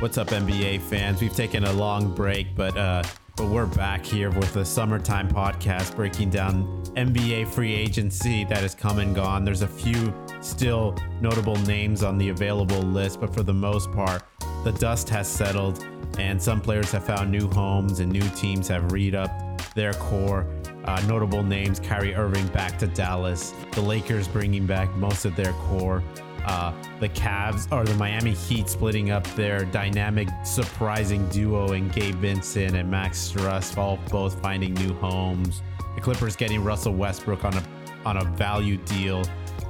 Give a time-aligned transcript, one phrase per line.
[0.00, 1.20] What's up, NBA fans?
[1.20, 3.04] We've taken a long break, but uh,
[3.36, 8.74] but we're back here with the summertime podcast, breaking down NBA free agency that has
[8.74, 9.44] come and gone.
[9.44, 14.24] There's a few still notable names on the available list, but for the most part,
[14.64, 15.86] the dust has settled,
[16.18, 19.30] and some players have found new homes, and new teams have read up
[19.74, 20.44] their core.
[20.84, 25.52] Uh, notable names: Kyrie Irving back to Dallas, the Lakers bringing back most of their
[25.52, 26.02] core
[26.44, 32.16] uh, the Cavs or the Miami Heat splitting up their dynamic, surprising duo in Gabe
[32.16, 35.62] Vincent and Max Strus, all both finding new homes.
[35.94, 37.62] The Clippers getting Russell Westbrook on a
[38.04, 39.24] on a value deal.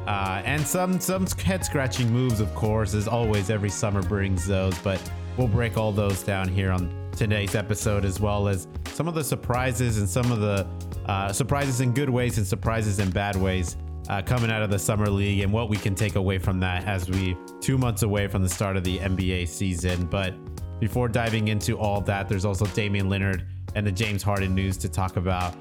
[0.07, 3.51] Uh, and some some head scratching moves, of course, as always.
[3.51, 5.01] Every summer brings those, but
[5.37, 9.25] we'll break all those down here on today's episode, as well as some of the
[9.25, 10.67] surprises and some of the
[11.07, 13.77] uh, surprises in good ways and surprises in bad ways
[14.09, 16.85] uh, coming out of the summer league and what we can take away from that
[16.85, 20.07] as we two months away from the start of the NBA season.
[20.07, 20.35] But
[20.81, 24.89] before diving into all that, there's also Damian Lillard and the James Harden news to
[24.89, 25.55] talk about.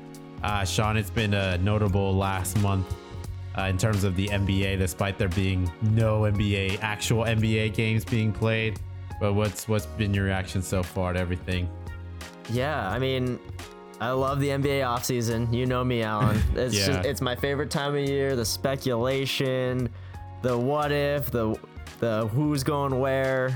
[0.44, 2.94] Uh, Sean, it's been a notable last month
[3.58, 8.34] uh, in terms of the NBA, despite there being no NBA actual NBA games being
[8.34, 8.80] played.
[9.20, 11.70] But what's what's been your reaction so far to everything?
[12.50, 13.40] Yeah, I mean,
[14.02, 15.54] I love the NBA offseason.
[15.54, 16.42] You know me, Alan.
[16.56, 16.88] It's Yeah.
[16.88, 18.36] just it's my favorite time of year.
[18.36, 19.90] The speculation,
[20.42, 21.58] the what if, the
[22.00, 23.56] the who's going where.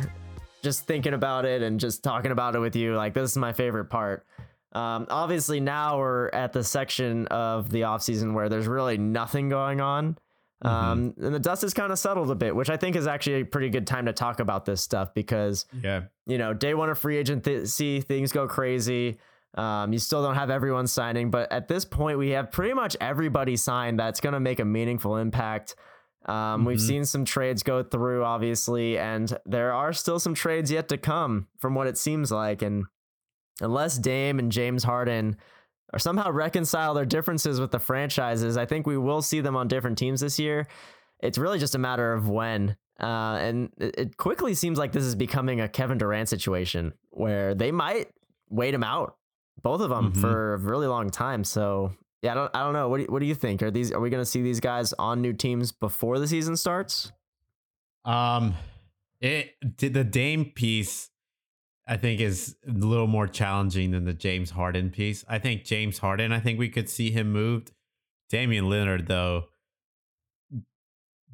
[0.63, 3.53] Just thinking about it and just talking about it with you, like this is my
[3.53, 4.25] favorite part.
[4.73, 9.81] Um, obviously, now we're at the section of the offseason where there's really nothing going
[9.81, 10.17] on.
[10.63, 13.41] Um, and the dust has kind of settled a bit, which I think is actually
[13.41, 16.03] a pretty good time to talk about this stuff because Yeah.
[16.25, 19.19] you know, day one of free agency, things go crazy.
[19.57, 22.95] Um, you still don't have everyone signing, but at this point, we have pretty much
[23.01, 25.75] everybody signed that's going to make a meaningful impact.
[26.27, 26.87] Um, We've Mhm.
[26.87, 31.47] seen some trades go through, obviously, and there are still some trades yet to come,
[31.57, 32.61] from what it seems like.
[32.61, 32.85] And
[33.61, 35.37] unless Dame and James Harden
[35.93, 39.67] or somehow reconcile their differences with the franchises, I think we will see them on
[39.69, 40.67] different teams this year.
[41.19, 42.75] It's really just a matter of when.
[42.99, 47.55] Uh, and it it quickly seems like this is becoming a Kevin Durant situation where
[47.55, 48.09] they might
[48.49, 49.15] wait him out,
[49.61, 50.21] both of them, Mhm.
[50.21, 51.43] for a really long time.
[51.43, 52.89] So yeah, I don't, I don't know.
[52.89, 53.61] What do you, what do you think?
[53.61, 56.57] Are these are we going to see these guys on new teams before the season
[56.57, 57.11] starts?
[58.05, 58.55] Um,
[59.21, 61.09] it did the Dame piece.
[61.89, 65.23] I think is a little more challenging than the James Harden piece.
[65.29, 66.33] I think James Harden.
[66.33, 67.71] I think we could see him moved.
[68.29, 69.45] Damian Lillard, though,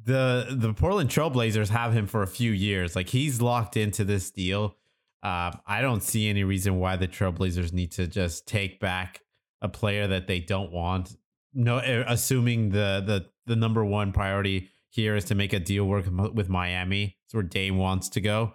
[0.04, 2.94] the the Portland Trailblazers have him for a few years.
[2.94, 4.76] Like he's locked into this deal.
[5.24, 9.22] Um, I don't see any reason why the Trailblazers need to just take back
[9.62, 11.16] a player that they don't want.
[11.54, 15.86] No, uh, assuming the the the number one priority here is to make a deal
[15.86, 17.16] work with Miami.
[17.24, 18.52] It's where Dame wants to go.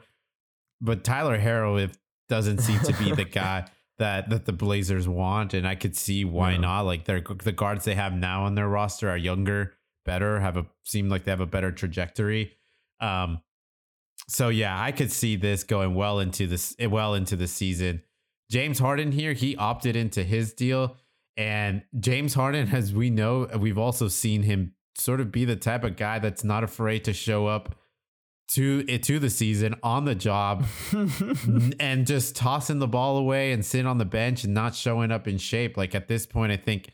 [0.80, 1.98] But Tyler Herro if,
[2.30, 3.66] doesn't seem to be the guy
[3.98, 6.62] that that the Blazers want, and I could see why No.
[6.62, 6.82] not.
[6.82, 9.74] Like they're the guards they have now on their roster are younger,
[10.06, 12.54] better, have a seem like they have a better trajectory.
[13.02, 13.42] Um,
[14.30, 18.04] so yeah, I could see this going well into this eh, well into the season.
[18.50, 20.98] James Harden here, he opted into his deal.
[21.36, 25.84] And James Harden, as we know, we've also seen him sort of be the type
[25.84, 27.76] of guy that's not afraid to show up
[28.50, 30.66] to it to the season on the job
[31.80, 35.28] and just tossing the ball away and sitting on the bench and not showing up
[35.28, 35.78] in shape.
[35.78, 36.94] Like at this point, I think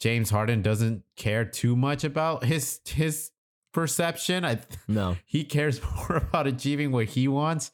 [0.00, 3.30] James Harden doesn't care too much about his his
[3.72, 4.44] perception.
[4.44, 5.16] I no.
[5.24, 7.70] he cares more about achieving what he wants.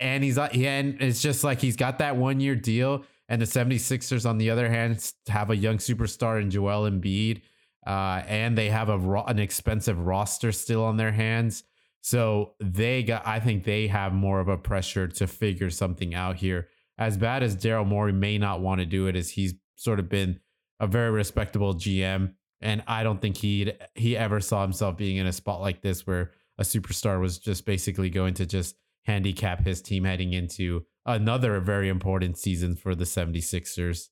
[0.00, 3.04] And he's like, yeah, and it's just like he's got that one year deal.
[3.28, 7.42] And the 76ers, on the other hand, have a young superstar in Joel Embiid.
[7.86, 11.64] Uh, and they have a ro- an expensive roster still on their hands.
[12.00, 16.36] So they got, I think they have more of a pressure to figure something out
[16.36, 16.68] here.
[16.98, 20.08] As bad as Daryl Morey may not want to do it, as he's sort of
[20.08, 20.40] been
[20.80, 25.26] a very respectable GM, and I don't think he he ever saw himself being in
[25.26, 29.82] a spot like this where a superstar was just basically going to just handicap his
[29.82, 34.08] team heading into another very important season for the 76ers.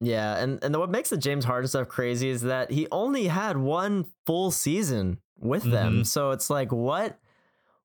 [0.00, 3.56] Yeah, and and what makes the James Harden stuff crazy is that he only had
[3.56, 6.00] one full season with them.
[6.00, 6.06] Mhm.
[6.06, 7.18] So it's like what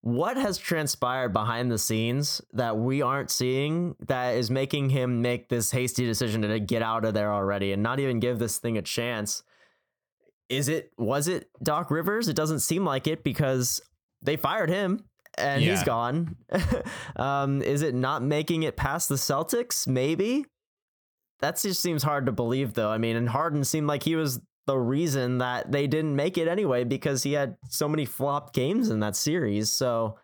[0.01, 5.47] what has transpired behind the scenes that we aren't seeing that is making him make
[5.47, 8.77] this hasty decision to get out of there already and not even give this thing
[8.77, 9.43] a chance?
[10.51, 12.27] Is it was it Doc Rivers?
[12.27, 13.79] It doesn't seem like it because
[14.21, 15.05] they fired him
[15.37, 16.35] and he's gone.
[17.15, 19.87] um, is it not making it past the Celtics?
[19.87, 20.45] Maybe.
[21.39, 22.89] That just seems hard to believe, though.
[22.91, 26.47] I mean, and Harden seemed like he was the reason that they didn't make it
[26.47, 29.71] anyway because he had so many flopped games in that series.
[29.71, 30.17] So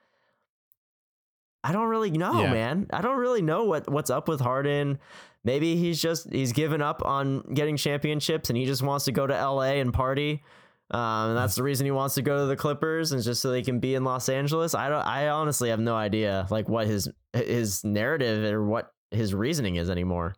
[1.64, 2.54] I don't really know, Yeah.
[2.54, 2.88] man.
[2.92, 5.00] I don't really know what what's up with Harden.
[5.48, 9.26] Maybe he's just he's given up on getting championships and he just wants to go
[9.26, 10.44] to LA and party.
[10.92, 13.50] Um, and that's the reason he wants to go to the Clippers and just so
[13.50, 14.76] they can be in Los Angeles.
[14.76, 15.08] I don't.
[15.08, 19.90] I honestly have no idea like what his his narrative or what his reasoning is
[19.90, 20.36] anymore.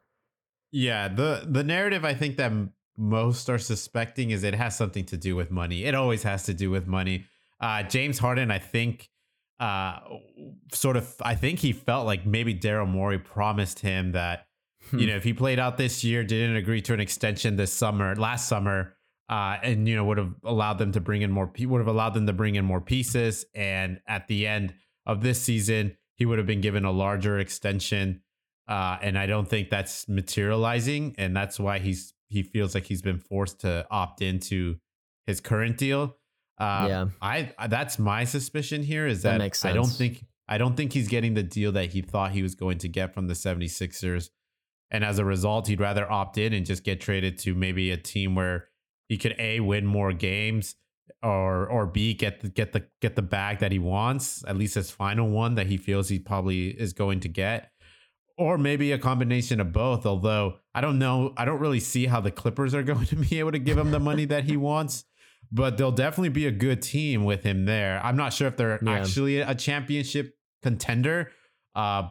[0.72, 2.52] Yeah, the the narrative I think that
[2.96, 5.86] most are suspecting is it has something to do with money.
[5.86, 7.26] It always has to do with money.
[7.60, 9.10] Uh, James Harden, I think,
[9.60, 10.00] uh,
[10.72, 14.46] sort of, I think he felt like maybe Daryl Morey promised him that,
[14.92, 18.16] you know, if he played out this year, didn't agree to an extension this summer,
[18.16, 18.96] last summer,
[19.30, 22.14] uh, and you know would have allowed them to bring in more, would have allowed
[22.14, 24.74] them to bring in more pieces, and at the end
[25.06, 28.22] of this season, he would have been given a larger extension.
[28.68, 33.02] Uh, and I don't think that's materializing, and that's why he's he feels like he's
[33.02, 34.78] been forced to opt into
[35.26, 36.18] his current deal.
[36.60, 37.06] Uh, Yeah.
[37.22, 41.08] I, that's my suspicion here is That that, I don't think I don't think he's
[41.08, 44.30] getting the deal that he thought he was going to get from the 76ers.
[44.92, 47.98] And as a result, he'd rather opt in and just get traded to maybe a
[47.98, 48.70] team where
[49.08, 50.76] he could A win more games
[51.24, 54.76] or or B get the get the get the bag that he wants, at least
[54.76, 57.72] his final one that he feels he probably is going to get.
[58.38, 61.34] Or maybe a combination of both, although I don't know.
[61.38, 63.92] I don't really see how the Clippers are going to be able to give him
[63.92, 65.06] the money that he wants
[65.52, 68.00] but they'll definitely be a good team with him there.
[68.04, 68.92] I'm not sure if they're Yeah.
[69.00, 71.32] actually a championship contender,
[71.74, 72.10] uh,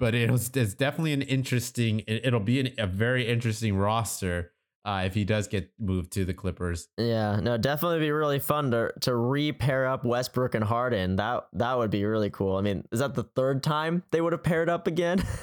[0.00, 2.00] but it was, it's definitely an interesting.
[2.00, 4.50] It, it'll be an, a very interesting roster
[4.84, 6.88] uh, if he does get moved to the Clippers.
[6.96, 11.16] Yeah, no, definitely be really fun to to re pair up Westbrook and Harden.
[11.16, 12.56] That that would be really cool.
[12.56, 15.22] I mean, is that the third time they would have paired up again?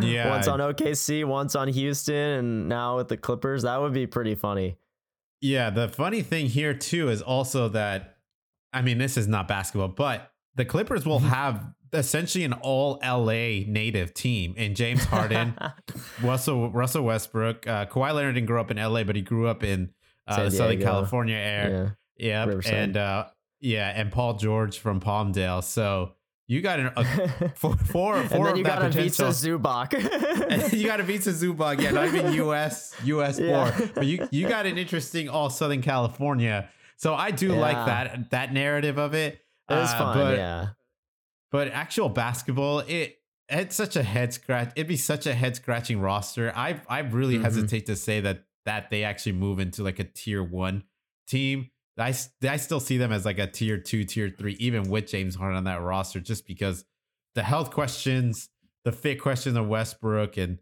[0.00, 0.30] Yeah.
[0.30, 3.62] once on OKC, once on Houston, and now with the Clippers.
[3.62, 4.78] That would be pretty funny.
[5.40, 8.16] Yeah, the funny thing here too is also that
[8.72, 11.62] I mean this is not basketball, but the Clippers will have
[11.92, 15.54] essentially an all LA native team in James Harden,
[16.22, 19.62] Russell Russell Westbrook, uh, Kawhi Leonard didn't grow up in LA, but he grew up
[19.62, 19.90] in
[20.26, 21.96] uh, Southern California area.
[22.16, 22.46] yeah.
[22.46, 23.26] Yep, and uh,
[23.60, 25.62] yeah, and Paul George from Palmdale.
[25.64, 26.12] So
[26.46, 29.26] you got an, a, four, four, and four then you got a potential.
[29.28, 30.72] Ivica Zubac.
[30.72, 31.80] you got a Ivica Zubac.
[31.80, 33.70] yeah, not even US US Yeah.
[33.76, 36.68] born, but you you got an interesting all Southern California.
[36.96, 39.40] So I do like that that narrative of it.
[39.68, 40.66] It was Uh, fun, but, yeah.
[41.52, 43.18] But actual basketball, it
[43.48, 44.72] it's such a head scratch.
[44.74, 46.52] It'd be such a head scratching roster.
[46.56, 47.42] I I really Mhm.
[47.42, 50.84] hesitate to say that that they actually move into like a tier one
[51.28, 51.68] team.
[51.98, 52.14] I
[52.48, 55.58] I still see them as like a tier two, tier three, even with James Harden
[55.58, 56.84] on that roster, just because
[57.34, 58.48] the health questions,
[58.84, 60.58] the fit question of Westbrook, and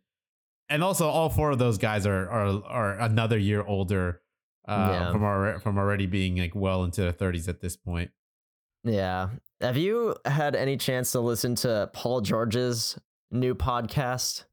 [0.68, 4.22] and also all four of those guys are are are another year older
[4.66, 5.12] uh, Yeah.
[5.12, 8.10] from our from already being like well into their thirties at this point.
[8.84, 9.30] Yeah.
[9.60, 12.98] Have you had any chance to listen to Paul George's
[13.30, 14.44] new podcast?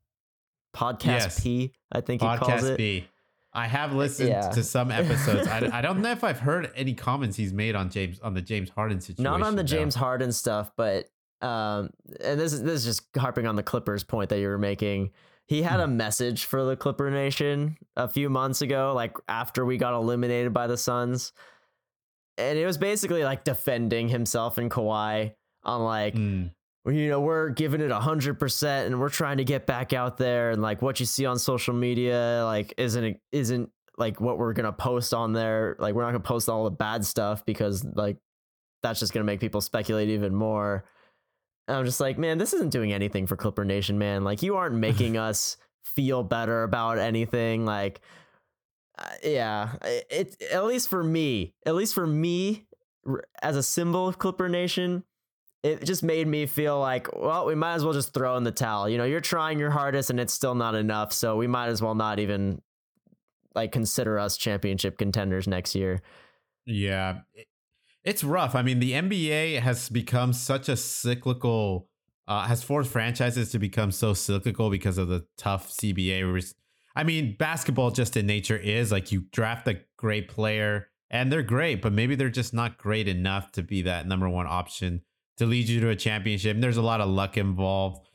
[0.76, 1.40] Podcast Yes.
[1.44, 2.78] P, I think he calls Podcast it.
[2.78, 3.08] B.
[3.54, 4.50] I have listened Yeah.
[4.52, 5.48] to some episodes.
[5.48, 8.42] I, I don't know if I've heard any comments he's made on James on the
[8.42, 9.24] James Harden situation.
[9.24, 9.68] Not on the though.
[9.68, 11.06] James Harden stuff, but
[11.42, 11.90] um,
[12.24, 15.12] and this is this is just harping on the Clippers point that you were making.
[15.48, 15.82] He had Hmm.
[15.84, 20.54] a message for the Clipper Nation a few months ago, like after we got eliminated
[20.54, 21.32] by the Suns,
[22.38, 26.52] and it was basically like defending himself and Kawhi on like Mm,
[26.86, 30.62] you know we're giving it 100% and we're trying to get back out there and
[30.62, 35.14] like what you see on social media like isn't isn't like what we're gonna post
[35.14, 38.18] on there like we're not gonna post all the bad stuff because like
[38.84, 40.86] that's just gonna make people speculate even more.
[41.68, 44.24] And i'm just like man this isn't doing anything for clipper nation man.
[44.24, 47.66] Like you aren't making us feel better about anything.
[47.66, 48.02] Like
[48.98, 52.66] uh, yeah it, it at least for me at least for me
[53.42, 55.04] as a symbol of clipper nation
[55.64, 58.52] it just made me feel like, well, we might as well just throw in the
[58.52, 58.88] towel.
[58.88, 61.82] You know, you're trying your hardest and it's still not enough, so we might as
[61.82, 62.62] well not even
[63.56, 66.02] like consider us championship contenders next year.
[66.66, 67.48] yeah, It-
[68.04, 68.56] it's rough.
[68.56, 71.90] I mean, the NBA has become such a cyclical.
[72.28, 76.54] Uh, has forced franchises to become so cyclical because of the tough CBA.
[76.98, 81.44] I mean, basketball just in nature is like you draft a great player and they're
[81.44, 85.02] great, but maybe they're just not great enough to be that number one option
[85.38, 86.56] to lead you to a championship.
[86.56, 88.08] And there's a lot of luck involved.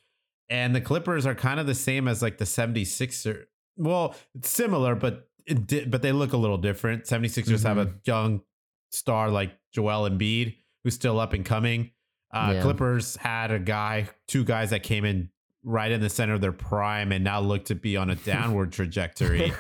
[0.51, 3.45] And the Clippers are kind of the same as like the 76er.
[3.77, 7.05] Well, it's similar, but it di- but they look a little different.
[7.05, 8.43] 76ers have a young
[8.91, 11.93] star like Joel Embiid, who's still up and coming.
[12.35, 12.63] Uh, Yeah.
[12.63, 15.31] Clippers had a guy, two guys that came in
[15.65, 18.73] right in the center of their prime and now look to be on a downward
[18.79, 19.53] trajectory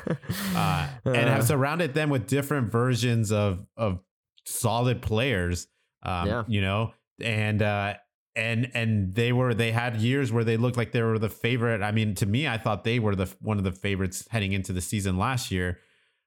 [0.57, 4.01] uh, and have surrounded them with different versions of of
[4.45, 5.69] solid players.
[6.03, 6.45] Um, Yeah.
[6.49, 7.95] You know, and uh,
[8.35, 11.83] and and they were they had years where they looked like they were the favorite.
[11.83, 14.73] I mean, to me, I thought they were the one of the favorites heading into
[14.73, 15.79] the season last year.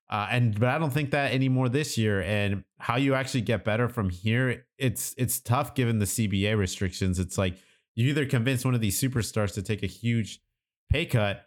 [0.07, 2.21] Uh, and but I don't think that anymore this year.
[2.21, 7.17] And how you actually get better from here, it's it's tough given the CBA restrictions.
[7.17, 7.57] It's like
[7.95, 10.39] you either convince one of these superstars to take a huge
[10.91, 11.45] pay cut,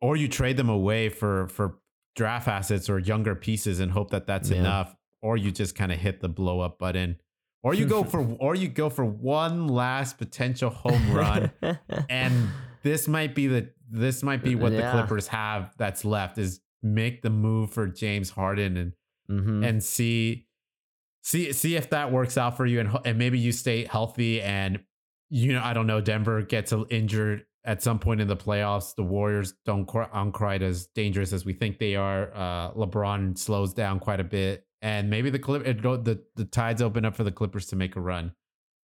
[0.00, 1.78] or you trade them away for for
[2.16, 4.58] draft assets or younger pieces and hope that that's Yeah.
[4.58, 7.16] enough, or you just kind of hit the blow up button,
[7.62, 11.50] or you go for or you go for one last potential home run
[12.10, 12.48] and
[12.82, 17.22] this might be the this might be what the Clippers have that's left is make
[17.22, 18.92] the move for James Harden and
[19.30, 19.64] Mhm.
[19.68, 20.46] and see
[21.22, 24.80] see see if that works out for you and and maybe you stay healthy and
[25.30, 29.02] you know I don't know Denver gets injured at some point in the playoffs the
[29.02, 34.00] Warriors don't aren't quite as dangerous as we think they are uh LeBron slows down
[34.00, 37.32] quite a bit and maybe the clip it, the the tides open up for the
[37.32, 38.32] Clippers to make a run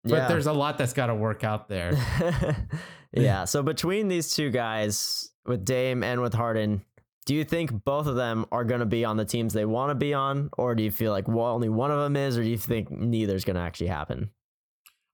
[0.05, 0.29] but Yeah.
[0.29, 1.93] there's a lot that's got to work out there
[3.13, 3.45] yeah.
[3.45, 6.83] So between these two guys, with Dame and with Harden,
[7.25, 9.91] do you think both of them are going to be on the teams they want
[9.91, 12.43] to be on, or do you feel like well, only one of them is, or
[12.43, 14.31] do you think neither's going to actually happen?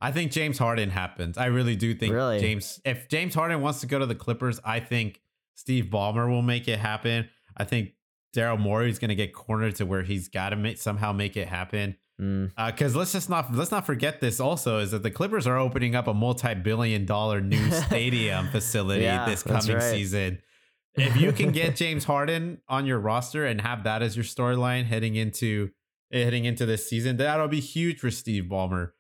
[0.03, 1.39] I think James Harden happens.
[1.39, 2.41] I really do think Really?
[2.41, 2.81] James.
[2.85, 5.21] If James Harden wants to go to the Clippers, I think
[5.55, 7.29] Steve Ballmer will make it happen.
[7.57, 7.93] I think
[8.37, 11.37] Daryl Morey is going to get cornered to where he's got to make somehow make
[11.37, 11.97] it happen.
[12.21, 14.41] Mm, Because let's just not let's not forget this.
[14.41, 19.43] Also, is that the Clippers are opening up a multi-billion-dollar new stadium facility Yeah, this
[19.43, 19.83] coming right.
[19.83, 20.39] season.
[20.95, 24.85] If you can get James Harden on your roster and have that as your storyline
[24.85, 25.71] heading into
[26.13, 28.91] heading into this season, that'll be huge for Steve Ballmer.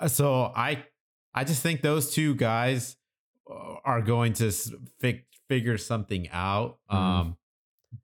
[0.00, 0.84] Uh, So I
[1.34, 2.96] I just think those two guys
[3.50, 4.50] uh, are going to
[5.00, 6.78] fig- figure something out.
[6.90, 6.94] Mhm.
[6.96, 7.36] Um,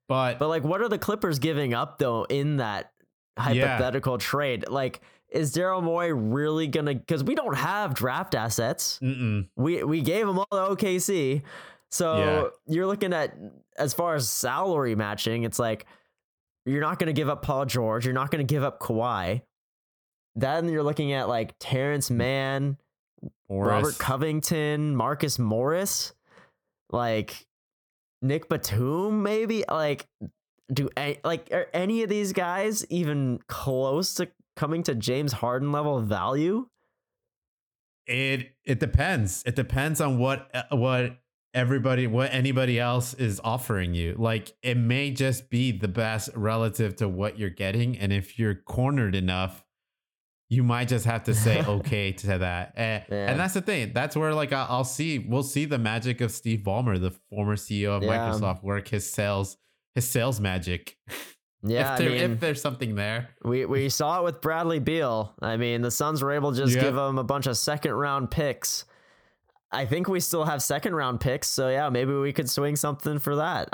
[0.07, 2.91] but, But like, what are the Clippers giving up though in that
[3.37, 4.67] hypothetical trade?
[4.69, 6.93] Like, is Daryl Morey really gonna?
[6.95, 8.99] Because we don't have draft assets.
[9.01, 9.47] mm-mm.
[9.55, 11.41] We we gave him all the OKC.
[11.89, 12.73] So Yeah.
[12.73, 13.35] you're looking at
[13.77, 15.85] as far as salary matching, it's like
[16.65, 18.05] you're not going to give up Paul George.
[18.05, 19.41] You're not going to give up Kawhi.
[20.35, 22.77] Then you're looking at like Terance Mann,
[23.49, 26.13] Robert Covington, Marcus Morris,
[26.89, 27.45] like
[28.21, 29.63] Nick Batum, maybe.
[29.67, 30.07] Like,
[30.71, 35.71] do a- like are any of these guys even close to coming to James Harden
[35.71, 36.67] level value?
[38.07, 39.43] It it depends.
[39.45, 41.17] It depends on what uh, what
[41.53, 44.15] everybody what anybody else is offering you.
[44.17, 48.55] Like it may just be the best relative to what you're getting, and if you're
[48.55, 49.65] cornered enough,
[50.51, 52.73] you might just have to say okay to that.
[52.75, 53.31] Eh, and, Yeah.
[53.31, 53.93] and that's the thing.
[53.93, 57.91] That's where like I'll see we'll see the magic of Steve Ballmer, the former CEO
[57.97, 58.09] of Yeah.
[58.33, 59.57] Microsoft, work his sales
[59.95, 60.97] his sales magic.
[61.63, 63.29] Yeah, if, there, I mean, if there's something there.
[63.45, 65.35] We we saw it with Bradley Beal.
[65.43, 66.81] I mean, the Suns were able to just Yeah.
[66.81, 68.85] give him a bunch of second round picks.
[69.71, 73.19] I think we still have second round picks, so yeah, maybe we could swing something
[73.19, 73.69] for that.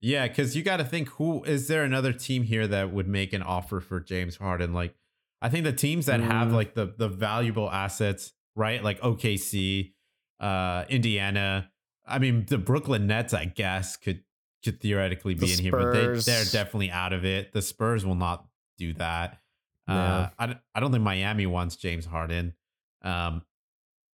[0.00, 3.32] Yeah, because you got to think who is there another team here that would make
[3.32, 4.74] an offer for James Harden?
[4.74, 4.94] Like,
[5.44, 6.52] I think the teams that have Mm.
[6.54, 8.82] like the the valuable assets, right?
[8.82, 9.92] Like OKC,
[10.40, 11.70] uh, Indiana.
[12.06, 14.24] I mean, the Brooklyn Nets, I guess, could
[14.64, 17.52] could theoretically be The in here, but they, they're definitely out of it.
[17.52, 18.46] The Spurs will not
[18.78, 19.40] do that.
[19.86, 22.54] Uh, I don't- I don't think Miami wants James Harden.
[23.02, 23.42] Um,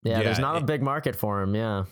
[0.03, 1.55] yeah, there's Yeah, not a big market for him.
[1.55, 1.85] Yeah,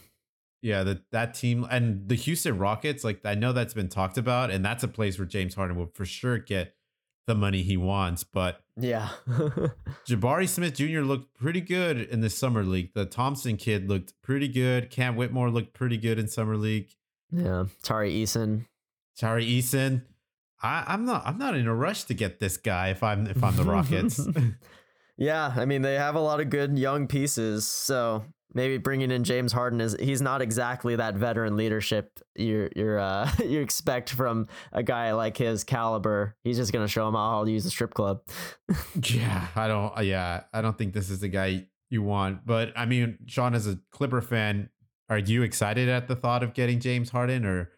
[0.62, 4.50] yeah, that that team and the Houston Rockets, like I know that's been talked about,
[4.50, 6.74] and that's a place where James Harden will for sure get
[7.26, 8.24] the money he wants.
[8.24, 9.08] But yeah,
[10.08, 11.00] Jabari Smith Jr.
[11.00, 12.92] looked pretty good in the summer league.
[12.94, 14.90] The Thompson kid looked pretty good.
[14.90, 16.90] Cam Whitmore looked pretty good in summer league.
[17.30, 17.64] yeah.
[17.82, 18.66] Tari Eason.
[19.16, 20.02] Tari Eason.
[20.62, 21.22] I, I'm not.
[21.26, 24.20] I'm not in a rush to get this guy if I'm if I'm the Rockets.
[25.18, 28.22] Yeah, I mean they have a lot of good young pieces, so
[28.56, 33.30] maybe bringing in James Harden is he's not exactly that veteran leadership you you're uh,
[33.44, 36.34] you expect from a guy like his caliber.
[36.42, 38.22] He's just gonna show him how to use the strip club.
[39.04, 40.04] yeah, I don't.
[40.04, 42.44] Yeah, I don't think this is the guy you want.
[42.44, 44.70] But I mean, Sean, as a Clipper fan,
[45.08, 47.70] are you excited at the thought of getting James Harden, or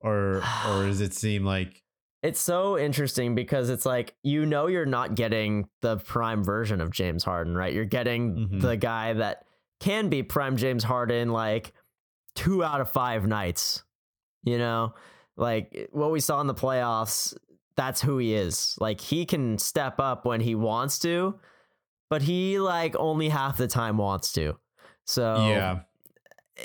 [0.00, 1.82] or or does it seem like
[2.22, 6.90] It's so interesting because it's like you know you're not getting the prime version of
[6.90, 7.72] James Harden, right?
[7.74, 8.60] You're getting Mhm.
[8.62, 9.44] the guy that
[9.84, 11.72] can be prime James Harden like
[12.36, 13.84] 2 out of 5 nights.
[14.42, 14.94] You know,
[15.36, 17.34] like what we saw in the playoffs,
[17.76, 18.76] that's who he is.
[18.80, 21.38] Like he can step up when he wants to,
[22.10, 24.56] but he like only half the time wants to.
[25.06, 25.80] So yeah?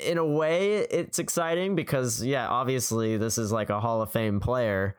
[0.06, 4.38] in a way it's exciting because yeah obviously this is like a hall of fame
[4.38, 4.96] player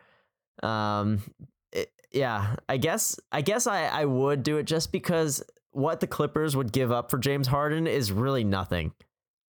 [0.64, 1.24] um
[1.72, 6.08] it- yeah i guess i guess i i would do it just because what the
[6.08, 8.94] Clippers would give up for James Harden is really nothing.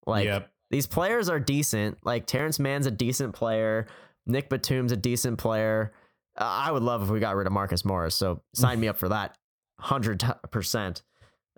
[0.05, 0.51] Like yep.
[0.69, 1.97] these players are decent.
[2.03, 3.87] Like Terance Mann's a decent player.
[4.25, 5.93] Nick Batum's a decent player.
[6.37, 8.15] Uh, I would love if we got rid of Marcus Morris.
[8.15, 9.37] So sign me up for that,
[9.79, 11.03] hundred percent.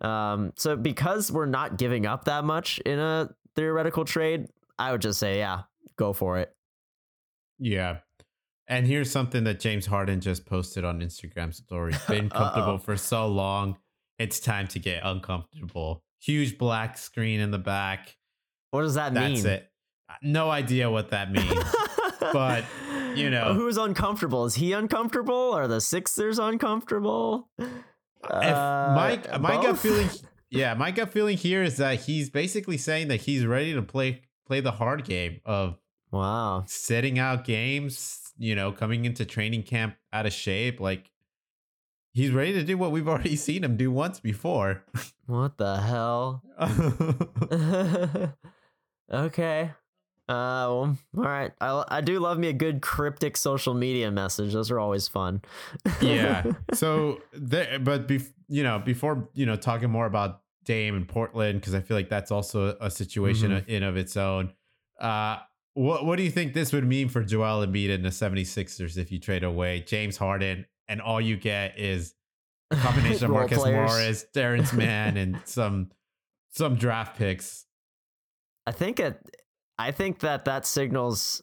[0.02, 4.48] Um, so because we're not giving up that much in a theoretical trade,
[4.80, 5.62] I would just say, yeah,
[5.98, 6.54] go for it.
[7.60, 8.00] Yeah.
[8.68, 11.94] And here's something that James Harden just posted on Instagram story.
[12.08, 13.78] Been comfortable for so long.
[14.24, 16.02] It's time to get uncomfortable.
[16.22, 18.16] Huge black screen in the back.
[18.72, 19.44] What does that That's mean?
[19.44, 19.72] That's it.
[20.22, 21.64] No idea what that means.
[22.20, 22.64] but,
[23.16, 23.54] you know.
[23.54, 24.46] who's uncomfortable?
[24.46, 25.52] Is he uncomfortable?
[25.52, 27.50] Are the Sixers uncomfortable?
[27.60, 27.68] if
[28.30, 30.10] Uh, my my gut feeling
[30.50, 34.22] yeah, my gut feeling here is that he's basically saying that he's ready to play
[34.48, 35.78] play the hard game of
[36.12, 36.64] Wow.
[36.68, 40.80] sitting out games, you know, coming into training camp out of shape.
[40.80, 41.10] Like
[42.14, 44.84] he's ready to do what we've already seen him do once before.
[45.26, 46.44] What the hell?
[49.12, 49.72] okay.
[50.30, 51.52] Uh, well, all right.
[51.60, 54.54] I I do love me a good cryptic social media message.
[54.54, 55.42] Those are always fun.
[56.02, 56.44] yeah.
[56.74, 61.60] So there, but bef- you know, before you know, talking more about Dame and Portland
[61.60, 63.68] because I feel like that's also a situation Mhm.
[63.68, 64.54] in of its own.
[65.00, 65.38] Uh,
[65.74, 69.12] what what do you think this would mean for Joel Embiid and the 76ers if
[69.12, 72.14] you trade away James Harden and all you get is
[72.72, 73.92] a combination of Marcus players.
[73.92, 75.92] Morris, Terance Mann, and some
[76.52, 77.66] some draft picks?
[78.66, 79.20] I think it.
[79.78, 81.42] I think that that signals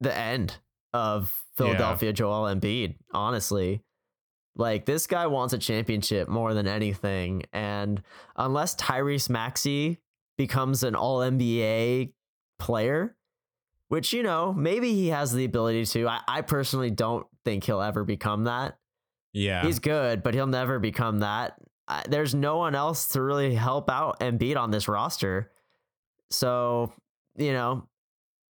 [0.00, 0.58] the end
[0.92, 2.96] of Philadelphia Joel Embiid.
[3.12, 3.82] Honestly,
[4.56, 8.02] like this guy wants a championship more than anything, and
[8.36, 10.00] unless Tyrese Maxey
[10.36, 12.12] becomes an All NBA
[12.58, 13.16] player,
[13.88, 16.08] which you know maybe he has the ability to.
[16.08, 18.76] I, I personally don't think he'll ever become that.
[19.32, 21.54] Yeah, He's good, but he'll never become that.
[21.86, 25.52] I, there's no one else to really help out Embiid on this roster.
[26.30, 26.92] So,
[27.36, 27.86] you know,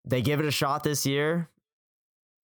[0.06, 1.50] they give it a shot this year.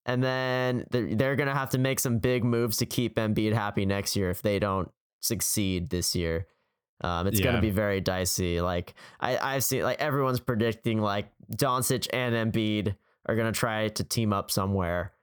[0.05, 3.53] And then they're, they're going to have to make some big moves to keep Embiid
[3.53, 6.47] happy next year if they don't succeed this year.
[7.03, 8.59] Um, it's going to be very dicey.
[8.59, 12.95] Like I, I've seen, like everyone's predicting, like Doncic and Embiid
[13.27, 15.13] are going to try to team up somewhere.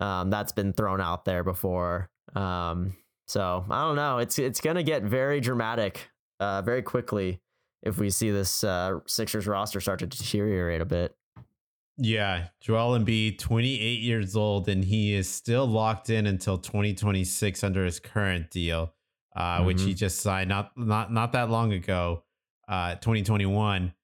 [0.00, 2.10] Um, that's been thrown out there before.
[2.34, 4.18] Um, so I don't know.
[4.18, 7.40] It's it's going to get very dramatic, uh, very quickly
[7.82, 11.14] if we see this uh, Sixers roster start to deteriorate a bit.
[11.98, 17.84] Yeah, Joel Embiid, 28 years old, and he is still locked in until 2026 under
[17.86, 18.92] his current deal,
[19.34, 22.22] uh, which he just signed not not not that long ago,
[22.68, 23.94] uh, 2021.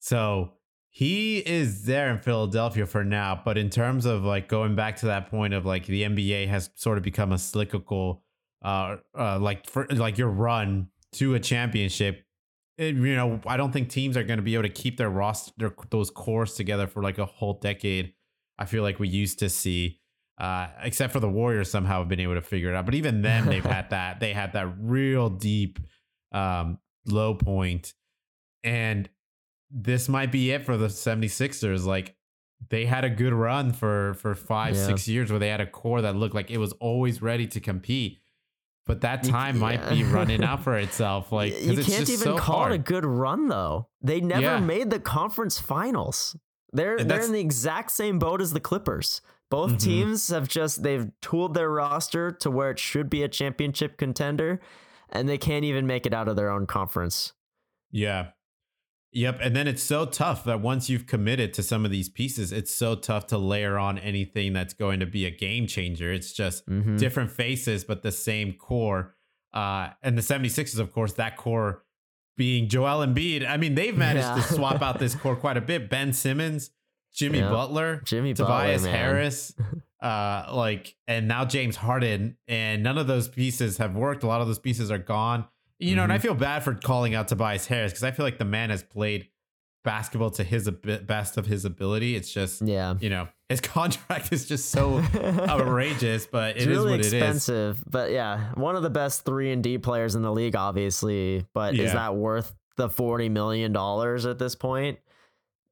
[0.00, 0.52] So
[0.94, 3.40] he is there in Philadelphia for now.
[3.44, 6.70] But in terms of like going back to that point of like the NBA has
[6.76, 8.22] sort of become a cyclical,
[8.64, 12.24] uh, uh like for like your run to a championship
[12.76, 15.10] it, you know, I don't think teams are going to be able to keep their
[15.10, 18.14] roster, their, those cores together for like a whole decade.
[18.58, 20.00] I feel like we used to see,
[20.38, 22.84] uh, except for the Warriors somehow have been able to figure it out.
[22.84, 24.20] But even then, they've had that.
[24.20, 25.78] They had that real deep
[26.32, 27.94] um, low point,
[28.64, 29.08] and
[29.70, 31.84] this might be it for the 76ers.
[31.84, 32.14] Like
[32.70, 34.86] they had a good run for for five, Yeah.
[34.86, 37.60] six years where they had a core that looked like it was always ready to
[37.60, 38.20] compete.
[38.86, 41.32] But that time might be running out for itself.
[41.32, 42.72] Like you it's can't even so call hard.
[42.72, 43.88] it a good run though.
[44.02, 44.60] They never Yeah.
[44.60, 46.36] made the conference finals.
[46.72, 49.20] They're And they're in the exact same boat as the Clippers.
[49.50, 49.80] Both Mhm.
[49.80, 54.60] teams have just they've tooled their roster to where it should be a championship contender,
[55.10, 57.32] and they can't even make it out of their own conference.
[57.90, 58.30] Yeah.
[59.14, 59.38] Yep.
[59.40, 62.74] And then it's so tough that once you've committed to some of these pieces, it's
[62.74, 66.12] so tough to layer on anything that's going to be a game changer.
[66.12, 66.98] It's just Mhm.
[66.98, 69.14] different faces, but the same core.
[69.52, 71.84] Uh, and the 76ers, of course, that core
[72.36, 73.48] being Joel Embiid.
[73.48, 74.34] I mean, they've managed Yeah.
[74.34, 75.88] to swap out this core quite a bit.
[75.88, 76.70] Ben Simmons,
[77.14, 77.50] Jimmy Yeah.
[77.50, 78.96] Butler, Jimmy Tobias Butler.
[78.98, 79.54] Harris,
[80.02, 84.24] uh, like, and now James Harden, and none of those pieces have worked.
[84.24, 85.44] A lot of those pieces are gone.
[85.78, 86.22] You know, and I Mhm.
[86.22, 89.28] feel bad for calling out Tobias Harris because I feel like the man has played
[89.84, 92.16] basketball to his ab- best of his ability.
[92.16, 92.94] It's just, Yeah.
[93.00, 94.98] you know, his contract is just so
[95.48, 97.12] outrageous, but It's it is really what it is.
[97.12, 101.44] expensive, but yeah, one of the best three and D players in the league, obviously.
[101.52, 101.84] But Yeah.
[101.84, 104.98] is that worth the forty million dollars at this point?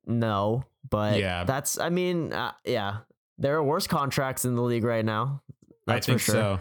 [0.06, 1.44] No, but Yeah.
[1.44, 1.78] that's.
[1.78, 2.98] I mean, uh, yeah,
[3.38, 5.42] there are worse contracts in the league right now.
[5.86, 6.34] That's I think for sure.
[6.34, 6.60] so.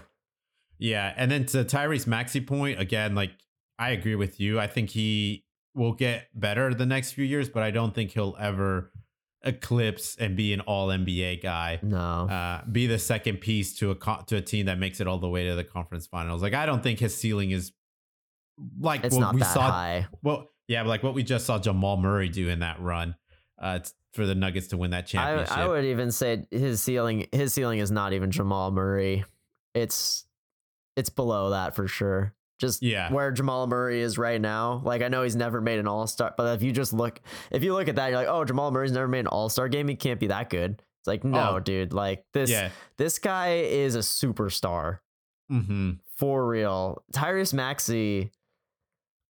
[0.81, 3.31] Yeah, and then to Tyrese Maxey point again, like
[3.79, 4.59] I agree with you.
[4.59, 8.35] I think he will get better the next few years, but I don't think he'll
[8.39, 8.91] ever
[9.43, 11.79] eclipse and be an All NBA guy.
[11.81, 15.07] No, Uh, be the second piece to a co- to a team that makes it
[15.07, 16.41] all the way to the conference finals.
[16.41, 17.71] Like I don't think his ceiling is
[18.79, 19.71] like It's what not we that saw.
[19.71, 20.07] high.
[20.21, 23.15] Well, yeah, like what we just saw Jamal Murray do in that run,
[23.59, 23.79] uh,
[24.13, 25.57] for the Nuggets to win that I, championship.
[25.57, 29.23] I would even say his ceiling his ceiling is not even Jamal Murray.
[29.73, 30.25] It's
[31.01, 32.33] it's below that for sure.
[32.59, 33.11] Just Yeah.
[33.11, 34.81] where Jamal Murray is right now.
[34.85, 37.63] Like I know he's never made an All Star, but if you just look, if
[37.63, 39.87] you look at that, you're like, oh, Jamal Murray's never made an All Star game.
[39.87, 40.81] He can't be that good.
[40.99, 41.59] It's like, no, Oh.
[41.59, 41.91] dude.
[41.91, 42.69] Like this, yeah.
[42.97, 44.99] this guy is a superstar
[45.51, 45.93] Mm-hmm.
[46.17, 47.03] for real.
[47.11, 48.31] Tyrese Maxey,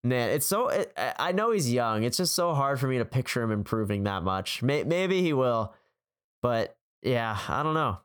[0.03, 0.69] man, it's so.
[0.69, 2.03] It, I know he's young.
[2.03, 4.63] It's just so hard for me to picture him improving that much.
[4.63, 5.73] May, maybe he will,
[6.41, 7.99] but yeah, I don't know.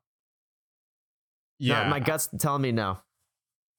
[1.59, 1.81] Yeah.
[1.85, 2.99] Not- my gut's telling me no.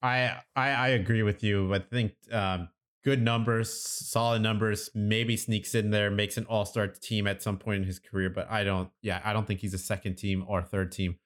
[0.06, 1.74] I, I I agree with you.
[1.74, 2.68] I think um,
[3.04, 7.58] good numbers, solid numbers, maybe sneaks in there, makes an all star team at some
[7.58, 8.30] point in his career.
[8.30, 8.90] But I don't.
[9.02, 11.18] Yeah, I don't think he's a second team or third team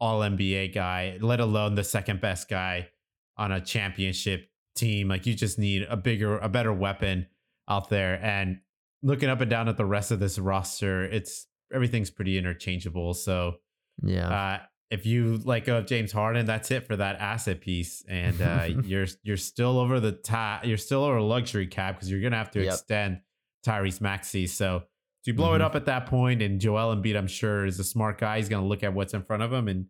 [0.00, 2.88] All NBA guy, let alone the second best guy
[3.36, 5.08] on a championship team.
[5.08, 7.26] Like you just need a bigger, a better weapon
[7.68, 8.18] out there.
[8.22, 8.60] And
[9.02, 13.14] looking up and down at the rest of this roster, it's everything's pretty interchangeable.
[13.14, 13.56] So
[14.02, 14.58] Yeah, uh,
[14.92, 19.06] if you like uh, James Harden, that's it for that asset piece, and uh, you're
[19.24, 20.64] you're still over the top.
[20.64, 22.72] You're still over luxury cap because you're gonna have to Yep.
[22.74, 23.20] extend
[23.66, 24.46] Tyrese Maxey.
[24.46, 24.84] So
[25.24, 25.64] do you blow it Mhm.
[25.64, 26.42] up at that point?
[26.42, 28.36] and Joel Embiid, I'm sure, is a smart guy.
[28.38, 29.86] He's gonna look at what's in front of him, and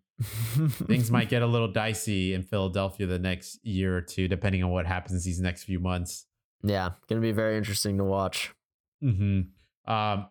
[0.87, 4.71] things might get a little dicey in Philadelphia the next year or two, depending on
[4.71, 6.27] what happens these next few months.
[6.63, 8.53] yeah, gonna be very interesting to watch.
[9.01, 9.41] hmm
[9.87, 10.29] Um,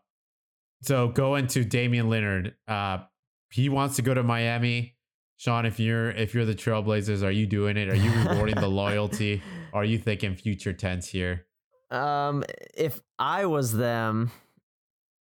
[0.81, 2.99] so going to Damian Lillard, uh,
[3.51, 4.95] he wants to go to Miami.
[5.37, 7.89] Sean, if you're if you're the Trailblazers, are you doing it?
[7.89, 9.41] Are you rewarding the loyalty?
[9.73, 11.45] Are you thinking future tense here?
[11.89, 12.43] Um,
[12.75, 14.29] if I was them,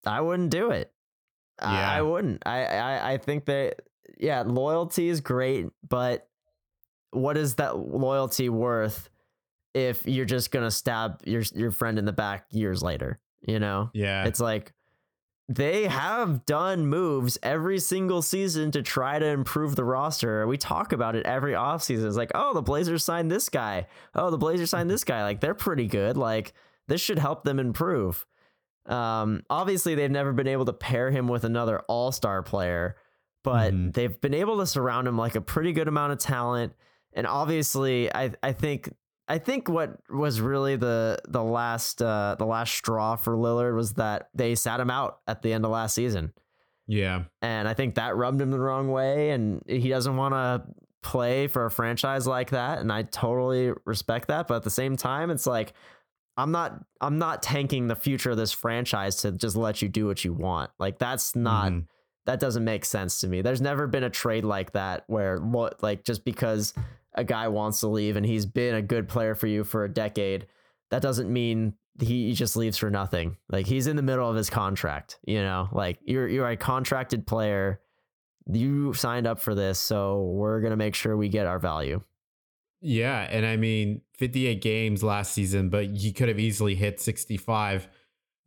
[0.06, 0.92] I wouldn't do it.
[1.60, 1.92] I- Yeah.
[1.92, 2.44] I wouldn't.
[2.46, 3.82] I, I I think that
[4.20, 6.28] yeah, loyalty is great, but
[7.12, 9.10] what is that loyalty worth
[9.74, 13.20] if you're just gonna stab your your friend in the back years later?
[13.42, 14.74] You know, Yeah, it's like
[15.52, 20.46] they have done moves every single season to try to improve the roster.
[20.46, 22.06] We talk about it every offseason.
[22.06, 23.88] It's like, oh, the Blazers signed this guy.
[24.14, 25.24] Oh, the Blazers signed this guy.
[25.24, 26.18] Like they're pretty good.
[26.18, 26.54] Like
[26.88, 28.28] this should help them improve.
[28.86, 32.96] Um, obviously, they've never been able to pair him with another all star player,
[33.44, 33.94] but Mhm.
[33.94, 36.74] they've been able to surround him like a pretty good amount of talent.
[37.14, 38.94] And obviously, I I think
[39.30, 43.94] I think what was really the the last uh, the last straw for Lillard was
[43.94, 46.34] that they sat him out at the end of last season,
[46.88, 50.64] yeah, and I think that rubbed him the wrong way, and he doesn't want to
[51.04, 54.48] play for a franchise like that, and I totally respect that.
[54.48, 55.74] But at the same time, it's like
[56.36, 60.08] I'm not I'm not tanking the future of this franchise to just let you do
[60.08, 60.72] what you want.
[60.80, 61.86] Like that's not Mhm.
[62.26, 63.42] that doesn't make sense to me.
[63.44, 65.38] There's never been a trade like that where
[65.82, 66.74] like just because
[67.20, 69.94] a guy wants to leave and he's been a good player for you for a
[69.94, 70.48] decade,
[70.92, 73.36] that doesn't mean he just leaves for nothing.
[73.50, 75.68] Like he's in the middle of his contract, you know?
[75.72, 77.82] Like you're you're a contracted player.
[78.52, 82.02] You signed up for this, so we're to make sure we get our value.
[82.82, 83.28] yeah.
[83.30, 87.88] And I mean, 58 games last season, but he could have easily hit 65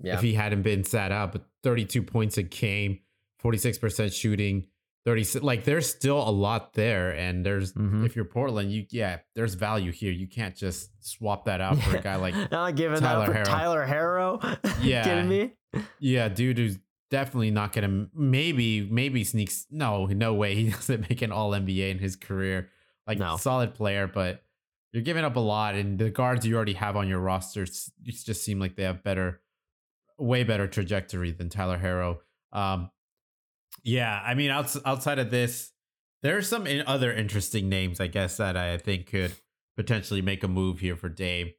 [0.00, 0.14] Yeah.
[0.14, 1.32] if he hadn't been sat out.
[1.32, 2.98] But 32 points a game,
[3.44, 4.66] 46% shooting,
[5.04, 7.10] 30 like there's still a lot there.
[7.10, 8.06] And there's Mhm.
[8.06, 10.12] if you're Portland, you yeah, there's value here.
[10.12, 13.36] You can't just swap that out for a guy like not giving Tyler that up
[13.36, 13.44] Herro.
[13.44, 14.58] Tyler Herro.
[14.82, 15.04] Yeah.
[15.04, 15.52] kidding me?
[15.98, 16.78] yeah, dude who's
[17.10, 21.90] definitely not gonna maybe maybe sneaks no, no way he doesn't make an all NBA
[21.90, 22.70] in his career.
[23.06, 23.36] Like No.
[23.36, 24.42] solid player, but
[24.92, 27.70] you're giving up a lot and the guards you already have on your roster it
[28.04, 29.40] just seem like they have better
[30.18, 32.18] way better trajectory than Tyler Herro.
[32.52, 32.90] Um
[33.83, 35.73] yeah, I mean outs- outside of this
[36.23, 39.33] there are some in- other interesting names I guess that I think could
[39.77, 41.51] potentially make a move here for Dame.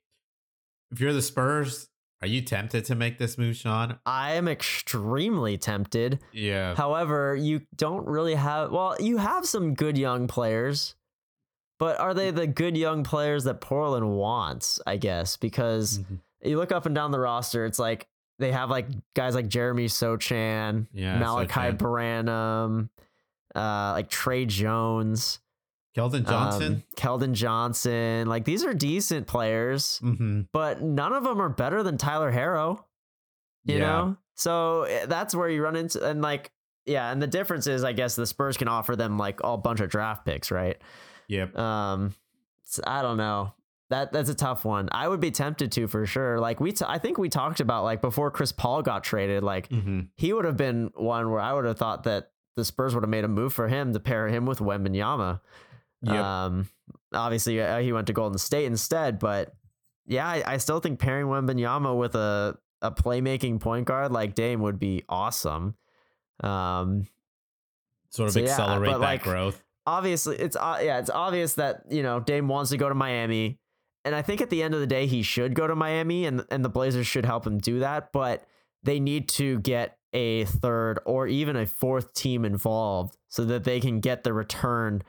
[0.92, 1.90] If you're the Spurs,
[2.22, 4.00] are you tempted to make this move, Sean?
[4.06, 6.20] I am extremely tempted.
[6.32, 6.76] Yeah.
[6.76, 10.96] However, you don't really have well, you have some good young players,
[11.80, 15.36] but are they the good young players that Portland wants, I guess?
[15.36, 16.20] Because Mhm.
[16.44, 18.08] you look up and down the roster, it's like
[18.40, 21.78] they have like guys like Jeremy Sochan, Yeah, Malaki Sochan.
[21.78, 22.90] Branham,
[23.56, 25.40] uh, like Tre Jones,
[25.96, 26.74] Keldon Johnson.
[26.74, 28.28] um, Keldon Johnson.
[28.28, 30.42] Like these are decent players, mm-hmm.
[30.52, 32.84] but none of them are better than Tyler Herro
[33.66, 33.80] you Yeah.
[33.80, 36.52] know so eh, that's where you run into and like
[36.86, 39.80] yeah and the difference is i guess the spurs can offer them like a bunch
[39.80, 40.82] of draft picks right
[41.30, 41.58] Yep.
[41.58, 42.14] um
[42.86, 43.54] I don't know
[43.90, 46.86] that that's a tough one i would be tempted to for sure like we t-
[46.88, 50.02] i think we talked about like before chris paul got traded like Mm-hmm.
[50.16, 53.10] he would have been one where i would have thought that the spurs would have
[53.10, 55.42] made a move for him to pair him with Wembanyama.
[56.04, 56.16] Yep.
[56.16, 56.70] um
[57.14, 59.54] obviously uh, he went to golden state instead but
[60.06, 64.60] yeah, I, I still think pairing Wembanyama with a a playmaking point guard like Dame
[64.62, 65.76] would be awesome.
[66.42, 67.08] Um,
[68.10, 69.64] Sort of So, accelerate but, that like, growth.
[69.88, 73.60] obviously it's uh, yeah it's obvious that you know Dame wants to go to Miami
[74.06, 76.46] and I think at the end of the day he should go to Miami and
[76.52, 78.46] and the Blazers should help him do that but
[78.84, 83.80] they need to get a third or even a fourth team involved so that they
[83.80, 85.02] can get the return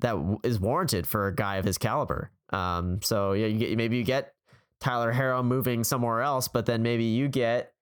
[0.00, 2.30] that is warranted for a guy of his caliber.
[2.50, 4.34] Um so yeah you get, maybe you get
[4.80, 7.72] Tyler Herro moving somewhere else but then maybe you get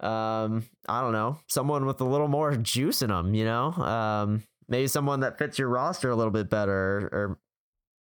[0.00, 3.72] um I don't know someone with a little more juice in them you know?
[3.72, 7.38] Um maybe someone that fits your roster a little bit better or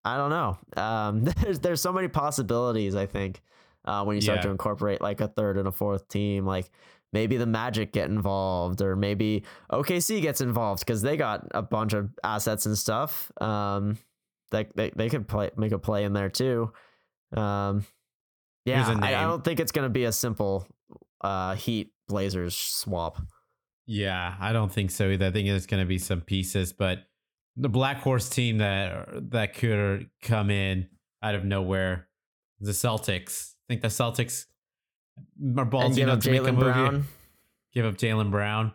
[0.04, 0.58] I don't know.
[0.82, 2.94] Um, there's there's so many possibilities.
[2.96, 3.40] I think
[3.84, 4.42] uh, when you start Yeah.
[4.44, 6.70] to incorporate like a third and a fourth team, like
[7.12, 11.92] maybe the Magic get involved, or maybe OKC gets involved because they got a bunch
[11.92, 13.30] of assets and stuff.
[13.40, 13.98] Um,
[14.50, 16.72] that they, they could play make a play in there too.
[17.36, 17.86] Um,
[18.64, 19.20] yeah, I, name.
[19.28, 20.66] don't think it's gonna be a simple
[21.22, 23.18] uh, Heat Blazers swap.
[23.86, 25.26] Yeah, I don't think so either.
[25.26, 27.00] I think it's going to be some pieces, but
[27.56, 30.88] the Black Horse team that that could come in
[31.22, 32.08] out of nowhere,
[32.60, 33.52] the Celtics.
[33.52, 34.46] I think the Celtics
[35.56, 36.62] are ballsy enough to make a Jaylen move.
[36.64, 36.72] here.
[36.72, 37.06] Brown.
[37.74, 38.74] Give up Jaylen Brown.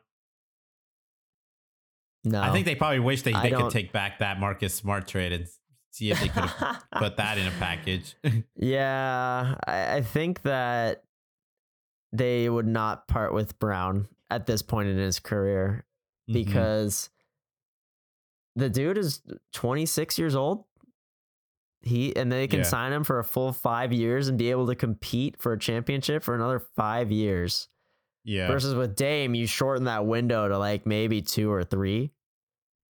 [2.23, 5.31] No, I think they probably wish they, they could take back that Marcus Smart trade
[5.31, 5.47] and
[5.91, 6.49] see if they could
[6.97, 8.15] put that in a package.
[8.55, 11.03] Yeah, I, I think that
[12.11, 15.85] they would not part with Brown at this point in his career
[16.29, 16.33] Mhm.
[16.33, 17.09] because
[18.57, 19.21] the dude is
[19.53, 20.65] 26 years old.
[21.81, 22.65] He and they can Yeah.
[22.65, 26.23] sign him for a full five years and be able to compete for a championship
[26.23, 27.69] for another five years.
[28.25, 28.47] yeah.
[28.47, 32.11] Versus with Dame, you shorten that window to like maybe two or three.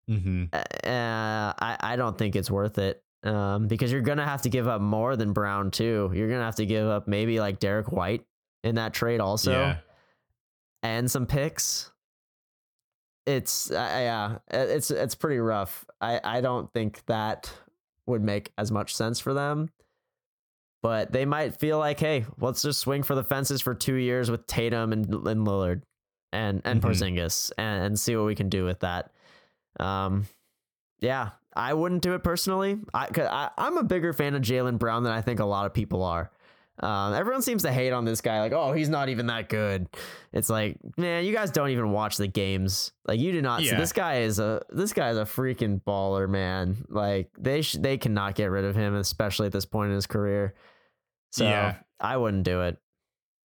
[0.09, 0.45] mm-hmm.
[0.53, 3.03] Uh, I I don't think it's worth it.
[3.23, 6.09] Um, because you're gonna have to give up more than Brown too.
[6.13, 8.25] You're gonna have to give up maybe like Derrick White
[8.63, 9.77] in that trade also, yeah.
[10.81, 11.91] and some picks.
[13.27, 15.85] It's uh, yeah, it's it's pretty rough.
[16.01, 17.51] I I don't think that
[18.05, 19.69] would make as much sense for them.
[20.81, 24.31] But they might feel like, hey, let's just swing for the fences for two years
[24.31, 25.81] with Tatum and, and Lillard
[26.31, 26.85] and and Mhm.
[26.89, 29.11] Porzingis and, and see what we can do with that.
[29.79, 30.27] Um,
[30.99, 32.77] yeah, I wouldn't do it personally.
[32.93, 35.73] I, I I'm a bigger fan of Jaylen Brown than I think a lot of
[35.73, 36.31] people are.
[36.79, 39.87] Um, everyone seems to hate on this guy, like, oh, he's not even that good.
[40.31, 42.91] It's like, man, you guys don't even watch the games.
[43.07, 43.61] Like, you do not.
[43.61, 43.77] see Yeah.
[43.79, 46.77] this guy is a this guy is a freaking baller, man.
[46.89, 50.05] Like, they sh- they cannot get rid of him, especially at this point in his
[50.07, 50.53] career.
[51.31, 51.77] So Yeah.
[51.99, 52.77] I wouldn't do it.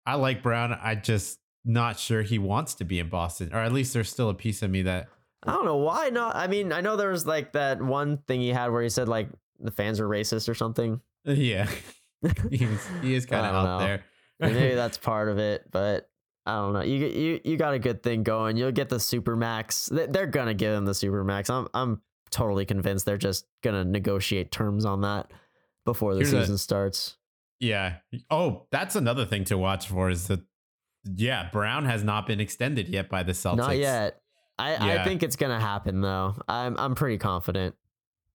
[0.04, 0.72] I like Brown.
[0.82, 4.28] I just not sure he wants to be in Boston, or at least there's still
[4.28, 5.08] a piece of me that
[5.44, 6.36] I don't know why not.
[6.36, 9.08] I mean, I know there was like that one thing he had where he said
[9.08, 11.00] like the fans are racist or something.
[11.24, 11.68] yeah,
[12.50, 13.86] he is, he is kind of out know.
[13.86, 14.04] there.
[14.40, 16.08] Maybe that's part of it, but
[16.46, 16.82] I don't know.
[16.82, 18.56] You you you got a good thing going.
[18.56, 19.86] You'll get the super max.
[19.86, 21.50] They- They're gonna give him the super max.
[21.50, 25.30] I'm I'm totally convinced they're just gonna negotiate terms on that
[25.84, 27.16] before the Here's a- season starts.
[27.60, 27.96] Yeah.
[28.30, 30.40] Oh, that's another thing to watch for is that
[31.04, 33.56] yeah, Brown has not been extended yet by the Celtics.
[33.56, 34.20] Not yet.
[34.58, 36.34] I, I think it's gonna happen though.
[36.48, 37.74] I'm I'm pretty confident.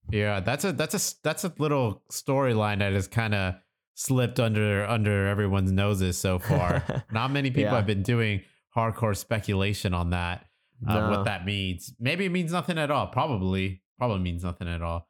[0.09, 3.55] Yeah, that's a that's a that's a little storyline that is kind of
[3.99, 6.83] slipped under under everyone's noses so far.
[7.11, 7.75] Not many people Yeah.
[7.77, 8.41] have been doing
[8.75, 10.45] hardcore speculation on that.
[10.87, 11.09] Uh, No.
[11.09, 11.93] What that means?
[11.99, 13.07] Maybe it means nothing at all.
[13.07, 15.09] Probably probably means nothing at all.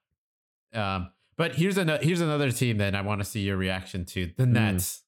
[0.73, 4.31] Um, but here's another here's another team that I want to see your reaction to:
[4.37, 5.03] the Nets.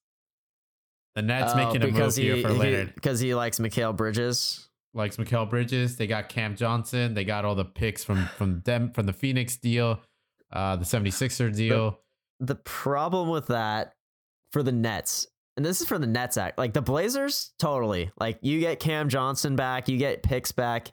[1.14, 2.94] The Nets Oh, making a move because here he, for Leonard.
[2.94, 4.68] because he likes Mikal Bridges.
[4.94, 5.96] likes Mikal Bridges.
[5.96, 7.14] They got Cam Johnson.
[7.14, 10.00] They got all the picks from from them from the Phoenix deal,
[10.52, 11.98] uh, the 76er deal.
[12.40, 13.94] The problem with that
[14.52, 15.26] for the Nets,
[15.56, 18.10] and this is for the Nets act, like the Blazers, totally.
[18.18, 20.90] Like you get Cam Johnson back, you get picks back,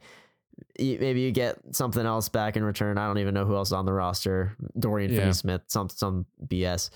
[0.77, 2.97] you, maybe you get something else back in return.
[2.97, 4.55] I don't even know who else is on the roster.
[4.77, 5.19] Dorian Yeah.
[5.21, 6.89] Finney-Smith, some some BS.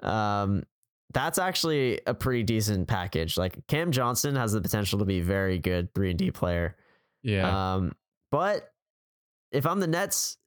[0.00, 0.64] Um,
[1.14, 3.36] that's actually a pretty decent package.
[3.36, 6.76] Like Cam Johnson has the potential to be a very good three and D player.
[7.22, 7.94] yeah, Um,
[8.30, 8.72] but
[9.52, 10.38] if I'm the Nets,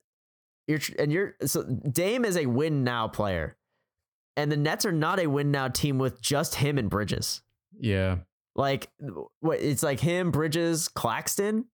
[0.67, 3.57] you're and you're so Dame is a win now player,
[4.37, 7.41] and the Nets are not a win now team with just him and Bridges.
[7.79, 8.17] yeah,
[8.55, 8.89] Like
[9.39, 9.59] what?
[9.59, 11.65] It's like him, Bridges, Claxton.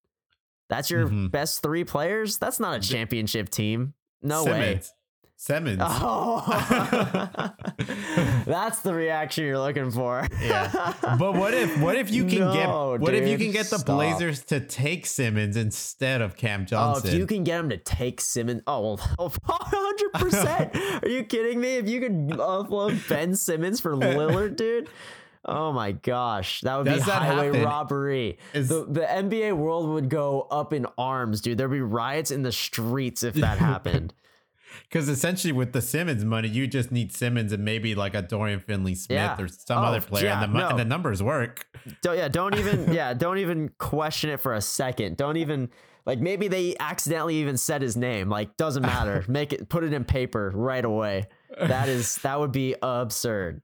[0.69, 1.31] That's your Mhm.
[1.31, 2.37] best three players.
[2.37, 3.93] That's not a championship team.
[4.21, 4.81] No way.
[5.41, 5.81] Simmons.
[5.83, 6.43] Oh,
[8.45, 10.27] that's the reaction you're looking for.
[10.39, 10.93] Yeah.
[11.17, 13.79] But what if what if you can No, get what if you can get the
[13.79, 13.95] stop.
[13.95, 17.09] Blazers to take Simmons instead of Cam Johnson?
[17.09, 19.29] Oh, if you can get him to take Simmons, oh, well,
[20.13, 21.01] 100%.
[21.03, 21.77] Are you kidding me?
[21.77, 24.89] If you could offload Ben Simmons for Lillard, dude.
[25.43, 27.63] Oh my gosh, that would Does be that highway happen?
[27.63, 28.37] robbery.
[28.53, 31.57] Is- the, the NBA world would go up in arms, dude.
[31.57, 34.13] There'd be riots in the streets if that happened.
[34.91, 38.59] Because essentially, with the Simmons money, you just need Simmons and maybe like a Dorian
[38.59, 39.39] Finney-Smith Yeah.
[39.41, 40.67] or some Oh, other player, yeah, and, the, no.
[40.69, 41.65] and the numbers work.
[42.01, 45.15] Don't yeah, don't even yeah, don't even question it for a second.
[45.15, 45.69] Don't even
[46.05, 48.27] like maybe they accidentally even said his name.
[48.29, 49.23] Like doesn't matter.
[49.29, 51.23] Make it put it in paper right away.
[51.57, 53.61] That is that would be absurd.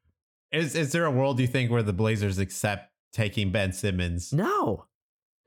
[0.54, 4.32] Is is there a world you think where the Blazers accept taking Ben Simmons?
[4.32, 4.86] No.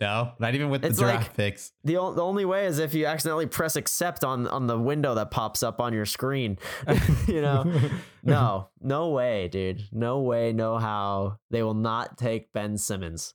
[0.01, 1.73] No, not even with the It's draft like- picks.
[1.85, 5.15] The, o- the only way is if you accidentally press accept on on the window
[5.17, 6.59] that pops up on your screen.
[7.29, 7.65] you know.
[8.23, 8.69] No.
[8.83, 9.83] No way, dude.
[9.93, 11.39] No way, no how.
[11.51, 13.33] They will not take Ben Simmons.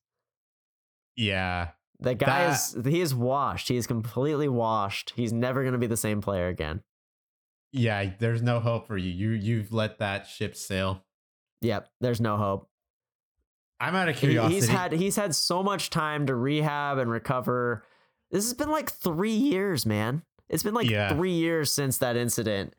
[1.15, 3.67] Yeah, The guy That- is he is washed.
[3.69, 5.13] He is completely washed.
[5.15, 6.81] He's never going to be the same player again.
[7.71, 8.11] yeah.
[8.19, 9.09] There's no hope for you.
[9.11, 11.03] You you've let that ship sail.
[11.61, 12.69] Yep, there's no hope.
[13.79, 14.55] I'm out of curiosity.
[14.55, 17.83] he's had he's had so much time to rehab and recover.
[18.31, 20.23] This has been like three years, man.
[20.49, 21.09] It's been like Yeah.
[21.13, 22.73] three years since that incident.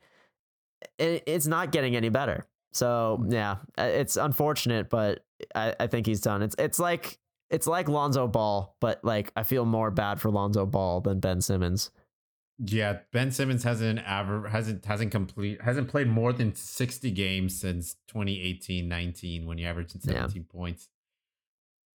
[0.97, 2.45] It, it's not getting any better.
[2.73, 5.23] So yeah, uh, it's unfortunate, but
[5.55, 6.41] I, I think he's done.
[6.41, 7.17] It's it's like
[7.49, 11.41] it's like Lonzo Ball, but like I feel more bad for Lonzo Ball than Ben
[11.41, 11.91] Simmons.
[12.59, 17.97] Yeah, Ben Simmons hasn't ever hasn't hasn't complete hasn't played more than 60 games since
[18.11, 20.13] 2018-19 when he averaged Yeah.
[20.27, 20.89] 17 points.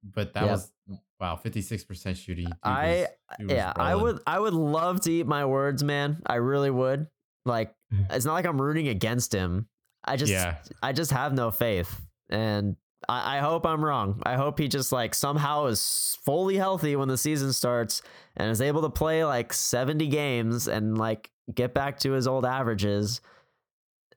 [0.05, 0.51] But that Yep.
[0.51, 0.73] was
[1.21, 2.47] wow, 56% shooting.
[2.47, 6.23] Dude I- was- yeah, I would I would love to eat my words, man.
[6.27, 7.09] I really would.
[7.45, 7.75] Like
[8.11, 9.69] it's not like I'm rooting against him.
[10.05, 10.59] I just Yeah.
[10.83, 12.01] I just have no faith.
[12.31, 12.77] And
[13.09, 14.21] I, I hope I'm wrong.
[14.25, 18.03] I hope he just like somehow is fully healthy when the season starts
[18.37, 22.45] and is able to play like 70 games and like get back to his old
[22.45, 23.21] averages.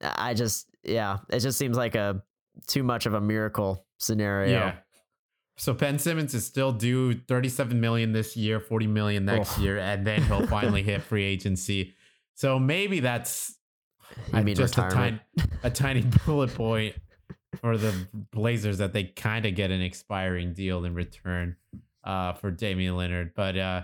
[0.02, 2.24] I just yeah, it just seems like a
[2.68, 4.52] too much of a miracle scenario.
[4.52, 4.76] Yeah.
[5.58, 10.06] So Ben Simmons is still due 37 million this year, 40 million next year, and
[10.06, 11.96] then he'll finally hit free agency.
[12.34, 13.56] So maybe that's
[14.34, 15.20] uh, mean just a tiny,
[15.64, 16.96] a tiny bullet point
[17.62, 17.94] for the
[18.32, 21.56] Blazers that they kind of get an expiring deal in return
[22.04, 23.32] uh, for Damian Lillard.
[23.36, 23.82] But uh,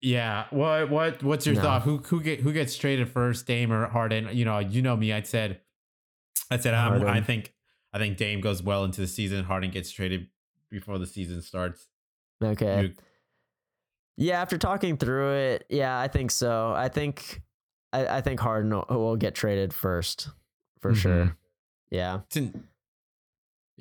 [0.00, 1.62] yeah, what what what's your No.
[1.62, 1.82] thought?
[1.82, 4.28] Who who get who gets traded first, Dame or Harden?
[4.32, 5.12] You know, you know me.
[5.12, 5.60] I said,
[6.50, 7.52] I said um, I think
[7.92, 9.44] I think Dame goes well into the season.
[9.44, 10.28] Harden gets traded
[10.70, 11.88] before the season starts.
[12.42, 12.82] Okay.
[12.82, 12.94] You-
[14.16, 16.72] Yeah, after talking through it, yeah, I think so.
[16.74, 17.42] I think
[17.92, 20.28] I, I think Harden will, will get traded first
[20.80, 20.96] for Mhm.
[20.96, 21.36] sure.
[21.90, 22.20] Yeah.
[22.26, 22.64] It's in-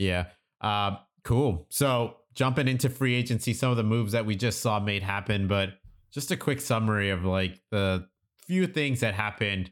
[0.01, 0.25] yeah.
[0.59, 1.67] Uh, cool.
[1.69, 5.47] So jumping into free agency, some of the moves that we just saw made happen,
[5.47, 5.69] but
[6.11, 8.07] just a quick summary of like the
[8.45, 9.71] few things that happened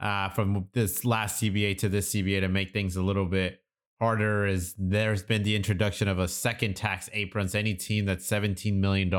[0.00, 3.60] uh, from this last CBA to this CBA to make things a little bit
[4.00, 7.54] harder is there's been the introduction of a second tax aprons.
[7.54, 9.12] Any team that's $17 million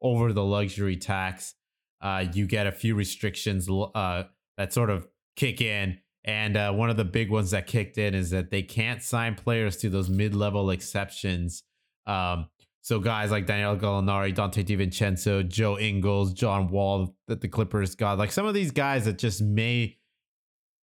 [0.00, 1.54] over the luxury tax,
[2.00, 4.24] uh, you get a few restrictions uh,
[4.56, 5.98] that sort of kick in.
[6.28, 9.34] And uh, one of the big ones that kicked in is that they can't sign
[9.34, 11.62] players to those mid-level exceptions.
[12.06, 12.50] Um,
[12.82, 18.18] so guys like Danilo Gallinari, Donte DiVincenzo, Joe Ingles, John Wall that the Clippers got,
[18.18, 19.96] like some of these guys that just may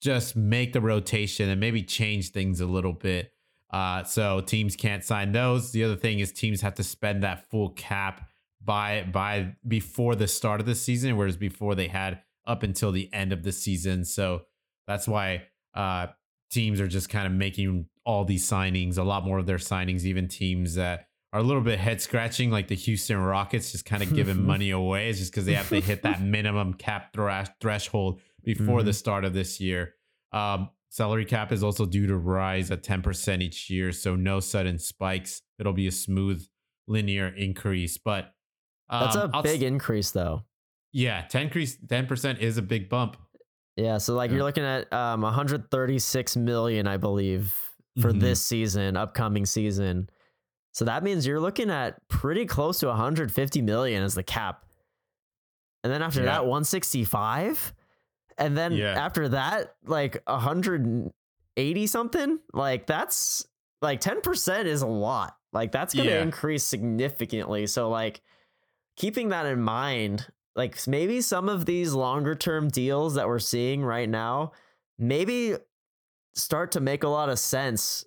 [0.02, 3.32] just make the rotation and maybe change things a little bit.
[3.72, 5.72] Uh, so teams can't sign those.
[5.72, 8.30] The other thing is teams have to spend that full cap
[8.64, 13.14] by by before the start of the season, whereas before they had up until the
[13.14, 14.06] end of the season.
[14.06, 14.42] So
[14.88, 15.44] that's why
[15.74, 16.08] uh,
[16.52, 20.04] teams are just kind of making all these signings, a lot more of their signings,
[20.04, 24.04] even teams that are a little bit head scratching, like the Houston Rockets, just kind
[24.04, 25.10] of giving money away.
[25.10, 29.26] It's just because they have to hit that minimum cap thrash- threshold before the start
[29.26, 29.96] of this year.
[30.32, 34.78] Um, salary cap is also due to rise at 10% each year, so no sudden
[34.80, 35.42] spikes.
[35.60, 36.46] It'll be a smooth,
[36.88, 37.98] linear increase.
[37.98, 38.34] But
[38.90, 40.44] um, That's a I'll- big increase though.
[40.94, 43.18] yeah, 10 increase 10% is a big bump.
[43.78, 44.38] Yeah, so like Yeah.
[44.38, 47.54] you're looking at um 136 million, I believe,
[48.02, 48.20] for Mhm.
[48.22, 50.10] this season, upcoming season.
[50.74, 54.66] So that means you're looking at pretty close to 150 million as the cap.
[55.84, 56.26] And then after Yeah.
[56.26, 57.74] that, 165.
[58.38, 58.94] And then Yeah.
[58.94, 62.40] after that, like 180 something.
[62.54, 63.46] Like that's
[63.82, 65.38] like 10% is a lot.
[65.54, 66.22] Like that's gonna Yeah.
[66.22, 67.68] increase significantly.
[67.68, 68.22] So like
[68.98, 73.84] keeping that in mind, like maybe some of these longer term deals that we're seeing
[73.84, 74.52] right now,
[74.98, 75.56] maybe
[76.34, 78.06] start to make a lot of sense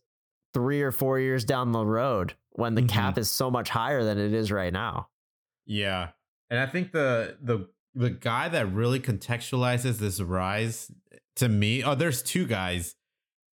[0.55, 2.89] three or four years down the road when the Mhm.
[2.89, 5.09] cap is so much higher than it is right now.
[5.67, 6.11] Yeah.
[6.51, 10.91] And I think the the the guy that really contextualizes this rise
[11.37, 12.97] to me, oh, there's two guys,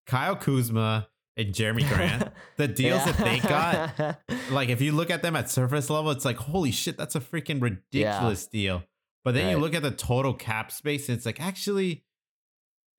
[0.06, 2.32] Kyle Kuzma and Jerami Grant.
[2.56, 4.18] the deals that they got,
[4.50, 7.20] like if you look at them at surface level, it's like, holy shit, that's a
[7.20, 8.82] freaking ridiculous deal.
[9.24, 12.04] But then you look at the total cap space, and it's like actually,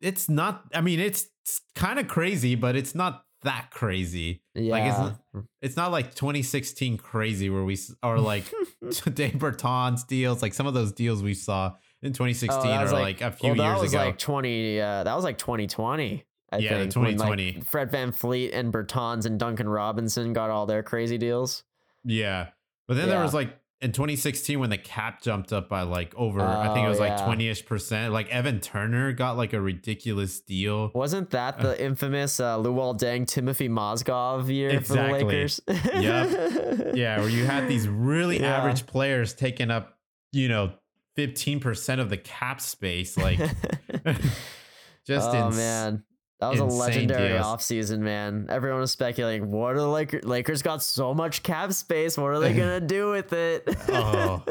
[0.01, 0.65] it's not.
[0.73, 1.27] I mean, it's,
[1.75, 4.41] kind of crazy, but it's not that crazy.
[4.53, 4.71] yeah.
[4.71, 8.43] Like it's it's not like 2016 crazy where we or like
[9.13, 12.91] Dave Bertans deals, like some of those deals we saw in 2016 Oh, or was
[12.91, 14.03] like, a few well, years was ago.
[14.03, 17.61] like 20 uh, that was like 2020 I Yeah, the think when, like, 2020.
[17.61, 21.63] Fred VanVleet and Bertans and Duncan Robinson got all their crazy deals.
[22.05, 22.47] yeah,
[22.87, 26.41] but then there was like in 2016 when the cap jumped up by like over,
[26.41, 27.25] I think it Oh, was like yeah.
[27.25, 28.11] 20 ish percent.
[28.13, 30.89] Like Evan Turner got like a ridiculous deal.
[30.95, 35.19] Wasn't that the infamous uh, Luol Deng Timofey Mozgov year Exactly.
[35.19, 35.61] for the Lakers?
[35.67, 36.95] Yep.
[36.95, 38.57] Yeah, where you had these really Yeah.
[38.57, 39.97] average players taking up,
[40.31, 40.71] you know,
[41.17, 43.15] 15% of the cap space.
[43.17, 43.37] Like
[45.05, 46.03] just oh ins- man.
[46.39, 47.45] That was a legendary deals.
[47.45, 48.45] offseason, man.
[48.49, 50.23] Everyone was speculating, what are the Lakers?
[50.23, 52.15] Lakers got so much cap space.
[52.17, 53.63] What are they going to do with it?
[53.89, 54.43] Oh,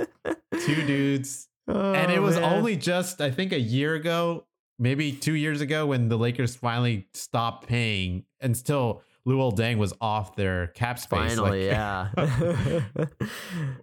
[0.61, 1.49] two dudes.
[1.69, 2.53] and it Oh, was man.
[2.59, 4.47] only just I think a year ago,
[4.79, 9.93] maybe two years ago, when the Lakers finally stopped paying, and still Luol Deng was
[10.01, 11.35] off their cap space.
[11.37, 12.09] Finally, like, yeah.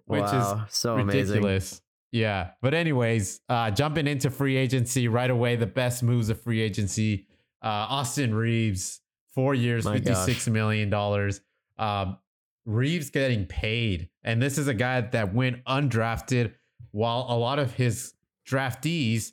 [0.06, 1.22] Which is Wow, so amazing.
[1.36, 1.82] ridiculous.
[2.12, 6.62] Yeah, but anyways, uh, jumping into free agency right away, the best moves of free
[6.62, 7.28] agency.
[7.64, 9.00] Uh, Austin Reaves,
[9.34, 10.54] four years, My fifty-six gosh.
[10.54, 11.42] million dollars.
[11.78, 12.18] Um,
[12.66, 16.54] Reaves getting paid, and this is a guy that went undrafted,
[16.92, 18.14] while a lot of his
[18.50, 19.32] draftees,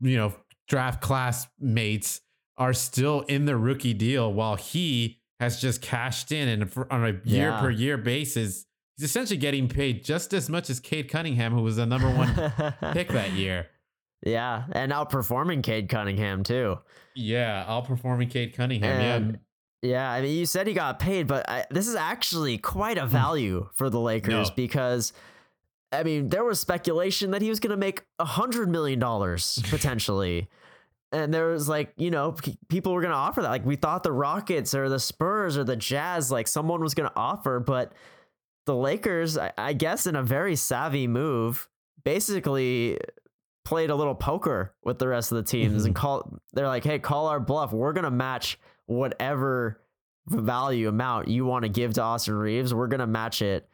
[0.00, 0.34] you know,
[0.68, 2.20] draft class mates
[2.56, 7.04] are still in the rookie deal, while he has just cashed in and for, on
[7.04, 7.60] a year Yeah.
[7.60, 8.66] per year basis,
[8.96, 12.34] he's essentially getting paid just as much as Cade Cunningham, who was the number one
[12.92, 13.66] pick that year.
[14.24, 16.78] Yeah, and outperforming Cade Cunningham too.
[17.14, 19.00] Yeah, outperforming Cade Cunningham.
[19.00, 19.38] And
[19.82, 23.02] yeah, I mean, you said he got paid, but I, this is actually quite a
[23.02, 23.08] mm.
[23.08, 24.54] value for the Lakers No.
[24.54, 25.12] because,
[25.90, 29.62] I mean, there was speculation that he was going to make a hundred million dollars
[29.70, 30.48] potentially.
[31.12, 32.36] And there was like, you know,
[32.68, 33.48] people were going to offer that.
[33.48, 37.08] Like, we thought the Rockets or the Spurs or the Jazz, like, someone was going
[37.08, 37.92] to offer, but
[38.66, 41.68] the Lakers, I, I guess, in a very savvy move,
[42.04, 42.98] basically
[43.64, 46.98] played a little poker with the rest of the teams and call they're like hey
[46.98, 47.72] call our bluff.
[47.72, 49.80] We're gonna match whatever
[50.26, 52.72] value amount you want to give to austin reaves.
[52.74, 53.68] We're gonna match it.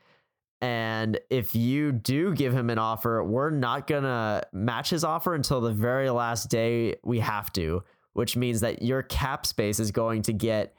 [0.63, 5.61] And if you do give him an offer we're not gonna match his offer until
[5.61, 7.83] the very last day we have to
[8.15, 10.75] which means that your cap space is going to get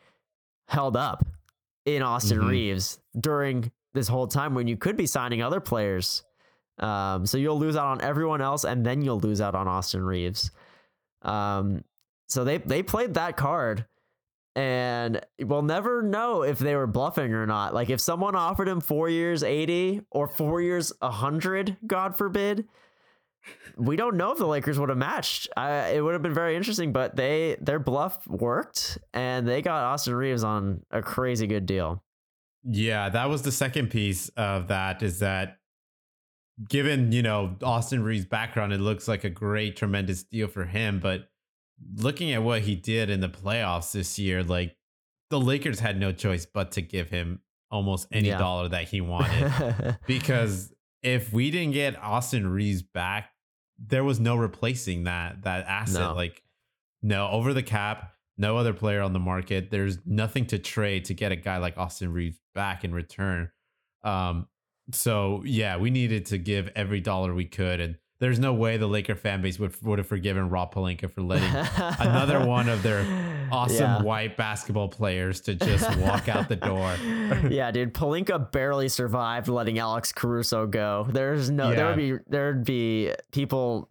[0.67, 1.23] held up
[1.85, 2.49] in austin Mhm.
[2.49, 6.23] reaves during this whole time when you could be signing other players
[6.79, 10.03] um, so you'll lose out on everyone else, and then you'll lose out on Austin
[10.03, 10.51] Reaves.
[11.21, 11.83] Um,
[12.27, 13.85] so they they played that card,
[14.55, 17.73] and we'll never know if they were bluffing or not.
[17.73, 22.67] Like if someone offered him four years eighty or four years hundred, God forbid,
[23.77, 25.47] we don't know if the Lakers would have matched.
[25.57, 29.83] I, it would have been very interesting, but they their bluff worked, and they got
[29.83, 32.03] Austin Reaves on a crazy good deal.
[32.63, 35.57] Yeah, that was the second piece of that is that
[36.69, 40.99] given, you know, Austin Reaves' background, it looks like a great, tremendous deal for him.
[40.99, 41.29] But
[41.95, 44.75] looking at what he did in the playoffs this year, like
[45.29, 48.37] the Lakers had no choice but to give him almost any Yeah.
[48.37, 49.97] dollar that he wanted.
[50.07, 53.29] because if we didn't get Austin Reaves back,
[53.77, 56.01] there was no replacing that that asset.
[56.01, 56.13] No.
[56.15, 56.41] Like
[57.03, 59.69] no over the cap, no other player on the market.
[59.69, 63.51] There's nothing to trade to get a guy like Austin Reaves back in return.
[64.03, 64.47] Um,
[64.91, 68.87] so yeah, we needed to give every dollar we could, and there's no way the
[68.87, 71.53] Laker fan base would would have forgiven Rob Pelinka for letting
[71.99, 73.05] another one of their
[73.51, 74.01] awesome Yeah.
[74.01, 76.95] white basketball players to just walk out the door.
[77.49, 81.07] yeah, dude, Pelinka barely survived letting Alex Caruso go.
[81.09, 83.89] There's no, there would be, there'd be people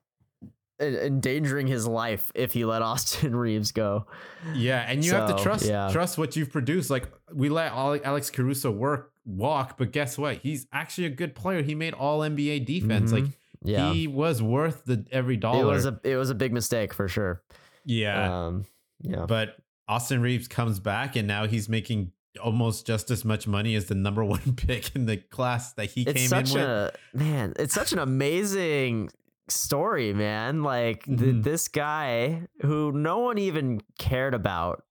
[0.81, 4.07] endangering his life if he let Austin Reaves go.
[4.55, 5.89] Yeah, and you have to trust yeah.
[5.91, 6.91] trust what you've produced.
[6.91, 10.39] Like we let Alex Caruso work walk, but guess what?
[10.39, 11.63] He's actually a good player.
[11.63, 13.11] He made All NBA defense.
[13.11, 13.23] Mhm.
[13.23, 15.63] Like Yeah, he was worth the every dollar.
[15.65, 17.43] it was a, it was a big mistake for sure.
[17.85, 18.65] yeah, Um,
[19.01, 19.57] yeah, but
[19.89, 22.13] Austin Reaves comes back, and now he's making
[22.43, 26.03] almost just as much money as the number one pick in the class that he
[26.03, 26.97] it's came such in with.
[27.15, 27.53] man.
[27.59, 29.11] It's such an amazing
[29.49, 30.63] story, man.
[30.63, 31.43] Like th- Mhm.
[31.45, 34.83] this guy who no one even cared about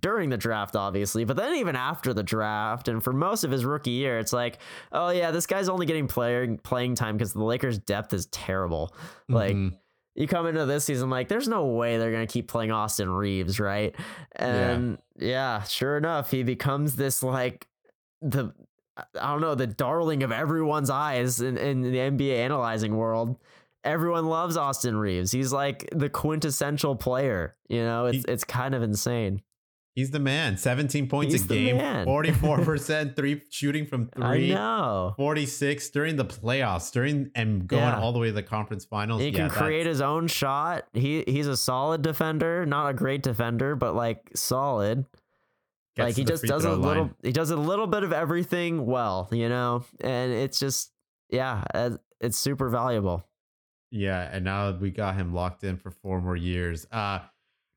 [0.00, 3.64] during the draft, obviously, but then even after the draft and for most of his
[3.64, 4.58] rookie year, it's like,
[4.92, 8.94] oh yeah, this guy's only getting playing playing time because the Lakers' depth is terrible.
[9.28, 9.76] Like Mhm.
[10.14, 13.58] you come into this season like there's no way they're gonna keep playing Austin Reaves,
[13.58, 13.94] right?
[14.34, 17.66] And yeah, sure enough, he becomes this like
[18.22, 18.52] the
[19.14, 23.36] I don't know, the darling of everyone's eyes in, in the NBA analyzing world.
[23.84, 25.30] Everyone loves Austin Reaves.
[25.30, 27.56] He's like the quintessential player.
[27.68, 29.42] You know, it's He- it's kind of insane.
[29.96, 30.56] He's the man.
[30.58, 32.06] 17 points He's a game, man.
[32.06, 34.52] 44% three shooting from three.
[34.52, 35.14] I know.
[35.16, 37.98] 46 during the playoffs, during and going Yeah.
[37.98, 39.22] all the way to the conference finals.
[39.22, 40.84] He Yeah, can create his own shot.
[40.92, 45.06] He he's a solid defender, not a great defender, but like solid.
[45.96, 46.80] like he just does a line.
[46.82, 50.92] little he does a little bit of everything well you know and it's just
[51.30, 51.88] yeah uh,
[52.20, 53.24] it's super valuable
[53.90, 56.86] Yeah, and now we got him locked in for four more years.
[56.92, 57.20] Uh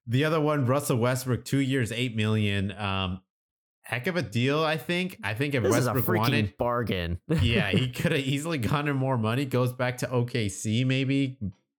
[0.09, 2.71] the other one, Russell Westbrook, two years, eight million.
[2.73, 3.21] Um,
[3.83, 5.17] heck of a deal, I think.
[5.23, 9.45] I think if this Westbrook wanted, bargain yeah, he could have easily gotten more money.
[9.45, 11.37] Goes back to OKC, maybe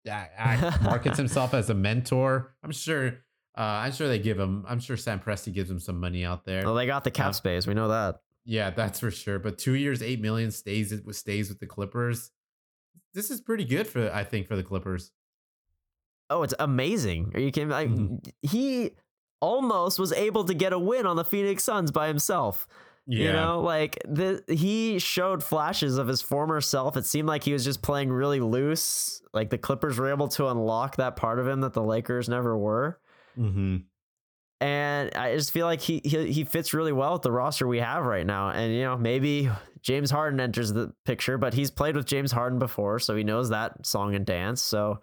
[0.08, 2.54] uh, uh, markets himself as a mentor.
[2.64, 3.18] I'm sure.
[3.58, 4.64] Uh, I'm sure they give him.
[4.68, 6.62] I'm sure Sam Presti gives him some money out there.
[6.64, 9.38] well they got the cap Uh, space we know that Yeah, that's for sure.
[9.40, 12.30] But two years, eight million stays with stays with the Clippers.
[13.12, 15.10] This is pretty good for I think for the Clippers.
[16.30, 18.32] Oh it's amazing are you kidding like Mhm.
[18.42, 18.92] he
[19.40, 22.66] almost was able to get a win on the phoenix suns by himself
[23.06, 26.96] Yeah, You know, like the he showed flashes of his former self.
[26.96, 29.20] It seemed like he was just playing really loose.
[29.32, 32.56] Like the Clippers were able to unlock that part of him that the Lakers never
[32.56, 33.00] were.
[33.34, 33.78] hmm
[34.60, 37.80] And I just feel like he he, he fits really well with the roster we
[37.80, 38.50] have right now.
[38.50, 39.50] And you know, maybe
[39.80, 43.48] James Harden enters the picture, but he's played with James Harden before, so he knows
[43.48, 44.60] that song and dance.
[44.60, 45.00] So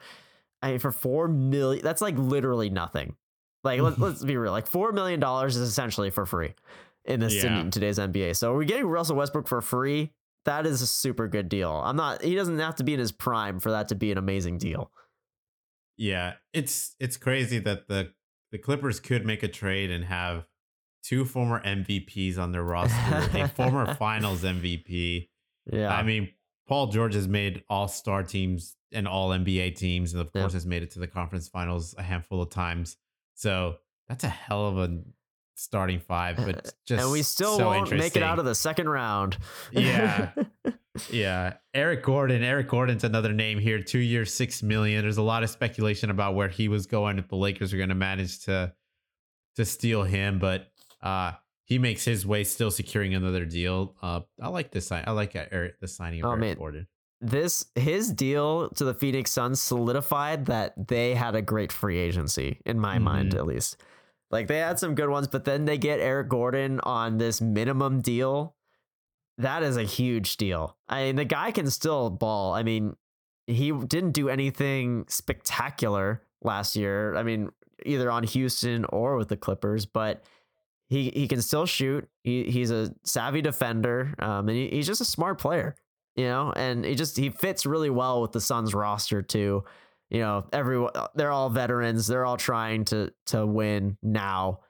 [0.62, 3.16] I mean, for four million, that's like literally nothing.
[3.64, 6.54] Like let, let's be real, like four million dollars is essentially for free
[7.06, 7.60] in this Yeah.
[7.62, 8.36] in today's NBA.
[8.36, 10.12] So we're we getting Russell Westbrook for free?
[10.46, 11.72] That is a super good deal.
[11.72, 12.22] I'm not.
[12.22, 14.92] He doesn't have to be in his prime for that to be an amazing deal.
[15.98, 18.14] Yeah, it's it's crazy that the
[18.52, 20.46] the Clippers could make a trade and have
[21.04, 25.28] two former MVPs on their roster, a former Finals MVP.
[25.72, 26.30] Yeah, I mean,
[26.68, 30.42] Paul George has made All Star teams and All NBA teams, and of Yeah.
[30.42, 32.98] course has made it to the conference finals a handful of times.
[33.36, 35.00] So that's a hell of a
[35.56, 36.38] starting five.
[36.38, 39.38] But just and we still so won't make it out of the second round.
[39.72, 40.32] Yeah.
[41.12, 42.42] Yeah, Eric Gordon.
[42.44, 43.80] Eric Gordon's another name here.
[43.84, 45.04] Two years, six million.
[45.04, 47.20] There's a lot of speculation about where he was going.
[47.20, 48.74] If the Lakers are going to manage to
[49.58, 50.72] to steal him, but
[51.04, 51.34] uh
[51.68, 53.94] he makes his way, still securing another deal.
[54.02, 55.04] Uh, I like this sign.
[55.06, 56.56] I like Eric the signing of Oh, Eric man.
[56.58, 56.88] Gordon.
[57.22, 62.60] this his deal to the Phoenix Suns solidified that they had a great free agency
[62.66, 63.38] in my mind Mhm.
[63.38, 63.78] at least.
[64.32, 68.02] Like they had some good ones, but then they get Eric Gordon on this minimum
[68.02, 68.56] deal.
[69.38, 70.78] That is a huge deal.
[70.90, 72.54] I mean, the guy can still ball.
[72.54, 72.96] I mean,
[73.46, 77.16] he didn't do anything spectacular last year.
[77.16, 77.50] I mean,
[77.86, 80.24] either on Houston or with the Clippers, but
[80.88, 82.08] he he can still shoot.
[82.24, 85.76] He he's a savvy defender, um, and he, he's just a smart player
[86.18, 89.64] you know, and he just he fits really well with the Suns roster too.
[90.10, 92.08] You know, everyone they're all veterans.
[92.08, 94.62] They're all trying to to win now,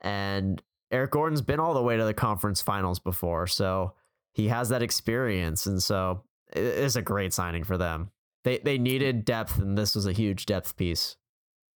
[0.00, 0.60] and
[0.90, 3.92] Eric Gordon's been all the way to the conference finals before, so
[4.32, 6.22] he has that experience, and so
[6.52, 8.10] it's a great signing for them.
[8.44, 11.16] They they needed depth, and this was a huge depth piece.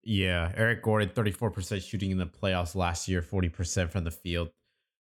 [0.05, 4.49] Yeah, Eric Gordon, 34% shooting in the playoffs last year, 40% from the field.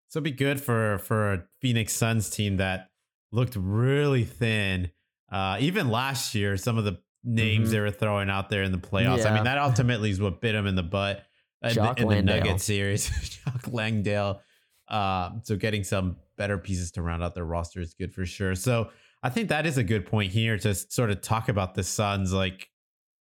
[0.08, 2.88] So it'd be good for for a Phoenix Suns team that
[3.30, 4.90] looked really thin.
[5.30, 7.72] Uh, even last year, some of the names Mhm.
[7.72, 9.26] they were throwing out there in the playoffs.
[9.26, 11.24] I mean, that ultimately is what bit them in the butt
[11.62, 12.22] in, the, Jock in the.
[12.22, 13.10] Nugget series.
[13.44, 14.40] Jock Landale.
[14.88, 18.54] Uh, so getting some better pieces to round out their roster is good for sure.
[18.54, 18.90] So
[19.22, 22.32] I think that is a good point here to sort of talk about the Suns.
[22.32, 22.68] Like,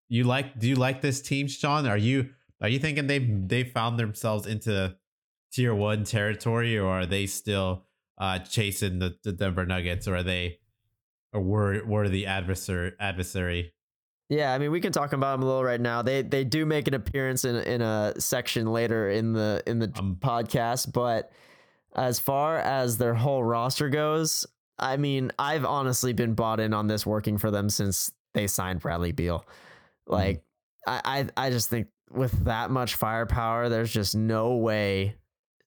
[0.08, 0.58] you like?
[0.58, 1.86] Do you like this team, Sean?
[1.86, 2.30] Are you
[2.60, 4.96] are you thinking they they found themselves into
[5.52, 7.84] tier one territory, or are they still
[8.18, 10.58] uh, chasing the, the Denver Nuggets, or are they
[11.32, 13.72] or were were the adversary adversary?
[14.30, 16.02] Yeah, I mean, we can talk about them a little right now.
[16.02, 19.90] They they do make an appearance in in a section later in the in the
[19.98, 21.30] Um, podcast, but
[21.94, 24.46] as far as their whole roster goes,
[24.78, 28.80] I mean, I've honestly been bought in on this working for them since they signed
[28.80, 29.44] Bradley Beal.
[30.08, 30.42] Like,
[30.86, 35.16] I, I I just think with that much firepower, there's just no way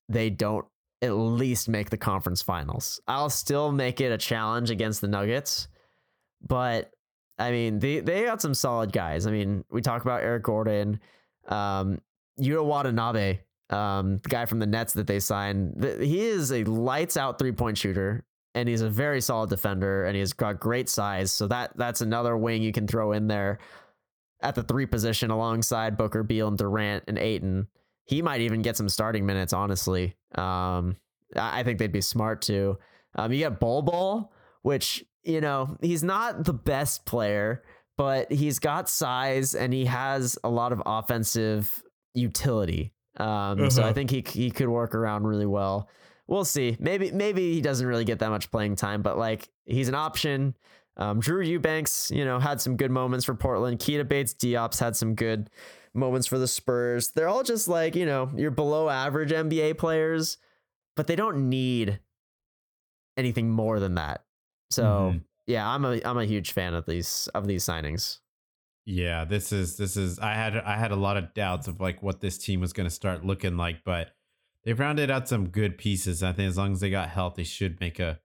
[0.09, 0.65] they don't
[1.01, 2.99] at least make the conference finals.
[3.07, 5.67] I'll still make it a challenge against the Nuggets,
[6.47, 6.91] but
[7.39, 9.25] I mean, they they got some solid guys.
[9.27, 10.99] I mean, we talk about Eric Gordon,
[11.47, 11.99] um,
[12.39, 13.39] Yuta Watanabe,
[13.69, 15.81] um, the guy from the Nets that they signed.
[15.81, 20.05] th- He is a lights out three point shooter, and he's a very solid defender,
[20.05, 21.31] and he's got great size.
[21.31, 23.59] So that that's another wing you can throw in there
[24.41, 27.67] at the three position alongside Booker, Beal, and Durant and Ayton.
[28.05, 29.53] He might even get some starting minutes.
[29.53, 30.95] Honestly, um,
[31.35, 32.77] I think they'd be smart to.
[33.15, 34.33] Um, you got Bol Bol,
[34.63, 37.63] which you know he's not the best player,
[37.97, 41.83] but he's got size and he has a lot of offensive
[42.13, 42.93] utility.
[43.17, 43.93] Um, so I Uh-huh.
[43.93, 45.89] think he he could work around really well.
[46.27, 46.77] We'll see.
[46.79, 50.55] Maybe maybe he doesn't really get that much playing time, but like he's an option.
[51.01, 53.79] Um, Drew Eubanks, you know, had some good moments for Portland.
[53.79, 55.49] Keita Bates Diop's had some good
[55.95, 57.09] moments for the Spurs.
[57.09, 60.37] They're all just like, you know, you're below average NBA players,
[60.95, 61.99] but they don't need
[63.17, 64.23] anything more than that.
[64.69, 65.23] So Mhm.
[65.47, 68.19] yeah, I'm a I'm a huge fan of these of these signings.
[68.85, 72.01] Yeah, this is this is I had I had a lot of doubts of like
[72.01, 74.15] what this team was going to start looking like, but
[74.63, 76.23] they've rounded out some good pieces.
[76.23, 78.19] I think as long as they got health, they should make a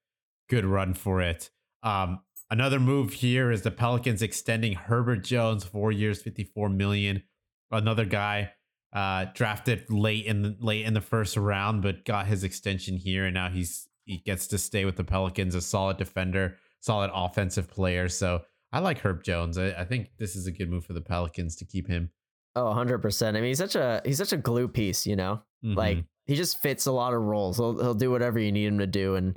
[0.49, 1.51] good run for it.
[1.83, 2.20] Um,
[2.51, 7.23] another move here is the Pelicans extending Herbert Jones four years, fifty four million.
[7.71, 8.53] Another guy
[8.93, 13.25] uh, drafted late in the late in the first round, but got his extension here,
[13.25, 15.55] and now he's he gets to stay with the Pelicans.
[15.55, 18.09] A solid defender, solid offensive player.
[18.09, 18.43] So
[18.73, 19.59] I like Herb Jones.
[19.59, 22.11] I, I think this is a good move for the Pelicans to keep him.
[22.55, 23.29] Oh, 100%.
[23.29, 25.43] I mean, he's such a he's such a glue piece, you know?
[25.63, 26.05] Like Mhm.
[26.27, 27.57] he just fits a lot of roles.
[27.57, 29.37] He'll he'll do whatever you need him to do and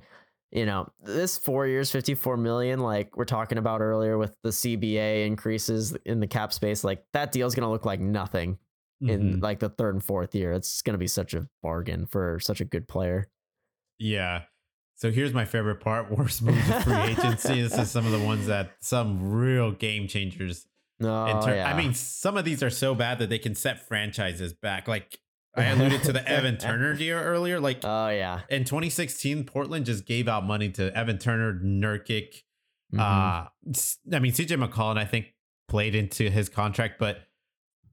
[0.51, 5.25] you know, this 4 years 54 million like we're talking about earlier with the CBA
[5.27, 8.57] increases in the cap space, like that deal's going to look like nothing
[9.01, 9.41] in Mhm.
[9.43, 10.51] like the third and fourth year.
[10.51, 13.29] It's going to be such a bargain for such a good player.
[13.97, 14.43] yeah.
[14.95, 17.61] So here's my favorite part: worst moves of free agency.
[17.61, 20.67] this is some of the ones that some real game changers.
[20.99, 21.71] In ter- Oh, yeah.
[21.73, 24.89] I mean, some of these are so bad that they can set franchises back.
[24.89, 25.17] Like
[25.55, 27.59] I alluded to the Evan Turner deal earlier.
[27.59, 28.41] Like Oh yeah.
[28.49, 32.43] in 2016, Portland just gave out money to Evan Turner, Nurkic,
[32.93, 32.99] Mhm.
[32.99, 33.49] Uh,
[34.15, 35.33] I mean, CJ McCollum, I think,
[35.67, 37.19] played into his contract, but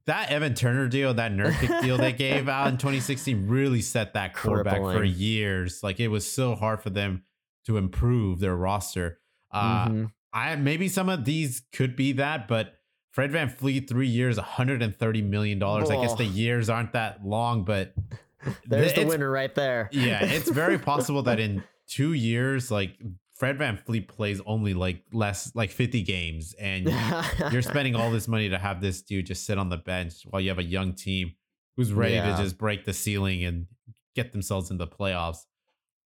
[0.07, 4.35] that Evan Turner deal, that Nurkic deal they gave out in 2016 really set that
[4.35, 5.83] core back for years.
[5.83, 7.25] Like it was so hard for them
[7.67, 9.19] to improve their roster.
[9.51, 10.13] Uh, Mhm.
[10.33, 12.76] I maybe some of these could be that, but
[13.17, 15.89] Fred VanVleet, three years, 130 million dollars.
[15.89, 16.17] I guess Oh.
[16.17, 17.95] the years aren't that long, but
[18.67, 19.89] There's the winner right there.
[19.91, 22.99] yeah, it's very possible that in two years, like
[23.35, 26.93] Fred VanVleet plays only like less, like 50 games, and
[27.51, 30.43] you're spending all this money to have this dude just sit on the bench while
[30.43, 31.33] you have a young team
[31.75, 32.37] who's ready Yeah.
[32.37, 33.67] to just break the ceiling and
[34.15, 35.47] get themselves into the playoffs.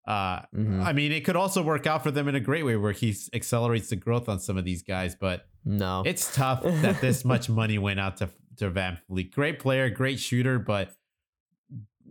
[0.07, 0.83] Uh, Mhm.
[0.85, 3.15] I mean, it could also work out for them in a great way where he
[3.33, 6.03] accelerates the growth on some of these guys, but No.
[6.07, 9.31] it's tough that this much money went out to to VanVleet.
[9.33, 10.95] Great player, great shooter, but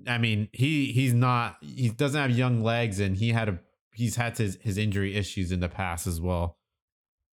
[0.07, 3.59] I mean, he he's not he doesn't have young legs and he had a
[3.93, 6.57] he's had his his injury issues in the past as well.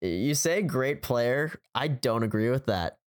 [0.00, 1.52] You say great player.
[1.74, 2.98] I don't agree with that.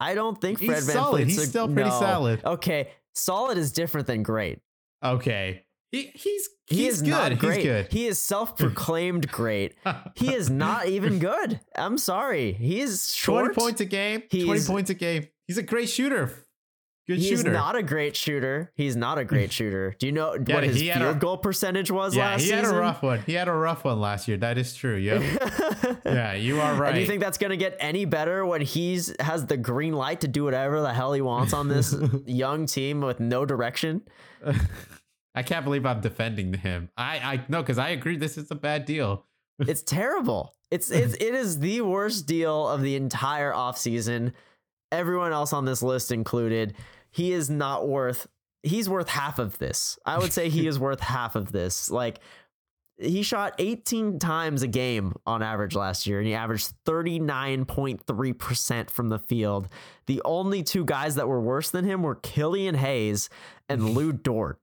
[0.00, 1.16] I don't think He's Fred Van solid.
[1.24, 2.00] Fleet's He's a- still pretty no.
[2.00, 2.44] solid.
[2.44, 4.58] Okay, solid is different than great.
[5.04, 5.64] Okay.
[5.92, 7.10] He he's He he's is good.
[7.10, 7.56] not great.
[7.58, 7.92] He's good.
[7.92, 9.74] He is self-proclaimed great.
[10.16, 11.60] He is not even good.
[11.76, 12.52] I'm sorry.
[12.54, 13.54] He is short.
[13.54, 14.22] 20 points a game.
[14.22, 15.28] 20 He's- points a game.
[15.46, 16.32] He's a great shooter.
[17.08, 17.50] Good He's shooter.
[17.52, 18.72] not a great shooter.
[18.76, 19.94] He's not a great shooter.
[19.98, 22.64] Do you know Yeah, what his field a- goal percentage was yeah, last he season?
[22.64, 23.20] had a rough one.
[23.26, 24.36] He had a rough one last year.
[24.38, 24.96] That is true.
[24.96, 26.00] Yep.
[26.06, 26.92] yeah, you are right.
[26.92, 30.28] And you think that's gonna get any better when he's has the green light to
[30.28, 34.02] do whatever the hell he wants on this young team with no direction?
[35.34, 36.90] I can't believe I'm defending him.
[36.96, 39.26] I I no, because I agree this is a bad deal.
[39.68, 40.54] It's terrible.
[40.72, 44.32] It's it's it is the worst deal of the entire offseason.
[44.90, 46.74] Everyone else on this list included.
[47.10, 48.26] He is not worth
[48.62, 49.98] he's worth half of this.
[50.04, 51.90] I would say he is worth half of this.
[51.90, 52.18] Like
[52.98, 59.08] he shot 18 times a game on average last year and he averaged 39.3% from
[59.08, 59.68] the field.
[60.06, 63.28] The only two guys that were worse than him were Killian Hayes
[63.68, 64.58] and Lu Dort.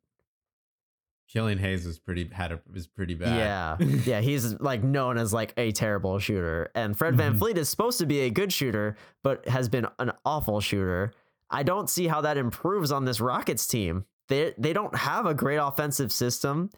[1.32, 3.38] Killian Hayes was pretty had a was pretty bad.
[3.38, 3.78] Yeah.
[4.06, 6.72] Yeah, he's like known as like a terrible shooter.
[6.74, 7.38] And Fred Van Mhm.
[7.40, 11.14] Fleet is supposed to be a good shooter, but has been an awful shooter.
[11.52, 14.06] I don't see how that improves on this Rockets team.
[14.28, 16.70] They they don't have a great offensive system.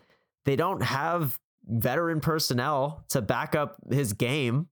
[0.45, 4.67] They don't have veteran personnel to back up his game.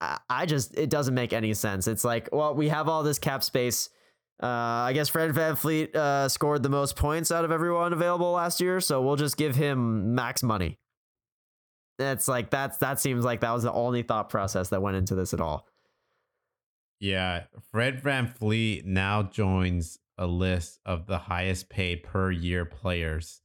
[0.00, 1.86] I, I just it doesn't make any sense.
[1.86, 3.88] It's like, well, we have all this cap space.
[4.42, 8.60] Uh, I guess Fred VanVleet uh, scored the most points out of everyone available last
[8.60, 10.78] year, so we'll just give him max money.
[11.98, 15.14] It's like that's that seems like that was the only thought process that went into
[15.14, 15.66] this at all.
[16.98, 23.42] Yeah, Fred VanVleet now joins a list of the highest paid per year players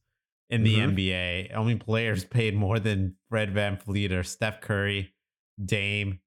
[0.49, 0.91] in the Mhm.
[0.93, 1.51] NBA.
[1.53, 5.13] Only players paid more than Fred VanVleet are Steph Curry,
[5.63, 6.19] Dame,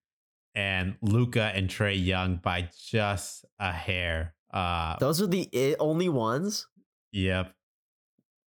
[0.54, 4.34] and Luka and Trae Young by just a hair.
[4.52, 6.66] Uh, Those are the i- only ones.
[7.12, 7.54] Yep.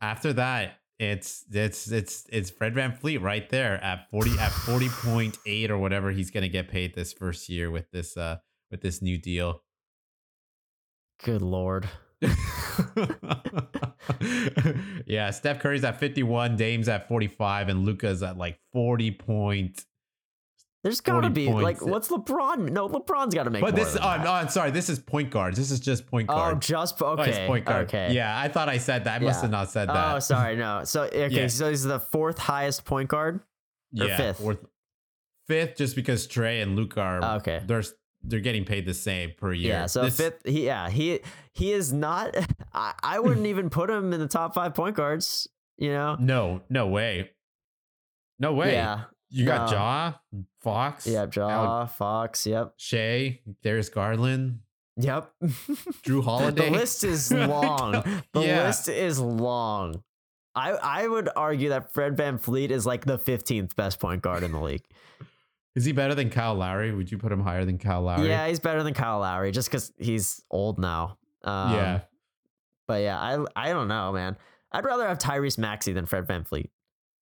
[0.00, 5.78] After that, it's it's it's it's Fred VanVleet right there at 40 at 40.8 or
[5.78, 8.36] whatever he's going to get paid this first year with this uh
[8.70, 9.62] with this new deal.
[11.22, 11.88] Good lord.
[15.06, 19.84] yeah, Steph Curry's at 51, Dame's at 45 and Luka's at like 40 point.
[20.86, 22.70] There's gotta 40 be like, what's LeBron?
[22.70, 23.60] No, LeBron's got to make.
[23.60, 25.58] But this oh, no, I'm sorry, this is point guards.
[25.58, 26.64] This is just point Oh, guards.
[26.64, 27.44] just Oh, okay.
[27.48, 27.88] point guard.
[27.88, 28.12] Okay.
[28.12, 29.20] Yeah, I thought I said that.
[29.20, 30.14] I must have not said that.
[30.14, 30.54] Oh, sorry.
[30.54, 30.84] No.
[30.84, 31.28] So okay.
[31.28, 31.46] Yeah.
[31.48, 33.40] So he's the fourth highest point guard.
[34.00, 34.38] or fifth?
[34.38, 34.58] fourth,
[35.48, 37.62] fifth, just because Trae and Luke are oh, Okay.
[37.66, 37.82] They're
[38.22, 39.70] they're getting paid the same per year.
[39.72, 39.86] Yeah.
[39.86, 40.42] So This- fifth.
[40.44, 40.88] He, yeah.
[40.88, 41.18] He
[41.50, 42.36] he is not.
[42.72, 45.48] I, I wouldn't even put him in the top five point guards.
[45.78, 46.16] You know.
[46.20, 47.32] No, no way.
[48.38, 48.74] No way.
[48.74, 49.06] Yeah.
[49.36, 49.76] You got no.
[49.76, 50.12] Ja,
[50.62, 51.34] Fox, Yep.
[51.36, 51.86] Ja.
[51.86, 52.46] Fox.
[52.46, 52.74] Yep.
[52.76, 54.60] Shai, Darius Garland,
[54.98, 55.30] Yep.
[56.04, 56.66] Jrue Holiday.
[56.66, 57.92] The list is long.
[58.32, 58.64] The Yeah.
[58.66, 60.02] list is long.
[60.54, 64.52] I I would argue that Fred VanVleet is like the 15th best point guard in
[64.52, 64.84] the league.
[65.74, 66.92] Is he better than Kyle Lowry?
[66.94, 68.28] Would you put him higher than Kyle Lowry?
[68.28, 71.18] Yeah, he's better than Kyle Lowry just because he's old now.
[71.44, 72.00] Um, yeah.
[72.88, 74.38] But yeah, I I don't know, man.
[74.72, 76.70] I'd rather have Tyrese Maxey than Fred VanVleet.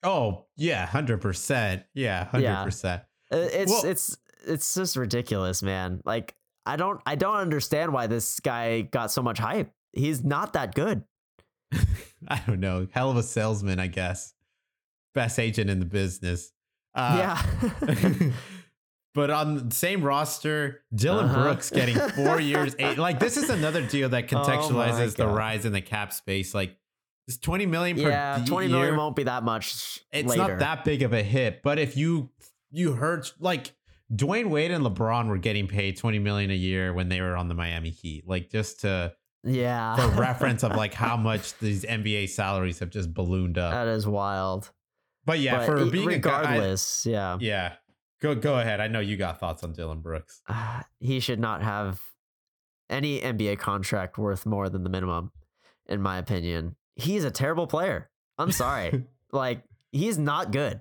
[0.05, 1.84] Oh, yeah, hundred percent.
[1.94, 2.64] Yeah, hundred Yeah.
[2.64, 3.02] percent.
[3.32, 6.00] Uh, It's Well- it's it's just ridiculous, man.
[6.05, 6.34] Like
[6.66, 9.72] I don't I don't understand why this guy got so much hype.
[9.92, 11.05] He's not that good.
[12.28, 12.86] I don't know.
[12.92, 14.34] Hell of a salesman, I guess.
[15.14, 16.52] Best agent in the business.
[16.94, 18.30] Uh, yeah.
[19.14, 21.42] but on the same roster, Dillon Uh-huh.
[21.42, 22.98] Brooks getting four years, eight.
[22.98, 26.55] Like this is another deal that Oh contextualizes the rise in the cap space.
[26.55, 26.76] Like
[27.27, 28.77] it's twenty million per yeah, d- 20 year.
[28.77, 30.49] million won't be that much It's later.
[30.49, 32.31] not that big of a hit, but if you
[32.70, 33.72] you heard like
[34.12, 37.49] Dwyane Wade and LeBron were getting paid twenty million a year when they were on
[37.49, 39.97] the Miami Heat, like just to yeah.
[39.97, 43.72] for reference of like how much these NBA salaries have just ballooned up.
[43.72, 44.70] that is wild.
[45.27, 47.39] But yeah, But for being a guy, regardless, yeah.
[47.41, 47.75] yeah.
[48.20, 48.81] Go go ahead.
[48.81, 50.43] I know you got thoughts on Dillon Brooks.
[50.49, 52.01] uh, he should not have
[52.91, 55.33] any NBA contract worth more than the minimum,
[55.87, 56.77] in my opinion.
[56.97, 58.09] He's a terrible player.
[58.38, 59.05] I'm sorry.
[59.32, 60.80] like he's not good.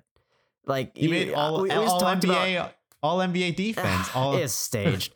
[0.66, 2.70] Like He made all, we- we all talked about- NBA
[3.02, 4.08] all NBA defense.
[4.14, 5.12] All is staged.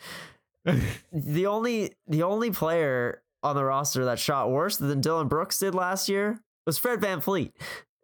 [1.12, 5.74] the only the only player on the roster that shot worse than Dillon Brooks did
[5.74, 7.52] last year was Fred VanVleet.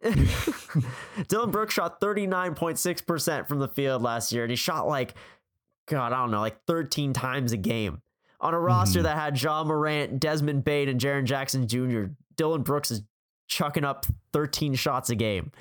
[1.28, 5.14] Dillon Brooks shot 39.6% from the field last year, and he shot like,
[5.86, 8.01] God, I don't know, like 13 times a game.
[8.40, 9.05] On a roster Mhm.
[9.05, 12.05] that had John Morant, Desmond Bane, and Jaren Jackson Jr.,
[12.37, 13.03] Dillon Brooks is
[13.49, 15.53] chucking up 13 shots a game.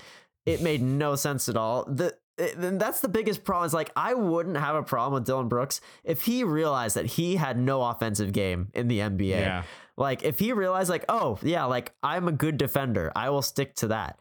[0.46, 1.86] It made no sense at all.
[1.86, 3.66] The it- that's the biggest problem.
[3.68, 7.36] Is like I wouldn't have a problem with Dillon Brooks if he realized that he
[7.36, 9.30] had no offensive game in the NBA.
[9.30, 9.64] yeah.
[9.96, 13.76] Like if he realized like, oh yeah, like I'm a good defender, I will stick
[13.76, 14.18] to that.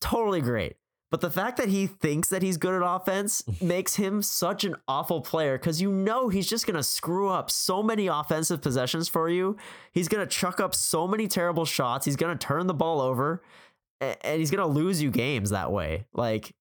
[0.00, 0.76] Totally great.
[1.14, 4.74] But the fact that he thinks that he's good at offense makes him such an
[4.88, 9.28] awful player because you know he's just gonna screw up so many offensive possessions for
[9.28, 9.56] you.
[9.92, 12.04] He's gonna chuck up so many terrible shots.
[12.04, 13.44] He's gonna turn the ball over,
[14.00, 16.04] and he's gonna lose you games that way.
[16.14, 16.52] Like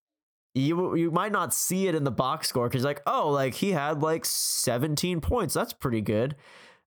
[0.54, 3.72] you you might not see it in the box score because like oh like he
[3.72, 6.36] had like 17 points that's pretty good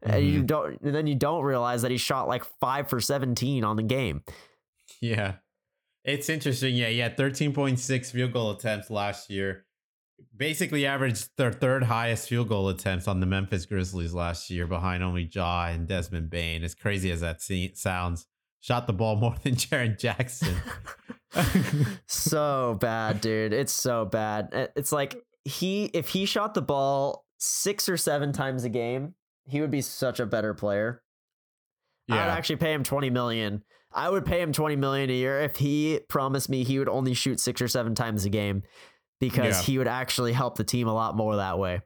[0.02, 0.46] and you mm-hmm.
[0.46, 3.82] don't and then you don't realize that he shot like five for 17 on the
[3.82, 4.22] game
[5.00, 5.34] Yeah.
[6.06, 6.76] It's interesting.
[6.76, 7.08] Yeah, yeah.
[7.10, 9.64] 13.6 field goal attempts last year.
[10.34, 15.02] Basically averaged their third highest field goal attempts on the Memphis Grizzlies last year behind
[15.02, 16.62] only Ja and Desmond Bane.
[16.62, 17.42] As crazy as that
[17.74, 18.26] sounds.
[18.60, 20.54] Shot the ball more than Jaren Jackson.
[22.06, 27.88] so bad dude it's so bad it's like he if he shot the ball six
[27.88, 31.02] or seven times a game he would be such a better player
[32.10, 33.62] i'd actually pay him 20 million
[33.96, 37.14] i would pay him 20 million a year if he promised me he would only
[37.14, 38.62] shoot six or seven times a game
[39.18, 39.62] because Yeah.
[39.62, 41.80] he would actually help the team a lot more that way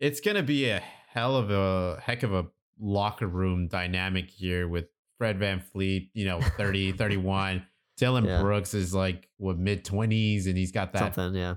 [0.00, 2.46] it's gonna be a hell of a heck of a
[2.78, 4.84] locker room dynamic here with
[5.18, 7.66] Fred VanVleet, you know, 30, 31.
[7.96, 8.42] Dillon Yeah.
[8.42, 11.54] Brooks is like what mid 20s and he's got that something yeah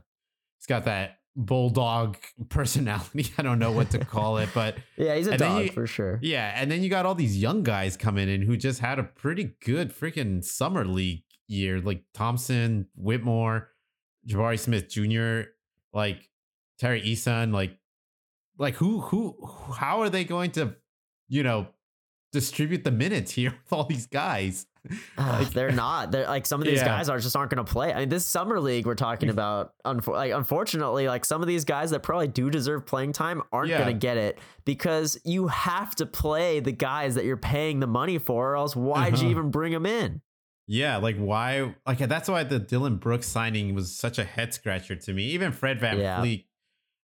[0.57, 2.17] he's got that bulldog
[2.49, 3.31] personality.
[3.37, 6.19] I don't know what to call it, but yeah he's a dog you- for sure
[6.21, 9.03] yeah, and then you got all these young guys coming in who just had a
[9.03, 13.69] pretty good freaking summer league year, like Thompson, Whitmore,
[14.27, 15.49] Jabari Smith Jr.,
[15.93, 16.29] like
[16.77, 17.77] Tari Eason, like
[18.57, 19.35] like who who
[19.77, 20.75] how are they going to,
[21.27, 21.67] you know,
[22.31, 24.65] distribute the minutes here with all these guys?
[25.17, 26.11] Uh, Like- they're not.
[26.11, 26.85] They're like some of these Yeah.
[26.85, 27.93] guys are just aren't going to play.
[27.93, 29.73] I mean, this summer league we're talking about.
[29.85, 33.69] Unfor- like, unfortunately, like some of these guys that probably do deserve playing time aren't
[33.69, 33.79] Yeah.
[33.79, 37.87] going to get it because you have to play the guys that you're paying the
[37.87, 39.29] money for, or else why'd you Uh-huh.
[39.31, 40.21] even bring them in?
[40.67, 41.75] Yeah, like why?
[41.87, 45.23] Like that's why the Dillon Brooks signing was such a head scratcher to me.
[45.31, 46.21] Even Fred Van Yeah.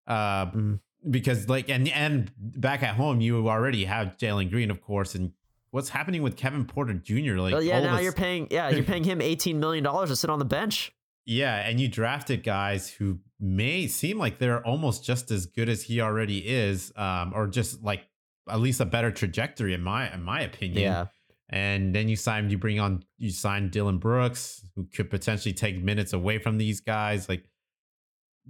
[0.07, 0.79] Uh, Mm.
[1.09, 5.31] because like and and back at home you already have Jalen Green, of course, and
[5.75, 7.35] what's happening with Kevin Porter Jr.
[7.35, 8.47] Like, Well, yeah, now you're paying.
[8.49, 10.93] Yeah, you're paying him eighteen million dollars to sit on the bench.
[11.25, 15.83] yeah, and you drafted guys who may seem like they're almost just as good as
[15.83, 18.07] he already is, um, or just like
[18.49, 20.81] at least a better trajectory in my in my opinion.
[20.81, 21.05] Yeah,
[21.49, 25.83] And then you sign, you bring on, you sign Dillon Brooks, who could potentially take
[25.83, 27.27] minutes away from these guys.
[27.27, 27.43] Like,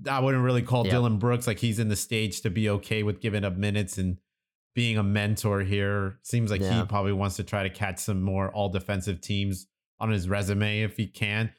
[0.09, 0.91] I wouldn't really call Yeah.
[0.91, 4.17] Dillon Brooks like he's in the stage to be okay with giving up minutes and
[4.75, 6.19] being a mentor here.
[6.21, 6.81] Seems like Yeah.
[6.81, 9.65] he probably wants to try to catch some more all defensive teams
[9.99, 11.51] on his resume if he can.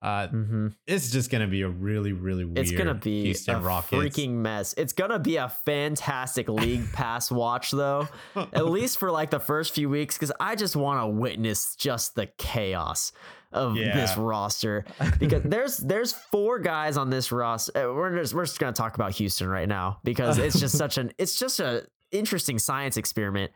[0.00, 2.58] Uh, hmm it's just gonna be a really, really weird.
[2.58, 4.00] it's gonna be Houston a Rockets.
[4.00, 4.72] freaking mess.
[4.76, 8.06] It's gonna be a fantastic league pass watch though.
[8.36, 12.14] at least for like the first few weeks because i just want to witness just
[12.14, 13.10] the chaos
[13.50, 14.84] of this roster
[15.18, 19.10] because there's there's four guys on this roster we're just we're just gonna talk about
[19.12, 23.52] houston right now because it's just such an it's just a interesting science experiment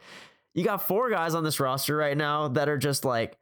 [0.55, 3.38] you got four guys on this roster right now that are just like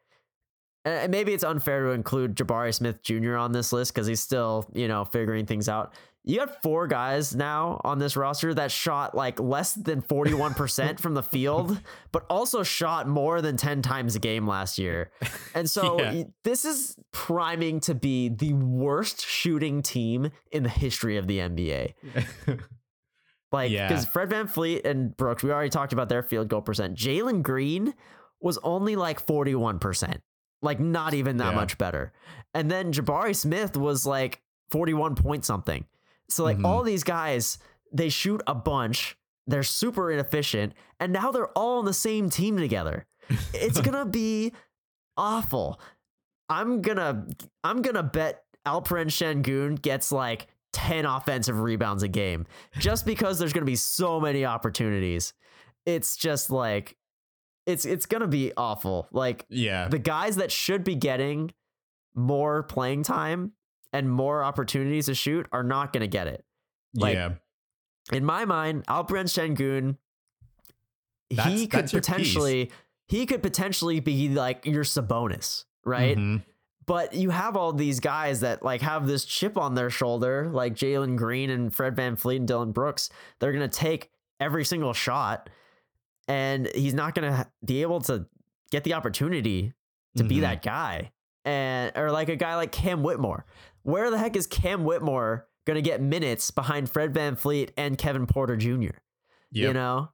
[0.85, 3.37] and maybe it's unfair to include Jabari Smith Jr.
[3.37, 5.93] on this list because he's still, you know, figuring things out.
[6.25, 11.13] You got four guys now on this roster that shot like less than 41% from
[11.13, 11.79] the field,
[12.13, 15.11] but also shot more than 10 times a game last year.
[15.55, 16.23] And so Yeah.
[16.45, 21.93] this is priming to be the worst shooting team in the history of the NBA.
[23.53, 23.89] Like, Yeah.
[23.89, 26.97] because Fred VanVleet and Brooks, we already talked about their field goal percent.
[26.97, 27.95] Jalen Green
[28.41, 30.19] was only like 41%,
[30.63, 31.57] like not even that Yeah.
[31.57, 32.13] much better.
[32.55, 34.41] And then Jabari Smith was like
[34.71, 35.85] 41 point something.
[36.29, 36.65] So, like, Mhm.
[36.65, 37.59] all these guys,
[37.93, 39.17] they shoot a bunch,
[39.49, 43.07] they're super inefficient, and now they're all on the same team together.
[43.55, 44.53] It's gonna be
[45.17, 45.81] awful.
[46.49, 47.27] I'm gonna
[47.65, 52.47] I'm gonna bet Alperen Sengun gets like 10 offensive rebounds a game
[52.79, 55.33] just because there's gonna be so many opportunities.
[55.87, 56.97] It's just like
[57.67, 59.09] it's it's gonna be awful.
[59.13, 59.89] Like yeah.
[59.89, 61.53] the guys that should be getting
[62.15, 63.53] more playing time
[63.93, 66.45] and more opportunities to shoot are not gonna get it.
[66.95, 67.33] like, yeah.
[68.13, 69.97] In my mind, Alperen Sengun,
[71.31, 72.09] That's- he could your piece.
[72.09, 72.71] potentially
[73.07, 76.17] he could potentially be like your Sabonis, right?
[76.17, 76.43] Mhm.
[76.91, 80.75] But you have all these guys that like have this chip on their shoulder, like
[80.75, 83.11] Jalen Green and Fred VanVleet and Dillon Brooks.
[83.39, 84.11] They're gonna take
[84.41, 85.49] every single shot,
[86.27, 88.27] and he's not gonna be able to
[88.73, 89.73] get the opportunity
[90.17, 90.41] to be Mhm.
[90.41, 91.13] that guy.
[91.45, 93.47] And or like a guy like Cam Whitmore.
[93.85, 98.57] Where the heck is Cam Whitmore gonna get minutes behind Fred VanVleet and Kevin Porter
[98.57, 98.99] Jr.?
[99.53, 100.09] You know?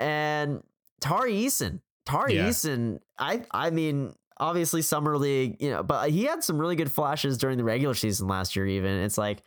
[0.00, 0.64] And
[1.00, 1.82] Tari Eason.
[2.04, 2.48] Tari Yeah.
[2.48, 6.90] Eason, I I mean, obviously summer league, you know, but he had some really good
[6.90, 8.92] flashes during the regular season last year, even.
[9.00, 9.42] It's like,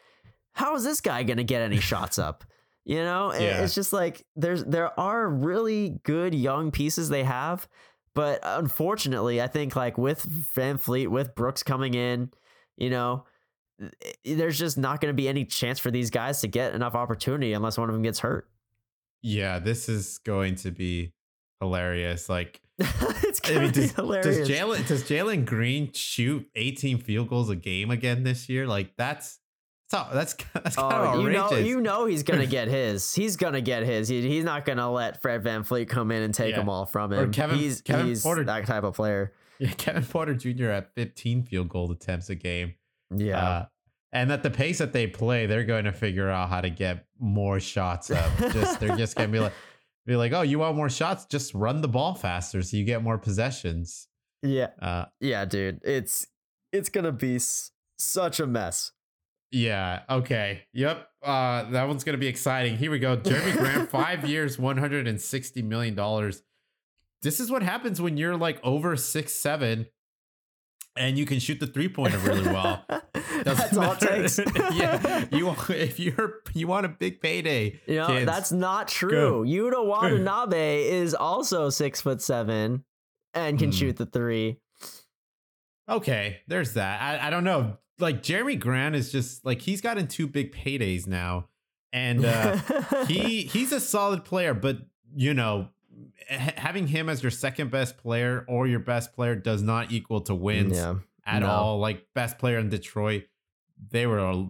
[0.53, 2.43] how is this guy gonna get any shots up?
[2.85, 3.33] You know?
[3.33, 3.63] Yeah.
[3.63, 7.67] It's just like there's there are really good young pieces they have.
[8.15, 12.31] But unfortunately, I think like with VanVleet, with Brooks coming in,
[12.77, 13.25] you know,
[14.25, 17.53] there's just not going to be any chance for these guys to get enough opportunity
[17.53, 18.49] unless one of them gets hurt.
[19.21, 21.13] Yeah, this is going to be
[21.61, 22.29] hilarious.
[22.29, 22.61] Like,
[23.23, 24.38] it's I going mean, be does, hilarious.
[24.38, 28.65] does Jalen does Jalen Green shoot 18 field goals a game again this year?
[28.67, 29.39] Like, that's
[29.91, 33.13] that's that's, that's kind of Oh, you know, you know he's gonna get his.
[33.13, 34.07] He's gonna get his.
[34.07, 36.57] He, he's not gonna let Fred VanVleet come in and take Yeah.
[36.59, 37.32] them all from Or him.
[37.32, 39.34] Kevin- he's Kevin he's Porter- that type of player.
[39.59, 40.67] yeah, Kevin Porter Jr.
[40.69, 42.75] at 15 field goal attempts a game.
[43.13, 43.65] Yeah, Uh,
[44.13, 47.05] and at the pace that they play, they're going to figure out how to get
[47.19, 48.32] more shots up.
[48.53, 49.53] just they're just going to be like,
[50.10, 51.26] be like, oh, you want more shots?
[51.26, 54.07] Just run the ball faster so you get more possessions.
[54.41, 55.80] yeah, Uh, yeah, dude.
[55.84, 56.28] It's
[56.72, 58.91] it's gonna be s- such a mess.
[59.51, 60.01] yeah.
[60.10, 60.64] Okay.
[60.74, 61.07] Yep.
[61.24, 62.78] Uh, that one's to be exciting.
[62.78, 63.18] Here we go.
[63.18, 66.43] Jerami Grant, five years, one hundred and sixty million dollars.
[67.22, 69.88] This is what happens when you're like over six seven,
[70.99, 72.85] and you can shoot the three pointer really well.
[73.43, 74.37] That's all it takes.
[74.73, 77.79] yeah, you if you're you want a big payday.
[77.87, 78.25] You know, kids.
[78.25, 79.45] that's not true.
[79.47, 82.83] Yuta Watanabe is also six foot seven
[83.33, 83.75] and can Hmm.
[83.77, 84.59] shoot the three.
[85.87, 86.41] okay.
[86.47, 87.01] There's that.
[87.01, 87.77] I, I don't know.
[87.99, 91.47] Like Jerami Grant is just like he's gotten two big paydays now,
[91.91, 92.57] and uh,
[93.07, 94.77] he he's a solid player, but
[95.15, 95.69] you know,
[96.27, 100.35] having him as your second best player or your best player does not equal to
[100.35, 100.95] wins yeah.
[101.25, 101.47] at no.
[101.47, 101.79] all.
[101.79, 103.23] Like best player in Detroit,
[103.89, 104.47] they were a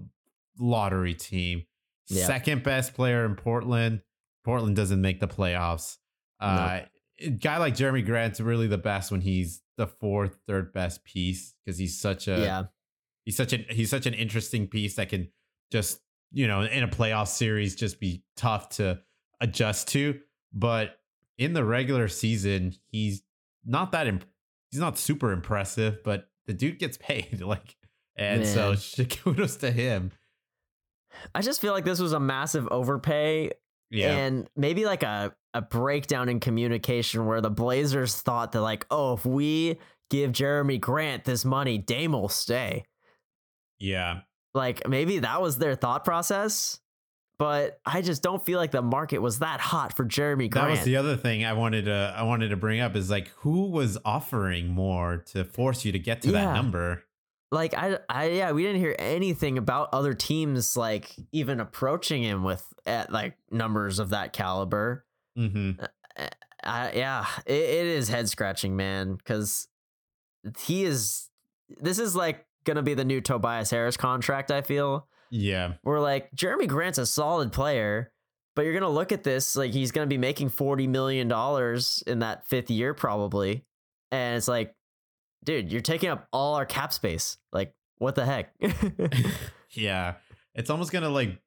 [0.60, 1.66] lottery team.
[2.08, 2.26] Yeah.
[2.26, 4.02] Second best player in Portland.
[4.44, 5.98] Portland doesn't make the playoffs.
[6.40, 6.82] Uh,
[7.22, 11.54] a guy like Jerami Grant's really the best when he's the fourth, third best piece
[11.66, 12.64] because he's such a yeah.
[13.26, 15.30] he's such a he's such an interesting piece that can
[15.72, 16.00] just
[16.32, 19.00] you know in a playoff series just be tough to
[19.42, 20.20] adjust to.
[20.54, 20.99] But
[21.40, 23.24] in the regular season, he's
[23.66, 24.26] not that imp-
[24.70, 27.76] he's not super impressive, but the dude gets paid like,
[28.16, 29.08] and so Man.
[29.10, 30.12] kudos to him.
[31.34, 33.52] I just feel like this was a massive overpay
[33.90, 38.86] Yeah, and maybe like a, a breakdown in communication where the Blazers thought that like,
[38.92, 39.80] oh, if we
[40.12, 42.84] give Jerami Grant this money, Dame will stay.
[43.80, 44.22] yeah,
[44.54, 46.80] Like maybe that was their thought process,
[47.40, 50.84] but I just don't feel like the market was that hot for Jerami that was
[50.84, 53.98] the other thing I wanted to I wanted to bring up is like who was
[54.06, 56.46] offering more to force you to get to Yeah.
[56.46, 57.04] that number.
[57.52, 62.44] like I, I yeah we didn't hear anything about other teams like even approaching him
[62.44, 65.06] with at like numbers of that caliber
[65.38, 65.82] Mm-hmm.
[65.82, 65.88] Uh,
[66.18, 66.30] eh,
[66.64, 69.68] I, yeah it, it is head scratching man because
[70.60, 71.30] he is
[71.82, 76.32] this is like gonna be the new tobias harris contract i feel Yeah, We're like
[76.36, 78.12] Jerami grant's a solid player
[78.56, 82.20] but you're gonna look at this like he's gonna be making 40 million dollars in
[82.20, 83.64] that fifth year probably.
[84.12, 84.76] And it's like
[85.46, 87.38] dude you're taking up all our cap space.
[87.54, 88.54] Like what the heck?
[89.72, 90.16] Yeah.
[90.56, 91.40] It's almost gonna like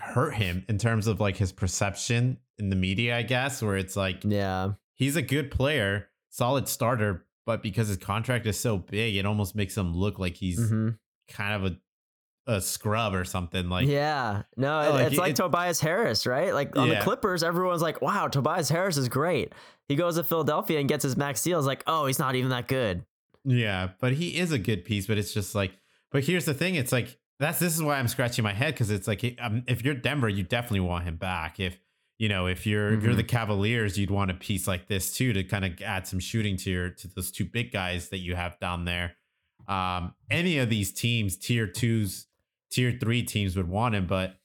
[0.00, 3.96] hurt him in terms of like his perception in the media, I guess, where it's
[3.96, 4.72] like yeah.
[4.94, 9.54] he's a good player, solid starter, but because his contract is so big, it almost
[9.54, 10.98] makes him look like he's Mhm.
[11.28, 11.76] kind of a
[12.46, 13.68] a scrub or something.
[13.68, 16.52] Like yeah, no, Oh, it- like, it's like it- Tobias Harris, right?
[16.54, 19.52] Like on the Clippers, everyone's like, "Wow, Tobias Harris is great."
[19.88, 21.58] He goes to Philadelphia and gets his max deal.
[21.58, 23.04] It's like, "Oh, he's not even that good."
[23.44, 25.06] Yeah, but he is a good piece.
[25.06, 25.72] But it's just like,
[26.10, 28.90] but here's the thing: it's like that's this is why I'm scratching my head because
[28.90, 31.60] it's like um, if you're Denver, you definitely want him back.
[31.60, 31.78] If
[32.18, 35.32] you know, if you're if you're the Cavaliers, you'd want a piece like this too
[35.32, 38.34] to kind of add some shooting to your to those two big guys that you
[38.36, 39.16] have down there.
[39.66, 42.26] Um, any of these teams, tier twos,
[42.74, 44.36] tier three teams would want him, but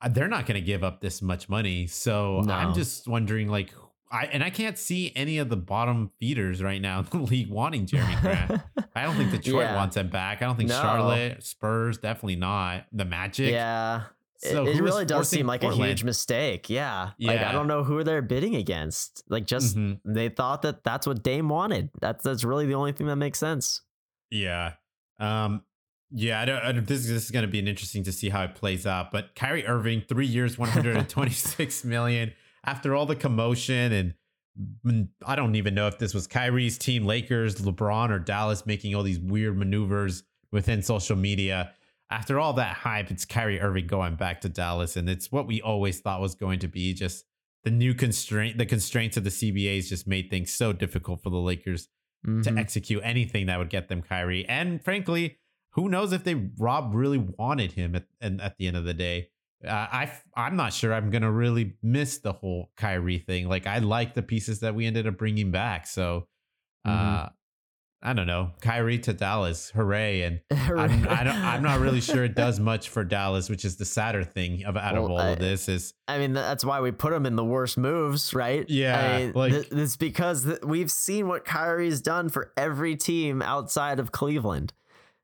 [0.00, 1.86] uh, they're not going to give up this much money.
[1.86, 3.70] So I'm just wondering, like,
[4.10, 7.50] I and I can't see any of the bottom feeders right now in the league
[7.50, 8.62] wanting Jerami Grant.
[8.94, 9.74] I don't think Detroit Yeah.
[9.76, 10.42] wants him back.
[10.42, 10.80] I don't think No.
[10.80, 12.84] Charlotte, Spurs, definitely not.
[12.92, 13.50] The Magic.
[13.50, 14.02] yeah,
[14.42, 16.70] It- So it, is really does seem like a huge mistake.
[16.70, 19.24] Yeah, like I don't know who they're bidding against.
[19.28, 19.98] Like just Mhm.
[20.04, 21.90] they thought that that's what Dame wanted.
[22.00, 23.82] That's that's really the only thing that makes sense.
[24.30, 24.74] Yeah.
[25.18, 25.62] Um,
[26.10, 28.12] yeah, I don't, I don't this, is- this is going to be an interesting to
[28.12, 29.10] see how it plays out.
[29.12, 32.32] But Kyrie Irving, three years, 126 million
[32.64, 33.92] after all the commotion.
[33.92, 34.14] And
[34.84, 38.94] mm, I don't even know if this was Kyrie's team, Lakers, LeBron, or Dallas making
[38.94, 41.72] all these weird maneuvers within social media.
[42.10, 44.96] After all that hype, it's Kyrie Irving going back to Dallas.
[44.96, 47.24] And it's what we always thought was going to be just
[47.64, 51.36] the new constraint, the constraints of the CBAs just made things so difficult for the
[51.38, 51.88] Lakers
[52.24, 52.58] to Mhm.
[52.58, 54.44] execute anything that would get them Kyrie.
[54.48, 55.38] And frankly,
[55.76, 58.94] who knows if they Rob really wanted him at and at the end of the
[58.94, 59.28] day.
[59.66, 63.48] Uh, I I'm not sure I'm gonna really miss the whole Kyrie thing.
[63.48, 65.86] Like I like the pieces that we ended up bringing back.
[65.86, 66.26] So
[66.84, 67.28] uh,
[68.02, 70.22] I don't know, Kyrie to Dallas, hooray!
[70.22, 73.76] And I'm I don't, I'm not really sure it does much for Dallas, which is
[73.76, 76.80] the sadder thing of out of all I- of this is I mean, that's why
[76.80, 78.68] we put him in the worst moves, right?
[78.68, 82.94] Yeah, I mean, like- th- it's because th- we've seen what Kyrie's done for every
[82.94, 84.72] team outside of Cleveland.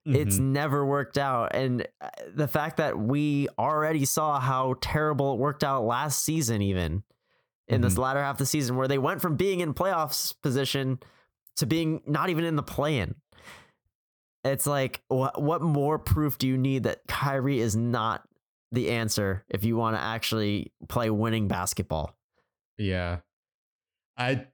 [0.04, 0.40] It's Mhm.
[0.52, 5.62] never worked out, and uh, the fact that we already saw how terrible it worked
[5.62, 7.04] out last season, even
[7.68, 7.98] in this Mhm.
[7.98, 10.98] latter half of the season, where they went from being in playoffs position
[11.56, 13.14] to being not even in the play-in.
[14.44, 18.28] It's like, what what more proof do you need that Kyrie is not
[18.72, 22.16] the answer if you want to actually play winning basketball?
[22.76, 23.20] Yeah.
[24.16, 24.48] I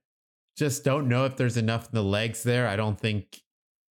[0.59, 2.68] just don't know if there's enough in the legs there.
[2.68, 3.40] I don't think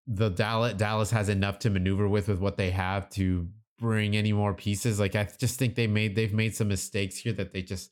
[0.08, 3.47] the Dallas Dallas has enough to maneuver with with what they have to
[3.78, 4.99] bring any more pieces.
[4.99, 7.91] Like I just think they made they've made some mistakes here that they just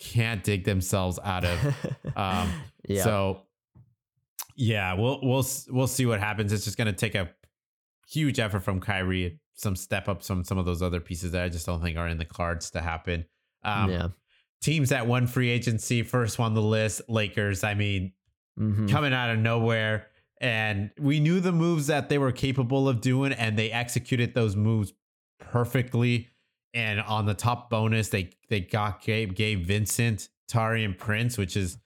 [0.00, 1.58] can't dig themselves out of.
[2.16, 2.50] Um,
[2.88, 3.02] yeah.
[3.04, 3.42] So
[4.56, 6.52] yeah, we'll we'll we'll see what happens.
[6.52, 7.30] It's just going to take a
[8.08, 11.48] huge effort from Kyrie, some step ups from some of those other pieces that I
[11.50, 13.26] just don't think are in the cards to happen.
[13.64, 14.08] Um, yeah.
[14.62, 17.62] Teams that won free agency first on the list, Lakers.
[17.64, 18.12] I mean,
[18.58, 18.88] Mhm.
[18.88, 20.06] coming out of nowhere,
[20.40, 24.54] and we knew the moves that they were capable of doing, and they executed those
[24.56, 24.92] moves
[25.38, 26.28] perfectly
[26.74, 31.78] And on the top bonus, they they got Gabe, Gabe Vincent, Taurean Prince, which is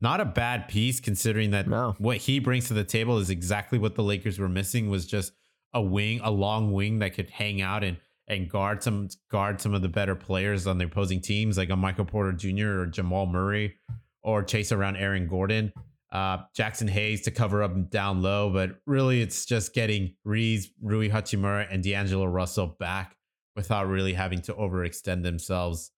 [0.00, 1.94] not a bad piece considering that No.
[1.98, 5.32] what he brings to the table is exactly what the Lakers were missing was just
[5.72, 9.74] a wing, a long wing that could hang out and and guard some guard some
[9.74, 12.80] of the better players on the opposing teams, like a Michael Porter Jr.
[12.80, 13.76] or Jamal Murray,
[14.22, 15.72] or chase around Aaron Gordon.
[16.12, 21.08] Uh, Jaxson Hayes to cover up down low, but really it's just getting Reaves, Rui
[21.08, 23.16] Hachimura, and D'Angelo Russell back
[23.56, 25.90] without really having to overextend themselves.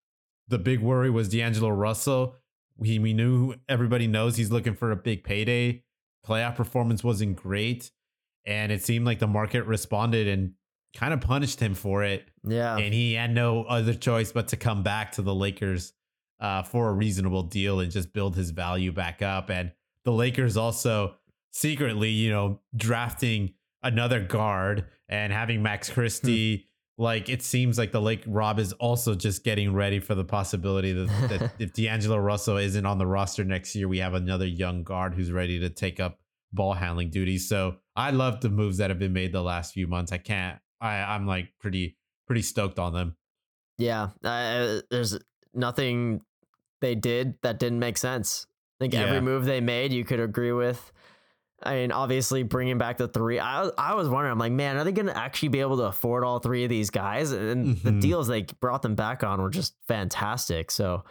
[0.47, 2.37] The big worry was D'Angelo Russell.
[2.77, 5.83] We we knew everybody knows he's looking for a big payday.
[6.25, 7.91] Playoff performance wasn't great,
[8.47, 10.53] and it seemed like the market responded and
[10.95, 12.29] kind of punished him for it.
[12.47, 12.77] Yeah.
[12.77, 15.93] And he had no other choice but to come back to the Lakers
[16.41, 19.51] uh, for a reasonable deal and just build his value back up.
[19.51, 19.73] And
[20.05, 21.17] the Lakers also
[21.53, 26.69] secretly, you know, drafting another guard and having Max Christie.
[26.97, 30.93] like it seems like the Lake Rob is also just getting ready for the possibility
[30.93, 34.83] that, that if D'Angelo Russell isn't on the roster next year, we have another young
[34.83, 36.19] guard who's ready to take up
[36.53, 37.49] ball handling duties.
[37.49, 40.13] So I love the moves that have been made the last few months.
[40.13, 40.59] I can't.
[40.81, 41.97] I I'm like pretty
[42.27, 43.17] pretty stoked on them.
[43.79, 45.19] Yeah, uh, there's
[45.53, 46.21] nothing
[46.81, 48.47] they did that didn't make sense.
[48.81, 49.01] I think Yeah.
[49.03, 50.93] every move they made, you could agree with.
[51.62, 53.39] I mean, obviously bringing back the three.
[53.39, 55.85] I I was wondering, I'm like, man, are they going to actually be able to
[55.85, 57.33] afford all three of these guys?
[57.33, 58.01] And the Mhm.
[58.03, 60.70] deals they brought them back on were just fantastic.
[60.70, 61.05] So,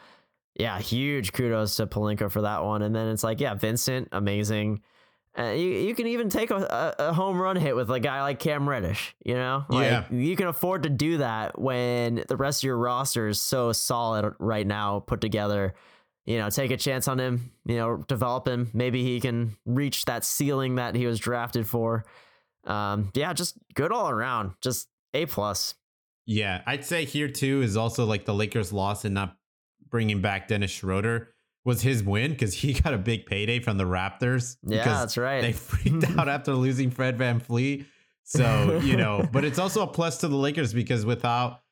[0.55, 2.83] yeah, huge kudos to Pelinka for that one.
[2.83, 4.81] And then it's like, yeah, Vincent, amazing.
[5.35, 8.21] Uh, you you can even take a, a, a home run hit with a guy
[8.21, 9.15] like Cam Reddish.
[9.25, 10.03] You know, like, Yeah.
[10.11, 14.35] you can afford to do that when the rest of your roster is so solid
[14.37, 15.73] right now, put together.
[16.25, 17.51] You know, take a chance on him.
[17.65, 18.69] You know, develop him.
[18.73, 22.05] Maybe he can reach that ceiling that he was drafted for.
[22.65, 24.51] Um, yeah, just good all around.
[24.61, 25.75] Just a plus.
[26.25, 29.35] Yeah, I'd say here too is also like the Lakers' loss in not
[29.89, 31.33] bringing back Dennis Schroeder
[31.65, 34.57] was his win because he got a big payday from the Raptors.
[34.63, 35.41] Yeah, that's right.
[35.41, 37.85] They freaked out after losing Fred VanVleet.
[38.25, 41.62] So, you know, but it's also a plus to the Lakers because without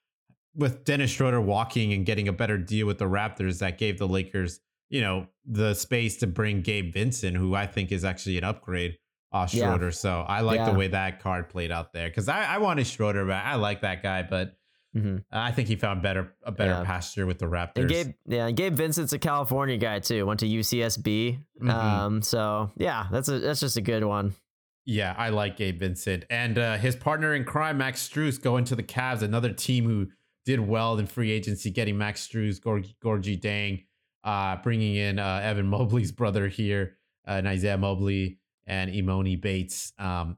[0.56, 4.08] with Dennis Schroeder walking and getting a better deal with the Raptors, that gave the
[4.08, 8.44] Lakers, you know, the space to bring Gabe Vincent, who I think is actually an
[8.44, 8.98] upgrade
[9.32, 9.90] off Yeah.
[9.92, 10.72] So I like Yeah.
[10.72, 13.82] the way that card played out there because I, I wanted Schroeder, but I like
[13.82, 14.58] that guy, but
[14.94, 15.24] Mhm.
[15.32, 16.84] I think he found better a better Yeah.
[16.84, 17.78] pasture with the Raptors.
[17.78, 20.26] And Gabe, yeah, and Gabe Vincent's a California guy too.
[20.26, 21.40] Went to UCSB.
[21.62, 21.70] Mhm.
[21.70, 24.36] Um, so yeah, that's a that's just a good one.
[24.84, 26.26] Yeah, I like Gabe Vincent.
[26.30, 30.08] And uh, his partner in crime, Max Strus, going to the Cavs, another team who
[30.46, 33.84] did well in free agency, getting Max Strus, Gorgie, Georges Niang,
[34.24, 39.94] uh, bringing in uh, Evan Mobley's brother here, uh, and Isaiah Mobley and Emoni Bates.
[40.00, 40.38] Um,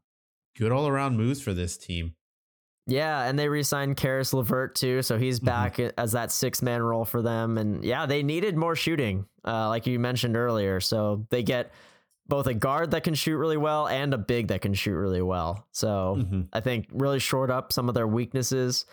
[0.58, 2.16] good all around moves for this team.
[2.86, 5.45] Yeah, and they re-signed Caris LeVert too, so he's Mhm.
[5.45, 7.58] back as that six man role for them.
[7.58, 10.82] And yeah, they needed more shooting, uh, like you mentioned earlier.
[10.82, 11.72] So they get
[12.28, 15.22] both a guard that can shoot really well and a big that can shoot really
[15.22, 15.66] well.
[15.72, 16.47] So Mhm.
[16.51, 18.86] I think really shored up some of their weaknesses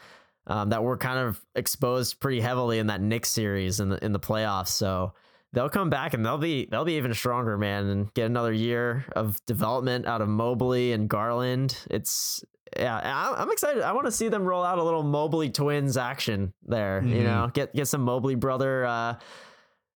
[0.51, 4.13] um, that were kind of exposed pretty heavily in that Knicks series in the in
[4.13, 4.69] the playoffs.
[4.69, 5.15] So
[5.53, 9.05] they'll come back and they'll be they'll be even stronger, man, and get another year
[9.17, 11.77] of development out of Mobley and Garland.
[11.91, 12.45] It's
[12.77, 13.83] yeah, I'm excited.
[13.83, 17.03] I want to see them roll out a little Mobley twins action there.
[17.05, 17.25] You Mhm.
[17.25, 19.15] know, get get some Mobley brother uh,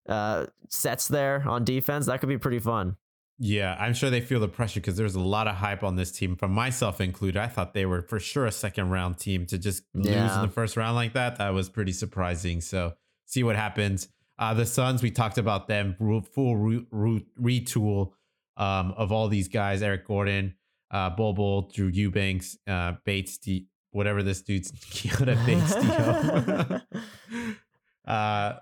[0.08, 2.06] uh, sets there on defense.
[2.06, 2.96] That could be pretty fun.
[3.38, 6.12] Yeah, I'm sure they feel the pressure because there's a lot of hype on this
[6.12, 7.36] team, from myself included.
[7.40, 10.06] I thought they were for sure a second round team to just lose
[10.36, 11.38] in the first round like that.
[11.38, 12.60] That was pretty surprising.
[12.60, 12.94] So,
[13.26, 14.08] see what happens.
[14.38, 15.96] Uh, the Suns, we talked about them,
[16.32, 18.12] full re- re- retool
[18.56, 20.54] um, of all these guys Eric Gordon,
[20.90, 24.70] uh, Bobo, Drew Eubanks, uh, Bates, D- whatever this dude's
[25.20, 25.74] Bates.
[28.06, 28.58] Uh,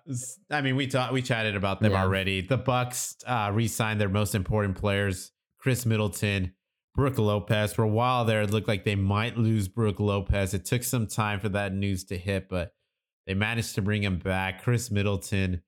[0.51, 2.03] I mean, we talked, we chatted about them Yeah.
[2.03, 2.41] already.
[2.43, 6.55] The Bucks uh, re-signed their most important players, Khris Middleton,
[6.95, 7.73] Brook Lopez.
[7.73, 10.55] For a while there, it looked like they might lose Brook Lopez.
[10.55, 12.73] It took some time for that news to hit, but
[13.27, 14.63] they managed to bring him back.
[14.63, 15.63] Khris Middleton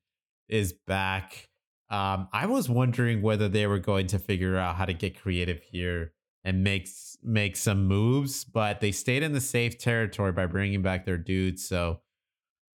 [0.48, 1.48] is back.
[1.90, 5.62] Um, I was wondering whether they were going to figure out how to get creative
[5.62, 6.12] here
[6.44, 6.88] and make
[7.22, 11.66] make some moves, but they stayed in the safe territory by bringing back their dudes.
[11.66, 12.00] So,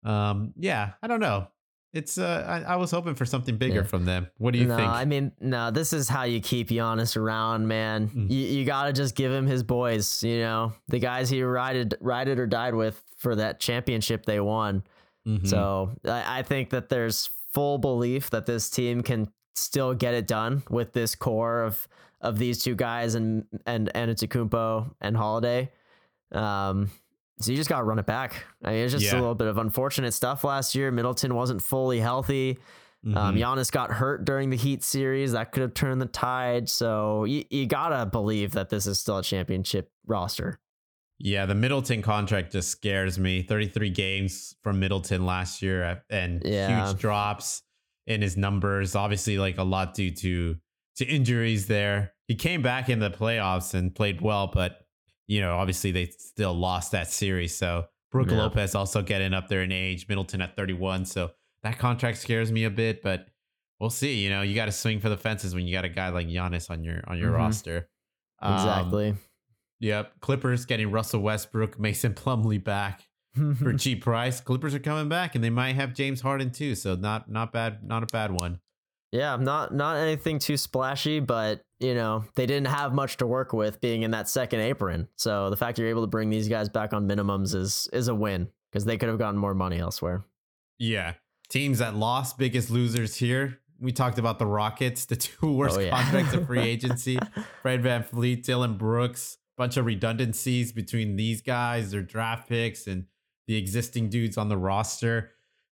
[0.08, 1.48] um, yeah, I don't know.
[1.94, 3.84] It's uh, I, I was hoping for something bigger Yeah.
[3.84, 4.28] from them.
[4.38, 4.90] What do you no, think?
[4.90, 8.10] I mean, no, this is how you keep Giannis around, man.
[8.10, 8.30] Mm.
[8.30, 11.96] You, you got to just give him his boys, you know, the guys he rided,
[12.02, 14.84] rided or died with for that championship they won.
[15.28, 15.48] Mhm.
[15.48, 20.28] So I, I think that there's full belief that this team can still get it
[20.28, 21.88] done with this core of
[22.22, 25.72] of these two guys and and and Antetokounmpo and Holiday.
[26.32, 26.92] Um,
[27.39, 28.45] So you just got to run it back.
[28.64, 29.14] I mean, it's just Yeah.
[29.14, 30.91] a little bit of unfortunate stuff last year.
[30.91, 32.57] Middleton wasn't fully healthy.
[33.05, 33.39] Um, Mhm.
[33.39, 35.34] Giannis got hurt during the Heat series.
[35.34, 36.68] That could have turned the tide.
[36.68, 40.59] So you, you got to believe that this is still a championship roster.
[41.19, 43.43] Yeah, the Middleton contract just scares me.
[43.43, 46.88] 33 games from Middleton last year uh, and Yeah.
[46.88, 47.61] huge drops
[48.07, 48.95] in his numbers.
[48.95, 50.57] Obviously, like a lot due to
[50.95, 52.14] to injuries there.
[52.27, 54.86] He came back in the playoffs and played well, but
[55.28, 57.56] you know, obviously they still lost that series.
[57.56, 58.38] So Brook Yeah.
[58.38, 61.06] Lopez also getting up there in age, Middleton at 31.
[61.06, 61.32] So
[61.64, 63.28] that contract scares me a bit, but
[63.80, 64.24] we'll see.
[64.24, 66.28] You know, you got to swing for the fences when you got a guy like
[66.28, 67.38] Giannis on your on your Mhm.
[67.38, 67.90] roster.
[68.40, 69.16] Um, Exactly.
[69.80, 70.20] Yep.
[70.22, 73.08] Clippers getting Russell Westbrook, Mason Plumlee back
[73.60, 74.40] for cheap price.
[74.41, 76.74] Clippers are coming back and they might have James Harden too.
[76.76, 78.60] So not not bad, not a bad one.
[79.12, 83.54] Yeah, not not anything too splashy, but you know they didn't have much to work
[83.54, 85.08] with being in that second apron.
[85.16, 88.16] So the fact you're able to bring these guys back on minimums is is a
[88.16, 90.24] win because they could have gotten more money elsewhere.
[90.80, 91.14] Yeah.
[91.49, 93.60] Teams that lost, biggest losers here.
[93.80, 95.91] We talked about the Rockets, the two worst Oh, yeah.
[96.02, 97.18] contracts of free agency.
[97.62, 103.06] Fred Van Fleet, Dillon Brooks, bunch of redundancies between these guys, their draft picks, and
[103.48, 105.32] the existing dudes on the roster.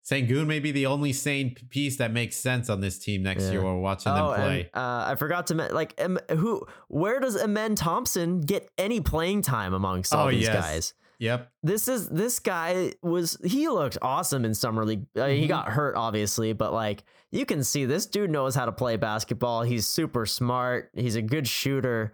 [0.10, 3.52] Sengun may be the only sane piece that makes sense on this team next Yeah.
[3.54, 4.70] year we're watching oh, them play.
[4.74, 6.00] and uh, I forgot to men- like
[6.30, 10.54] who where does Amen Thompson get any playing time amongst all Oh, these yes.
[10.54, 10.94] guys?
[11.18, 11.52] Yep.
[11.64, 15.06] This is this guy was he looked awesome in summer league.
[15.16, 15.48] Uh, He Mhm.
[15.48, 19.64] got hurt obviously, but like you can see this dude knows how to play basketball.
[19.64, 20.92] He's super smart.
[20.94, 22.14] He's a good shooter.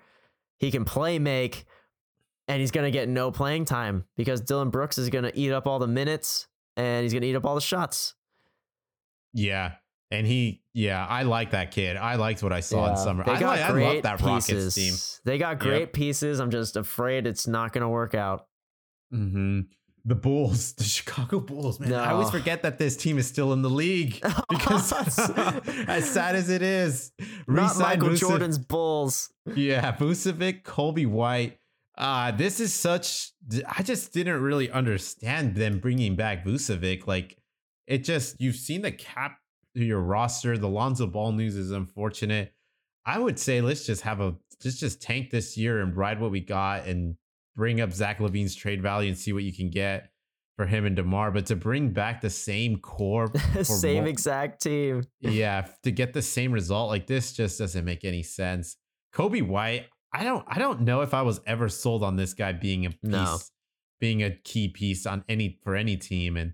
[0.59, 1.65] He can play make,
[2.47, 5.80] and he's gonna get no playing time because Dillon Brooks is gonna eat up all
[5.80, 6.47] the minutes
[6.77, 8.15] and he's gonna eat up all the shots.
[9.34, 9.73] Yeah.
[10.14, 11.95] And he, yeah, I like that kid.
[11.95, 13.23] I liked what I saw in summer.
[13.23, 14.93] They I, got like, I great love that Rockets team.
[15.23, 15.93] They got great Yep.
[15.93, 16.39] pieces.
[16.41, 18.48] I'm just afraid it's not gonna work out.
[19.10, 19.61] hmm
[20.03, 21.93] The Bulls, the Chicago Bulls, man.
[21.93, 24.91] I always forget that this team is still in the league because
[25.88, 27.14] as sad as it is,
[27.48, 29.31] Not Michael Vucevic- Jordan's Bulls.
[29.56, 31.57] Yeah, Vucevic, Coby White.
[31.97, 33.31] Uh, this is such.
[33.68, 37.05] I just didn't really understand them bringing back Vucevic.
[37.07, 37.38] Like,
[37.88, 39.38] it just you've seen the cap
[39.76, 40.57] to your roster.
[40.57, 42.53] The Lonzo Ball news is unfortunate.
[43.05, 46.31] I would say let's just have a just just tank this year and ride what
[46.31, 47.15] we got and
[47.55, 50.11] bring up Zach LaVine's trade value and see what you can get
[50.55, 51.31] for him and Demar.
[51.31, 55.03] But to bring back the same core, for Same mo- exact team.
[55.19, 58.77] yeah, to get the same result like this just doesn't make any sense.
[59.13, 62.51] Coby White, I don't I don't know if I was ever sold on this guy
[62.53, 63.38] being a piece No.
[63.99, 66.53] being a key piece on any for any team and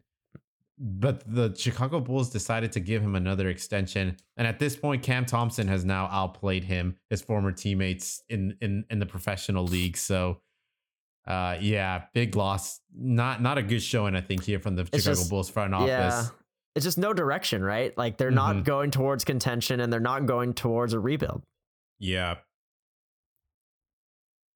[0.80, 5.26] but the Chicago Bulls decided to give him another extension and at this point Cam
[5.26, 10.40] Thompson has now outplayed him his former teammates in in in the professional league so
[11.28, 15.00] uh yeah big loss not not a good showing I think here from the Chicago
[15.02, 16.26] just- Bulls front office Yeah.
[16.76, 17.98] It's just no direction, right?
[17.98, 18.36] Like they're Mhm.
[18.36, 21.42] not going towards contention and they're not going towards a rebuild.
[21.98, 22.36] Yeah.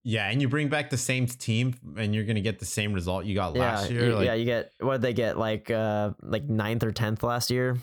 [0.04, 3.26] Yeah, and you bring back the same team and you're gonna get the same result
[3.26, 4.06] you got Yeah, last year.
[4.08, 7.22] you, like, yeah, you get what did they get like uh like ninth or tenth
[7.24, 7.78] last year.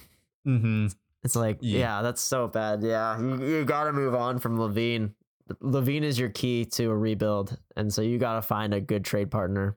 [0.47, 0.89] Mm-hmm.
[1.23, 1.79] It's like Yeah.
[1.79, 2.83] yeah, that's so bad.
[2.83, 5.13] Yeah, you, you got to move on from LaVine.
[5.63, 9.05] LaVine is your key to a rebuild, and so you got to find a good
[9.05, 9.77] trade partner.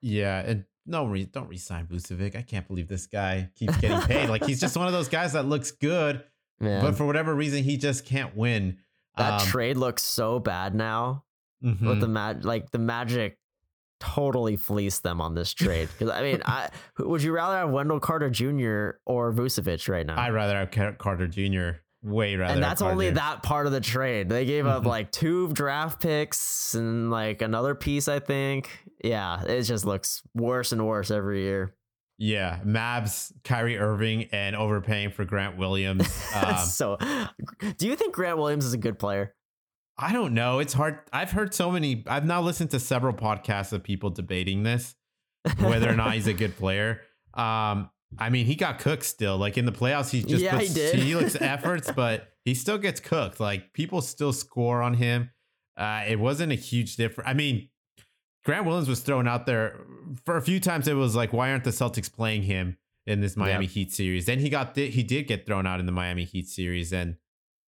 [0.00, 2.36] Yeah, and no re- don't resign Vucevic.
[2.36, 4.28] I can't believe this guy keeps getting paid.
[4.30, 6.22] like he's just one of those guys that looks good,
[6.60, 8.78] Man, but for whatever reason he just can't win.
[9.16, 11.24] that Um, trade looks so bad now.
[11.64, 11.86] Mhm.
[11.86, 13.36] With the mag, like the Magic,
[14.00, 15.88] totally fleeced them on this trade.
[15.98, 16.68] Because I mean, I
[16.98, 18.98] would you rather have Wendell Carter Jr.
[19.06, 20.18] or Vucevic right now?
[20.20, 21.80] I'd rather have Carter Jr.
[22.00, 22.54] Way rather.
[22.54, 24.28] and that's only that part of the trade.
[24.28, 24.86] They gave up Mhm.
[24.86, 28.70] like two draft picks and like another piece, I think.
[29.02, 31.74] Yeah, it just looks worse and worse every year.
[32.16, 36.06] Yeah, Mavs, Kyrie Irving, and overpaying for Grant Williams.
[36.34, 36.98] Um, so,
[37.78, 39.34] do you think Grant Williams is a good player?
[39.98, 40.60] I don't know.
[40.60, 41.00] It's hard.
[41.12, 42.04] I've heard so many.
[42.06, 44.94] I've now listened to several podcasts of people debating this,
[45.58, 47.00] whether or not he's a good player.
[47.34, 49.36] Um, I mean, he got cooked still.
[49.38, 53.00] Like in the playoffs, he just Yeah, puts, he looks efforts, but he still gets
[53.00, 53.40] cooked.
[53.40, 55.30] Like people still score on him.
[55.76, 57.28] Uh, it wasn't a huge difference.
[57.28, 57.68] I mean,
[58.44, 59.80] Grant Williams was thrown out there
[60.24, 60.88] for a few times.
[60.88, 63.70] It was like, why aren't the Celtics playing him in this Miami Yeah.
[63.72, 64.26] Heat series?
[64.26, 67.16] Then he got he did get thrown out in the Miami Heat series, and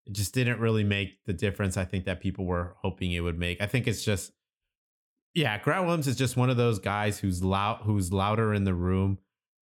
[0.09, 1.77] it just didn't really make the difference.
[1.77, 3.61] I think that people were hoping it would make.
[3.61, 4.31] I think it's just,
[5.35, 8.73] yeah, Grant Williams is just one of those guys who's loud, who's louder in the
[8.73, 9.19] room,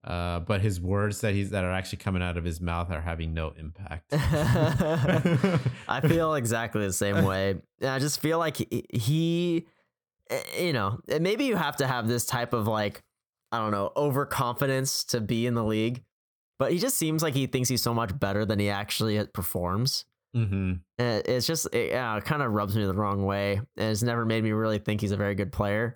[0.03, 2.99] uh, but his words that he's that are actually coming out of his mouth are
[2.99, 4.03] having no impact.
[4.11, 7.51] I feel exactly the same way.
[7.79, 9.67] And I just feel like he, he
[10.29, 13.01] eh, you know, eh, maybe you have to have this type of like,
[13.53, 16.03] I don't know, overconfidence to be in the league.
[16.59, 19.25] But he just seems like he thinks he's so much better than he actually uh,
[19.33, 20.03] performs.
[20.35, 20.73] Mm-hmm.
[20.97, 23.61] And It's just, it, yeah, it kind of rubs me the wrong way.
[23.77, 25.95] And it's never made me really think he's a very good player.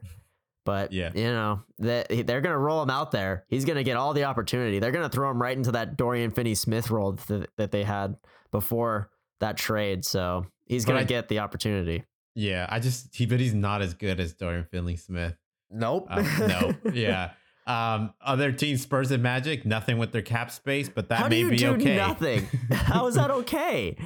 [0.66, 1.12] But Yeah.
[1.16, 3.46] you know that they're gonna roll him out there.
[3.48, 4.80] He's gonna get all the opportunity.
[4.80, 8.18] They're gonna throw him right into that Dorian Finney-Smith role that, that they had
[8.52, 9.10] before
[9.40, 10.04] that trade.
[10.04, 12.04] So he's But gonna I- get the opportunity.
[12.36, 15.36] Yeah, I just he, but he's not as good as Dorian Finney-Smith.
[15.72, 16.06] Nope.
[16.10, 17.32] Um, no, yeah.
[17.66, 21.30] Um, other teams, Spurs and Magic, nothing with their cap space, but that How do
[21.36, 21.96] may you be do okay.
[21.98, 22.48] nothing?
[22.72, 23.98] How is that okay?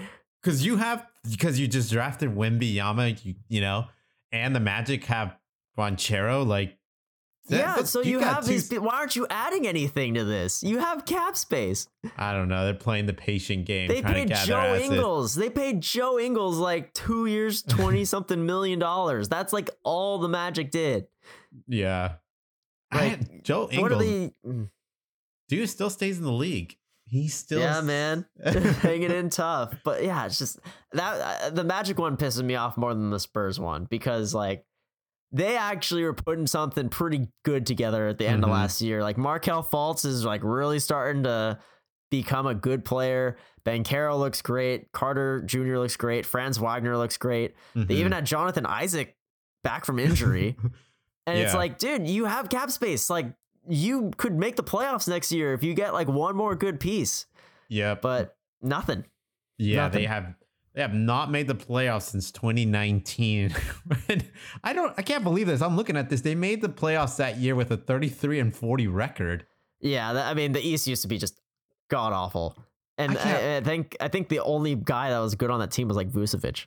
[0.41, 3.85] Because you have because you just drafted Wembanyama, you, you know,
[4.31, 5.35] and the Magic have
[5.77, 6.45] Banchero.
[6.45, 6.77] Like,
[7.49, 7.84] that- yeah.
[7.84, 8.72] So you, got have two- these.
[8.72, 10.63] Why aren't you adding anything to this?
[10.63, 11.88] You have cap space.
[12.18, 12.65] I don't know.
[12.65, 14.76] They're playing the patient game, They paid Joe.
[14.76, 15.35] Ingles.
[15.35, 19.30] They paid Joe Ingles like two years, twenty something million dollars.
[19.30, 21.05] That's like all the Magic did.
[21.68, 22.13] Yeah,
[22.93, 24.34] Like, I- Joe What are Ingles, they?
[24.47, 24.69] Mm.
[25.49, 26.77] dude, still stays in the league.
[27.11, 29.75] He's still yeah, man, hanging in tough.
[29.83, 30.59] But yeah, it's just
[30.93, 34.63] that uh, the Magic one pisses me off more than the Spurs one because like
[35.33, 38.45] they actually were putting something pretty good together at the end Mhm.
[38.45, 39.01] of last year.
[39.03, 41.59] Like Markelle Fultz is like really starting to
[42.11, 43.38] become a good player.
[43.65, 44.91] Ben Carroll looks great.
[44.93, 45.77] Carter Jr.
[45.79, 46.25] looks great.
[46.25, 47.55] Franz Wagner looks great.
[47.75, 47.91] They Mhm.
[47.99, 49.17] even had Jonathan Isaac
[49.65, 50.55] back from injury.
[51.27, 53.09] And it's like, dude, you have cap space.
[53.09, 53.33] Like
[53.67, 57.25] you could make the playoffs next year if you get like one more good piece.
[57.69, 59.05] yeah, But nothing.
[59.57, 60.33] Yeah, they have
[60.73, 63.53] they have not made the playoffs since 2019.
[64.63, 65.61] I don't I can't believe this.
[65.61, 66.21] I'm looking at this.
[66.21, 69.45] They made the playoffs that year with a 33 and 40 record.
[69.79, 71.39] Yeah, that, I mean the East used to be just
[71.89, 72.57] god awful.
[72.97, 75.71] And I I, I think I think the only guy that was good on that
[75.71, 76.65] team was like Vucevic.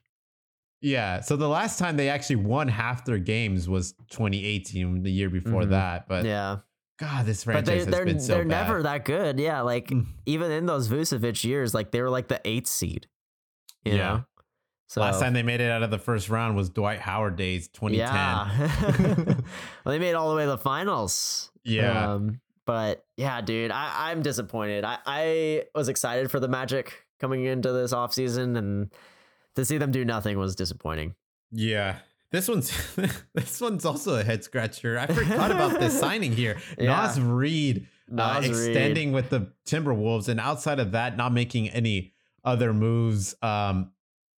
[0.80, 5.30] Yeah, so the last time they actually won half their games was 2018, the year
[5.30, 5.70] before Mhm.
[5.70, 6.06] that.
[6.08, 6.58] But yeah,
[6.98, 9.38] God, this but franchise they has they're been so they're never that good.
[9.40, 10.06] Yeah, like Mm.
[10.26, 13.08] even in those Vucevic years, like they were like the eighth seed.
[13.84, 13.98] You Yeah.
[13.98, 14.24] know.
[14.88, 17.68] So Last time they made it out of the first round was Dwight Howard days,
[17.68, 17.98] 2010.
[17.98, 19.24] Yeah.
[19.84, 21.50] well, they made all the way to the finals.
[21.64, 22.12] Yeah.
[22.14, 24.84] Um, but yeah, dude, I, I'm disappointed.
[24.84, 28.92] I, I was excited for the Magic coming into this offseason and
[29.56, 31.14] to see them do nothing was disappointing.
[31.50, 31.96] Yeah.
[32.34, 32.96] This one's
[33.34, 34.98] this one's also a head scratcher.
[34.98, 36.56] I forgot about this signing here.
[36.76, 36.86] Yeah.
[36.86, 38.50] Naz Reid uh, Naz Reid.
[38.50, 42.12] extending with the Timberwolves, and outside of that, not making any
[42.44, 43.36] other moves.
[43.40, 43.92] Um,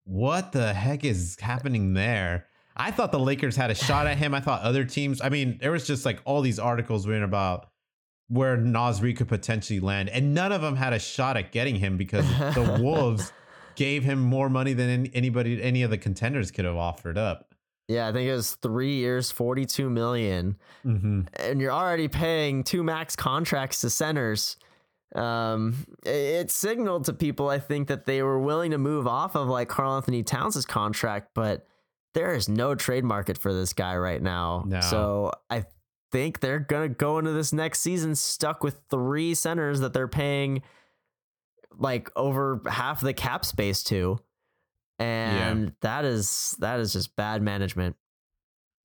[0.04, 2.48] what the heck is happening there?
[2.76, 4.34] I thought the Lakers had a shot at him.
[4.34, 5.22] I thought other teams.
[5.22, 7.70] I mean, there was just like all these articles written about
[8.28, 11.76] where Naz Reid could potentially land, and none of them had a shot at getting
[11.76, 13.32] him because the Wolves
[13.74, 17.54] gave him more money than anybody, any of the contenders could have offered up.
[17.88, 20.56] Yeah, I think it was three years, 42 million.
[20.84, 21.22] Mm-hmm.
[21.34, 24.56] and you're already paying two max contracts to centers.
[25.14, 29.36] Um, it, it signaled to people, I think, that they were willing to move off
[29.36, 31.66] of like Karl-Anthony Towns' contract, but
[32.14, 34.64] there is no trade market for this guy right now.
[34.66, 34.80] No.
[34.80, 35.66] So I
[36.10, 40.62] think they're gonna go into this next season stuck with three centers that they're paying
[41.78, 44.18] like over half the cap space to.
[44.98, 47.96] And that is that is just bad management.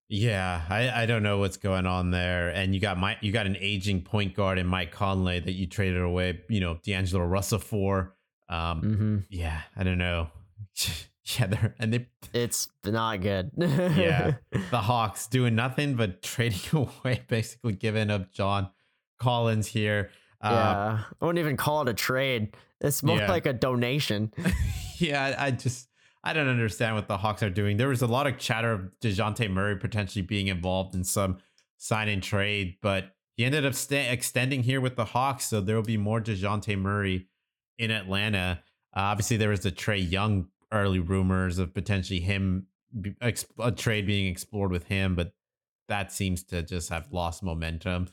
[0.10, 2.50] Yeah, I, I don't know what's going on there.
[2.50, 5.68] And you got my you got an aging point guard in Mike Conley that you
[5.68, 8.14] traded away, you know, D'Angelo Russell for.
[8.50, 10.28] Um, hmm yeah, I don't know.
[11.40, 13.52] yeah, they're and they It's not good.
[13.56, 14.34] Yeah.
[14.72, 16.60] the Hawks doing nothing but trading
[17.06, 18.70] away, basically giving up John
[19.18, 20.10] Collins here.
[20.44, 21.00] Uh, yeah.
[21.22, 22.58] I wouldn't even call it a trade.
[22.82, 23.32] It's more Yeah.
[23.32, 24.34] like a donation.
[24.98, 25.88] yeah, I just
[26.24, 27.78] I don't understand what the Hawks are doing.
[27.78, 31.40] There was a lot of chatter of Dejounte Murray potentially being involved in some
[31.78, 35.76] sign and trade, but he ended up sta extending here with the Hawks, so there
[35.76, 37.28] will be more Dejounte Murray
[37.80, 38.62] in Atlanta.
[38.96, 42.68] Uh, obviously, there was the Trae Young early rumors of potentially him
[43.00, 45.34] be- ex- a trade being explored with him, but
[45.88, 48.08] that seems to just have lost momentum.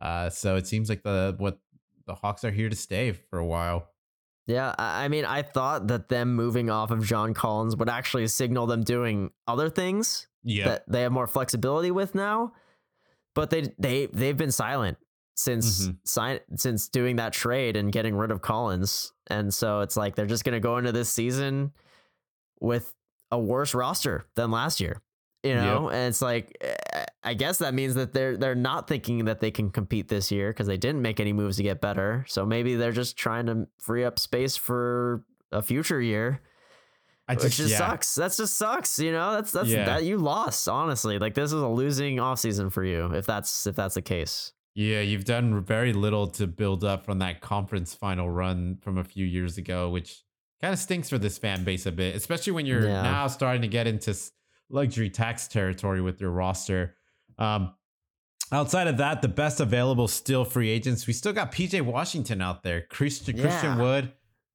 [0.00, 1.60] Uh, so it seems like the what
[2.06, 3.91] the Hawks are here to stay for a while.
[4.46, 8.66] Yeah, I mean, I thought that them moving off of John Collins would actually signal
[8.66, 12.52] them doing other things Yeah, that they have more flexibility with now.
[13.34, 14.98] But they they they've been silent
[15.36, 15.98] since Mhm.
[16.04, 19.12] sign since doing that trade and getting rid of Collins.
[19.28, 21.72] And so it's like they're just gonna go into this season
[22.60, 22.92] with
[23.30, 25.00] a worse roster than last year.
[25.44, 29.24] You know, and it's like eh, I guess that means that they're they're not thinking
[29.24, 32.24] that they can compete this year because they didn't make any moves to get better.
[32.28, 36.40] So maybe they're just trying to free up space for a future year.
[37.28, 37.78] I which just just yeah.
[37.78, 38.14] sucks.
[38.16, 38.98] That just sucks.
[38.98, 39.84] You know, that's that's Yeah.
[39.86, 40.68] that you lost.
[40.68, 44.52] Honestly, like this is a losing offseason for you if that's if that's the case.
[44.74, 49.04] Yeah, you've done very little to build up from that conference final run from a
[49.04, 50.22] few years ago, which
[50.62, 53.02] kind of stinks for this fan base a bit, especially when you're Yeah.
[53.02, 54.14] now starting to get into
[54.72, 56.96] luxury tax territory with your roster.
[57.38, 57.74] Um,
[58.50, 61.06] outside of that, the best available still free agents.
[61.06, 64.12] We still got PJ Washington out there, Christian, Christian Wood,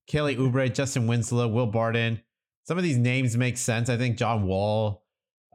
[0.07, 2.21] Kelly Oubre, Justise Winslow, Will Barton.
[2.65, 3.89] Some of these names make sense.
[3.89, 5.05] I think John Wall,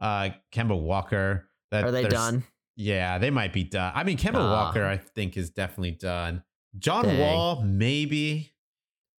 [0.01, 1.47] uh, Kemba Walker.
[1.71, 2.43] That Are they done?
[2.75, 3.91] yeah, they might be done.
[3.95, 4.51] I mean, Kemba Ah.
[4.65, 6.43] Walker, I think, is definitely done.
[6.79, 7.19] John Dang.
[7.19, 8.53] Wall, maybe.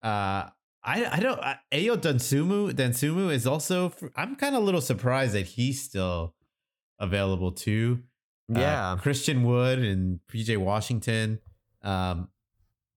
[0.03, 0.49] Uh,
[0.85, 1.41] I I don't.
[1.41, 3.93] I, Ayo Dosunmu Dosunmu is also.
[4.17, 6.35] I'm kind of a little surprised that he's still
[6.99, 8.01] available too.
[8.55, 8.99] Uh, Yeah.
[9.01, 11.39] Christian Wood and PJ Washington.
[11.83, 12.29] Um,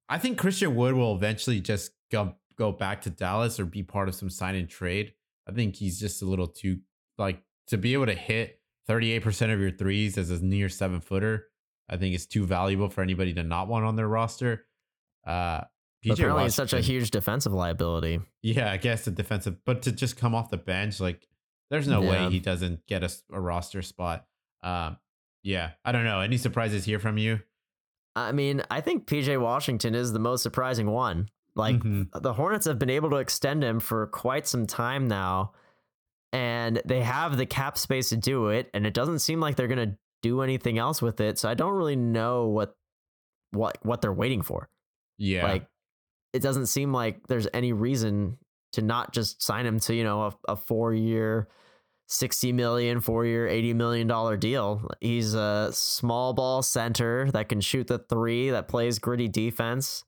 [0.09, 4.09] I think Christian Wood will eventually just go go back to Dallas or be part
[4.09, 5.13] of some sign and trade.
[5.47, 6.79] I think he's just a little too
[7.17, 8.59] like to be able to hit
[8.89, 11.47] 38% of your threes as a near seven footer.
[11.89, 14.65] I think it's too valuable for anybody to not want on their roster.
[15.25, 15.61] Uh,
[16.07, 18.19] PJ Apparently, such a huge defensive liability.
[18.41, 21.27] yeah, I guess the defensive, but to just come off the bench, like
[21.69, 22.09] there's no Yeah.
[22.27, 24.25] way he doesn't get a roster spot.
[24.63, 24.97] Um,
[25.43, 26.19] yeah, I don't know.
[26.21, 27.41] Any surprises here from you?
[28.15, 31.29] I mean, I think PJ Washington is the most surprising one.
[31.55, 32.09] Like Mhm.
[32.21, 35.53] the Hornets have been able to extend him for quite some time now,
[36.33, 39.67] and they have the cap space to do it, and it doesn't seem like they're
[39.67, 41.37] gonna do anything else with it.
[41.37, 42.75] So I don't really know what
[43.51, 44.69] what what they're waiting for.
[45.17, 45.67] yeah, Like
[46.37, 48.37] it doesn't seem like there's any reason
[48.73, 51.47] to not just sign him to, you know, a, a four year
[52.09, 54.87] 60 million, four year, 80 million dollar deal.
[55.01, 60.03] He's a small ball center that can shoot the three, that plays gritty defense.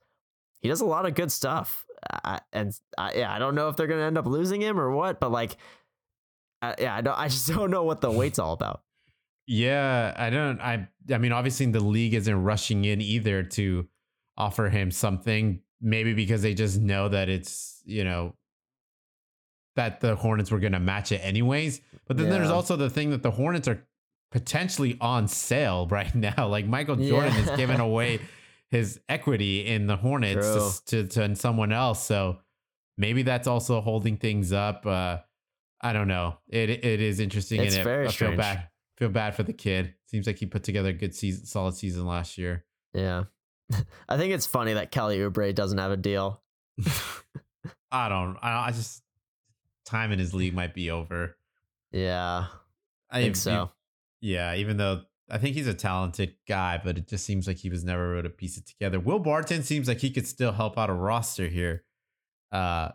[0.61, 1.85] He does a lot of good stuff.
[2.23, 4.79] I, and I, yeah, I don't know if they're going to end up losing him
[4.79, 5.57] or what, but like,
[6.61, 8.81] I, yeah, I don't, I just don't know what the wait's all about.
[9.47, 10.13] yeah.
[10.15, 10.61] I don't.
[10.61, 10.87] I.
[11.11, 13.87] I mean, obviously, the league isn't rushing in either to
[14.37, 15.61] offer him something.
[15.81, 18.35] Maybe because they just know that it's you know
[19.75, 21.81] that the Hornets were going to match it anyways.
[22.07, 23.81] But then there's also the thing that the Hornets are
[24.31, 26.47] potentially on sale right now.
[26.47, 27.51] Like Michael Jordan Yeah.
[27.51, 28.19] is giving away
[28.69, 32.03] his equity in the Hornets to, to, to someone else.
[32.03, 32.39] So
[32.97, 34.85] maybe that's also holding things up.
[34.85, 35.19] Uh,
[35.81, 36.37] I don't know.
[36.49, 37.61] It it is interesting.
[37.61, 38.67] It's and it, very I feel bad.
[38.97, 39.93] Feel bad for the kid.
[40.07, 42.65] Seems like he put together a good season, solid season last year.
[42.93, 43.25] Yeah.
[44.09, 46.41] I think it's funny that Kelly Oubre doesn't have a deal.
[47.91, 48.37] I don't.
[48.41, 49.03] I, I just
[49.85, 51.35] time in his league might be over.
[51.91, 52.45] Yeah.
[53.09, 53.71] I think so.
[54.21, 57.69] Yeah, even though I think he's a talented guy, but it just seems like he
[57.69, 58.99] was never able to piece it together.
[58.99, 61.83] Will Barton seems like he could still help out a roster here.
[62.51, 62.89] Uh,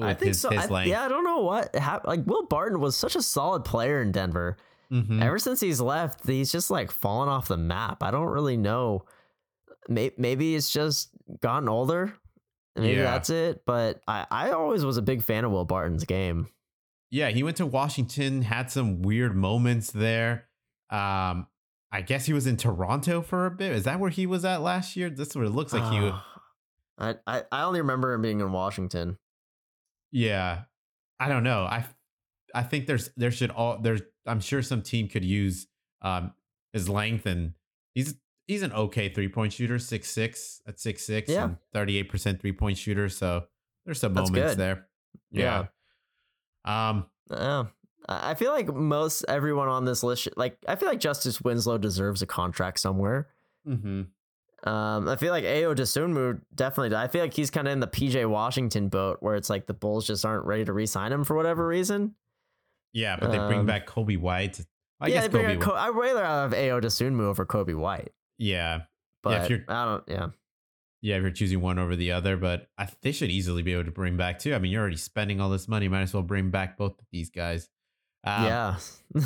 [0.00, 0.50] I think his, so.
[0.50, 3.64] his I, yeah, I don't know what hap- like Will Barton was such a solid
[3.64, 4.56] player in Denver.
[4.90, 5.22] Mhm.
[5.22, 8.02] Ever since he's left, he's just like fallen off the map.
[8.02, 9.04] I don't really know.
[9.88, 11.10] Maybe, maybe it's just
[11.40, 12.14] gotten older.
[12.76, 13.02] Maybe Yeah.
[13.02, 13.62] that's it.
[13.66, 16.48] But I, I always was a big fan of Will Barton's game.
[17.10, 20.48] yeah, he went to Washington, had some weird moments there.
[20.90, 21.46] Um,
[21.90, 23.72] I guess he was in Toronto for a bit.
[23.72, 25.10] Is that where he was at last year?
[25.10, 26.14] That's what it looks like he would.
[26.98, 29.18] I, I I only remember him being in Washington.
[30.10, 30.62] Yeah,
[31.20, 31.64] I don't know.
[31.64, 31.84] I
[32.54, 35.66] I think there's there should all there's I'm sure some team could use
[36.02, 36.32] um
[36.72, 37.54] his length and
[37.94, 38.14] he's
[38.46, 41.50] he's an okay three point shooter six six at six six Yeah.
[41.72, 43.08] thirty eight percent three point shooter.
[43.08, 43.44] So
[43.84, 44.58] there's some That's moments good.
[44.58, 44.86] there.
[45.30, 45.66] Yeah.
[46.64, 47.06] Um.
[47.30, 47.64] Yeah.
[48.08, 52.20] I feel like most everyone on this list, like I feel like Justice Winslow deserves
[52.22, 53.28] a contract somewhere.
[53.66, 54.08] mhm.
[54.64, 56.96] Um, I feel like Ayo Dosunmu definitely.
[56.96, 59.74] I feel like he's kind of in the PJ Washington boat, where it's like the
[59.74, 62.14] Bulls just aren't ready to re-sign him for whatever reason.
[62.92, 64.60] Yeah, but they bring Um, back Coby White.
[65.00, 65.60] I yeah, guess Coby.
[65.60, 68.12] Co- I'd rather have Ayo Dosunmu over Coby White,
[68.42, 68.80] yeah,
[69.22, 70.04] but if you're- I don't.
[70.08, 70.26] Yeah,
[71.00, 71.16] yeah.
[71.16, 73.90] If you're choosing one over the other, but I, they should easily be able to
[73.90, 74.54] bring back two.
[74.54, 75.88] I mean, you're already spending all this money.
[75.88, 77.68] Might as well bring back both of these guys.
[78.24, 78.76] Um, yeah.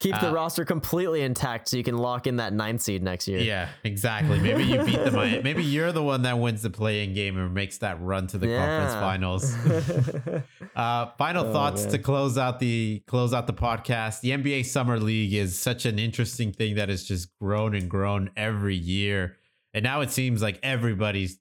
[0.00, 3.26] Keep the uh, roster completely intact so you can lock in that ninth seed next
[3.26, 3.40] year.
[3.40, 4.38] Yeah, exactly.
[4.38, 5.42] Maybe you beat the Miami.
[5.42, 8.46] Maybe you're the one that wins the playing game and makes that run to the
[8.48, 9.54] conference finals.
[10.76, 11.92] uh, final Oh, thoughts man.
[11.92, 14.20] to close out the close out the podcast.
[14.20, 18.30] The NBA Summer League is such an interesting thing that has just grown and grown
[18.36, 19.36] every year,
[19.74, 21.38] and now it seems like everybody's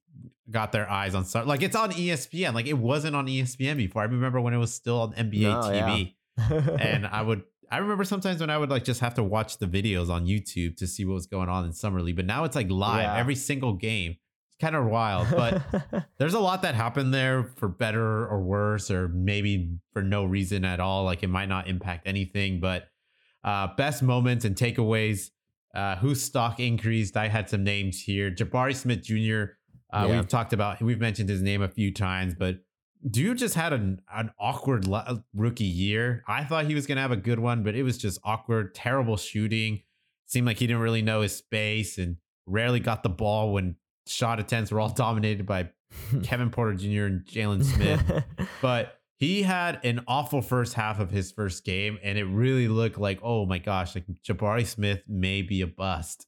[0.49, 1.25] got their eyes on.
[1.45, 2.53] Like it's on ESPN.
[2.53, 4.01] Like it wasn't on ESPN before.
[4.01, 8.03] I remember when it was still on NBA No, TV and I would I remember
[8.03, 11.03] sometimes when I would like just have to watch the videos on YouTube to see
[11.05, 13.17] what was going on in summer league, but now it's like live Yeah.
[13.17, 14.11] every single game.
[14.49, 15.27] It's kind of wild.
[15.31, 15.63] But
[16.19, 20.63] there's a lot that happened there for better or worse, or maybe for no reason
[20.63, 21.03] at all.
[21.05, 22.59] Like it might not impact anything.
[22.59, 22.87] But
[23.43, 25.31] uh, best moments and takeaways.
[25.73, 27.17] Uh, whose stock increased?
[27.17, 28.31] I had some names here.
[28.31, 29.55] Jabari Smith Jr.
[29.91, 30.15] Uh, Yeah.
[30.17, 32.59] We've talked about, we've mentioned his name a few times, but
[33.09, 36.23] dude just had an, an awkward le- uh, rookie year.
[36.27, 38.73] I thought he was going to have a good one, but it was just awkward,
[38.75, 39.81] terrible shooting.
[40.27, 42.17] Seemed like he didn't really know his space and
[42.47, 43.75] rarely got the ball when
[44.07, 45.69] shot attempts were all dominated by
[46.23, 47.05] Kevin Porter Jr.
[47.05, 48.23] and Jalen Smith.
[48.61, 52.97] but he had an awful first half of his first game, and it really looked
[52.97, 56.27] like, oh my gosh, like Jabari Smith may be a bust.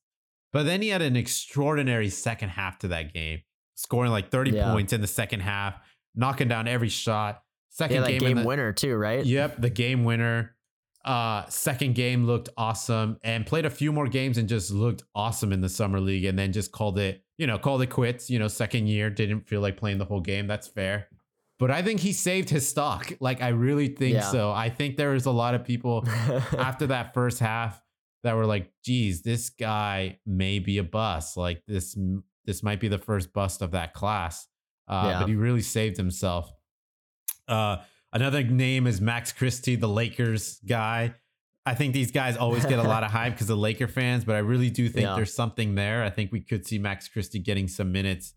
[0.54, 3.42] But then he had an extraordinary second half to that game,
[3.76, 4.72] scoring like 30 Yeah.
[4.72, 5.76] points in the second half,
[6.18, 7.42] knocking down every shot.
[7.70, 9.24] Second yeah, that game, game, in the, winner too, right?
[9.26, 10.56] Yep, the game winner.
[11.06, 15.54] Uh, second game looked awesome and played a few more games and just looked awesome
[15.54, 18.30] in the summer league and then just called it, you know, called it quits.
[18.30, 20.48] You know, second year didn't feel like playing the whole game.
[20.48, 21.08] That's fair.
[21.60, 23.14] But I think he saved his stock.
[23.22, 24.22] Like I really think Yeah.
[24.32, 24.52] so.
[24.52, 26.04] I think there was a lot of people
[26.58, 27.82] after that first half
[28.24, 31.38] that were like, "Geez, this guy may be a bust.
[31.38, 31.98] Like this,
[32.46, 34.48] this might be the first bust of that class."
[34.88, 35.20] Uh, Yeah.
[35.22, 36.52] But he really saved himself.
[37.48, 37.78] Uh,
[38.14, 41.16] another name is Max Christie, the Lakers guy.
[41.66, 44.36] I think these guys always get a lot of hype because of Laker fans, but
[44.36, 45.16] I really do think Yeah.
[45.16, 46.04] there's something there.
[46.04, 48.34] I think we could see Max Christie getting some minutes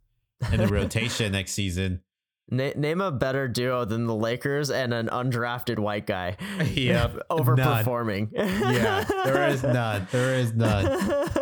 [0.52, 2.02] in the rotation next season.
[2.50, 6.36] Na- name a better duo than the Lakers and an undrafted white guy.
[6.70, 8.30] Yep, overperforming.
[8.32, 10.06] Yeah, there is none.
[10.10, 10.86] There is none.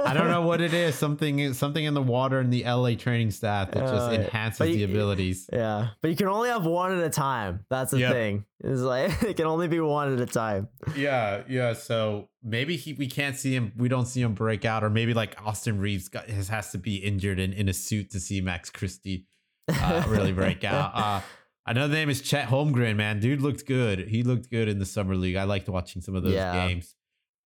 [0.04, 0.94] I don't know what it is.
[0.94, 4.66] Something something in the water in the LA training staff that just Uh, enhances but
[4.68, 5.48] the abilities.
[5.52, 7.64] Yeah, but you can only have one at a time.
[7.70, 8.12] That's the Yep.
[8.12, 8.44] thing.
[8.64, 10.68] It's like it can only be one at a time.
[10.96, 11.72] Yeah, yeah.
[11.74, 13.72] So maybe he we can't see him.
[13.76, 16.78] We don't see him break out, or maybe like Austin Reaves got, has has to
[16.78, 19.26] be injured and in a suit to see Max Christie
[19.68, 20.92] uh, really break out.
[20.94, 21.20] Uh,
[21.66, 22.96] another name is Chet Holmgren.
[22.96, 24.08] Man, dude looked good.
[24.08, 25.36] He looked good in the summer league.
[25.36, 26.66] I liked watching some of those Yeah.
[26.68, 26.94] games.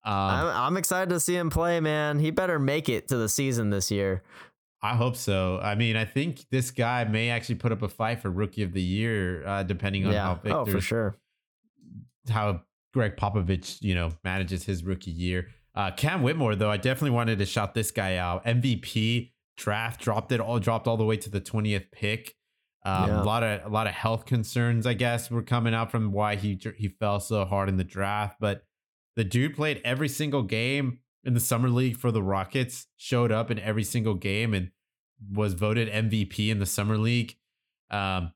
[0.05, 2.19] Um, I'm, I'm excited to see him play, man.
[2.19, 4.21] He better make it to the season this year.
[4.81, 5.59] I hope so.
[5.63, 8.73] I mean, I think this guy may actually put up a fight for rookie of
[8.73, 10.35] the year, uh, depending on Yeah.
[10.43, 11.15] how Oh, for sure.
[12.29, 12.61] how
[12.93, 15.47] Gregg Popovich, you know, manages his rookie year.
[15.75, 18.45] Uh, Cam Whitmore, though, I definitely wanted to shout this guy out.
[18.45, 22.35] MVP draft dropped it all, dropped all the way to the twentieth pick.
[22.85, 23.21] Um, Yeah.
[23.21, 26.35] A lot of a lot of health concerns, I guess, were coming out from why
[26.35, 28.37] he he fell so hard in the draft.
[28.39, 28.63] But
[29.15, 33.49] the dude played every single game in the summer league for the Rockets, showed up
[33.49, 34.71] in every single game, and
[35.31, 37.35] was voted MVP in the summer league.
[37.89, 38.33] Um,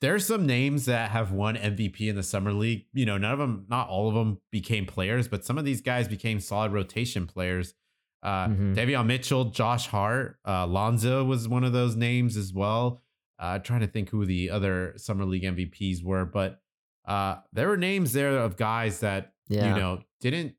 [0.00, 2.86] there's some names that have won MVP in the summer league.
[2.92, 5.80] You know, none of them, not all of them became players, but some of these
[5.80, 7.74] guys became solid rotation players.
[8.22, 8.74] Uh, Mhm.
[8.74, 13.02] Davion Mitchell, Josh Hart, uh, Lonzo was one of those names as well.
[13.38, 16.60] Uh, trying to think who the other summer league MVPs were, but
[17.06, 19.72] uh, there were names there of guys that Yeah.
[19.74, 20.56] you know didn't,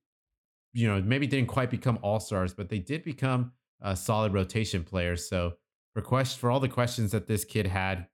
[0.73, 4.84] you know, maybe didn't quite become all stars, but they did become uh, solid rotation
[4.84, 5.27] players.
[5.30, 5.53] So
[5.94, 8.07] for quest for all the questions that this kid had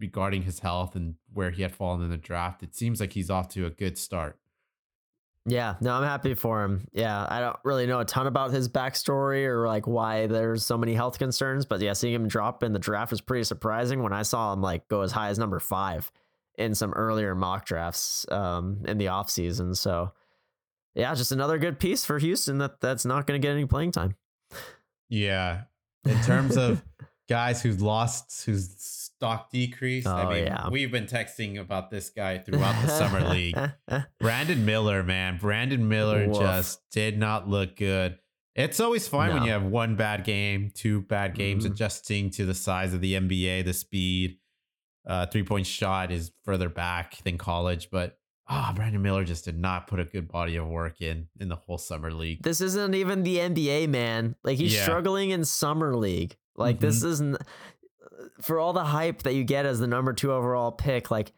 [0.00, 3.30] regarding his health and where he had fallen in the draft, it seems like he's
[3.30, 4.38] off to a good start.
[5.44, 6.86] Yeah, no, I'm happy for him.
[6.92, 10.78] Yeah, I don't really know a ton about his backstory or like why there's so
[10.78, 14.12] many health concerns, but yeah, seeing him drop in the draft was pretty surprising when
[14.12, 16.12] I saw him like go as high as number five
[16.56, 19.76] in some earlier mock drafts um, in the offseason.
[19.76, 20.12] So
[20.94, 23.92] yeah, just another good piece for Houston that that's not going to get any playing
[23.92, 24.14] time.
[25.08, 25.62] Yeah.
[26.04, 26.82] In terms of
[27.28, 30.68] guys who've lost, whose stock decreased, I Oh, mean, yeah.
[30.68, 33.56] we've been texting about this guy throughout the summer league.
[34.18, 35.38] Brandon Miller, man.
[35.40, 36.38] Brandon Miller Woof.
[36.40, 38.18] just did not look good.
[38.56, 41.70] It's always fine when you have one bad game, two bad games, Mhm.
[41.70, 44.38] adjusting to the size of the NBA, the speed.
[45.06, 48.18] Uh, three point shot is further back than college, but
[48.48, 51.56] ah, Brandon Miller just did not put a good body of work in in the
[51.56, 52.42] whole summer league.
[52.42, 54.34] this isn't even the NBA, man.
[54.42, 54.82] Like he's Yeah.
[54.82, 56.36] struggling in summer league.
[56.54, 57.38] Like this isn't
[58.40, 61.10] for all the hype that you get as the number two overall pick.
[61.10, 61.32] Like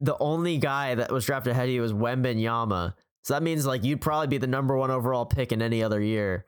[0.00, 2.94] the only guy that was drafted ahead of you was Wembanyama.
[3.24, 6.00] So that means like you'd probably be the number one overall pick in any other
[6.00, 6.46] year.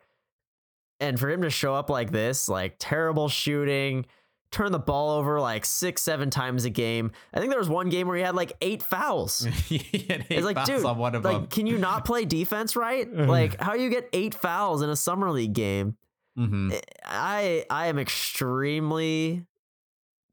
[1.01, 4.06] And for him to show up like this, like terrible shooting,
[4.51, 7.11] turn the ball over like six, seven times a game.
[7.32, 9.47] I think there was one game where he had like eight fouls.
[9.70, 11.47] eight It's like, fouls dude, on one of like, them.
[11.48, 13.12] can you not play defense right?
[13.12, 15.97] like, how do you get eight fouls in a summer league game?
[16.39, 16.81] Mhm.
[17.05, 19.44] I I am extremely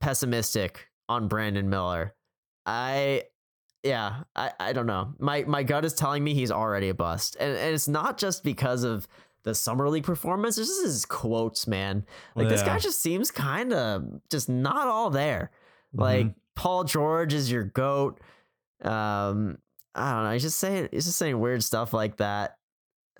[0.01, 2.13] pessimistic on Brandon Miller.
[2.65, 3.23] I
[3.83, 5.13] yeah, I, I don't know.
[5.19, 7.37] My my gut is telling me he's already a bust.
[7.39, 9.07] And and it's not just because of
[9.43, 10.55] the summer league performance.
[10.55, 12.05] This is his quotes, man.
[12.35, 15.49] Like this guy just seems kind of just not all there.
[15.93, 16.35] Like Mhm.
[16.55, 18.19] Paul George is your goat.
[18.83, 19.57] Um,
[19.95, 20.31] I don't know.
[20.33, 22.57] He's just saying he's just saying weird stuff like that.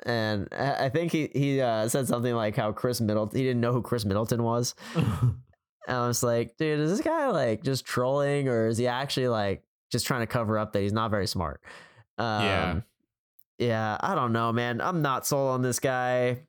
[0.05, 3.61] And I I think he he uh, said something like how Khris Middleton he didn't
[3.61, 4.75] know who Khris Middleton was.
[5.87, 9.27] And I was like, dude, is this guy like just trolling or is he actually
[9.27, 11.61] like just trying to cover up that he's not very smart?
[12.17, 12.81] Um, Yeah.
[13.59, 14.81] Yeah, I don't know, man.
[14.81, 16.47] I'm not sold on this guy.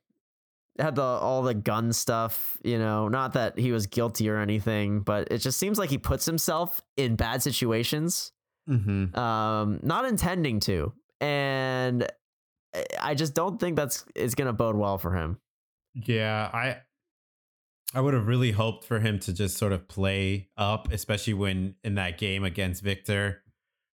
[0.79, 5.01] Had the all the gun stuff, you know, not that he was guilty or anything,
[5.01, 8.31] but it just seems like he puts himself in bad situations,
[8.67, 9.15] Mhm.
[9.15, 10.91] um, not intending to.
[11.21, 12.07] And
[12.73, 15.37] I- I just don't think that's it's gonna bode well for him.
[15.93, 16.81] Yeah, I
[17.93, 21.75] I would have really hoped for him to just sort of play up, especially when
[21.83, 23.43] in that game against Victor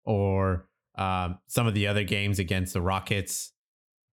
[0.04, 3.52] or um, some of the other games against the Rockets.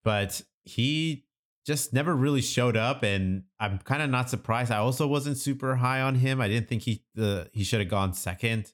[0.04, 1.26] But he
[1.66, 4.70] just never really showed up, and I'm kind of not surprised.
[4.70, 6.40] I also wasn't super high on him.
[6.40, 8.72] I didn't think he the he should have gone second.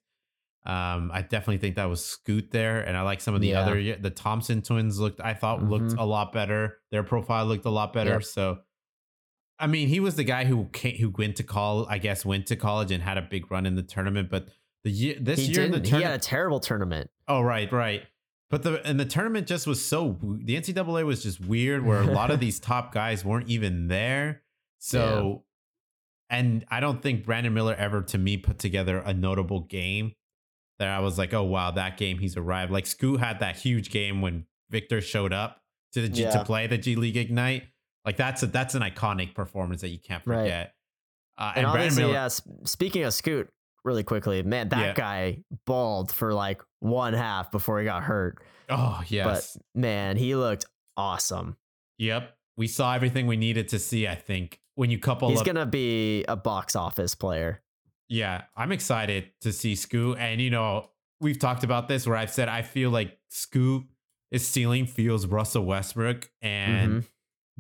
[0.66, 3.61] Um, I definitely think that was Scoot there, and I like some of the Yeah.
[3.61, 5.20] other the Thompson twins looked.
[5.20, 5.99] I thought looked Mhm.
[5.99, 6.78] a lot better.
[6.91, 8.11] Their profile looked a lot better.
[8.11, 8.24] Yep.
[8.24, 8.59] So,
[9.61, 11.87] I mean, he was the guy who came, who went to college.
[11.91, 14.31] I guess went to college and had a big run in the tournament.
[14.31, 14.49] But
[14.85, 15.99] the year this He year the didn't.
[15.99, 17.11] He had a terrible tournament.
[17.28, 18.03] oh right, right.
[18.49, 22.07] But the and the tournament just was so the NCAA was just weird, where a
[22.07, 24.43] lot of these top guys weren't even there.
[24.78, 25.45] So,
[26.28, 30.15] and I don't think Brandon Miller ever to me put together a notable game
[30.78, 32.73] that I was like, oh wow, that game he's arrived.
[32.73, 35.61] Like Scoot had that huge game when Victor showed up
[35.93, 36.31] to the G, Yeah.
[36.31, 37.65] to play the G League Ignite.
[38.05, 40.43] Like that's a that's an iconic performance that you can't Right.
[40.43, 40.74] forget.
[41.39, 42.28] Uh, And, and obviously, Miller, yeah.
[42.64, 43.48] Speaking of Scoot,
[43.85, 44.93] really quickly, man, that Yeah.
[44.94, 48.43] guy balled for like one half before he got hurt.
[48.68, 50.64] oh yes, But man, he looked
[50.97, 51.56] awesome.
[51.98, 52.36] yep.
[52.56, 54.06] We saw everything we needed to see.
[54.06, 57.62] I think when you couple He's up gonna be a box office player.
[58.09, 60.18] Yeah, I'm excited to see Scoot.
[60.18, 60.90] And, you know,
[61.20, 63.85] we've talked about this where I've said I feel like Scoot,
[64.31, 66.31] his ceiling feels Russell Westbrook.
[66.43, 67.05] And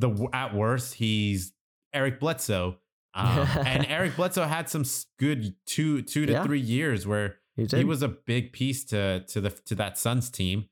[0.00, 1.52] the at worst, he's
[1.94, 2.76] Eric Bledsoe.
[3.14, 3.26] Um,
[3.66, 4.84] and Eric Bledsoe had some
[5.18, 6.44] good two two to Yeah.
[6.44, 10.30] three years where He he was a big piece to to the to that Suns
[10.30, 10.66] team.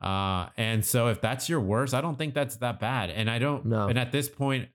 [0.00, 3.10] Uh, and so if that's your worst, I don't think that's that bad.
[3.10, 3.88] And I don't No.
[3.88, 4.68] and at this point,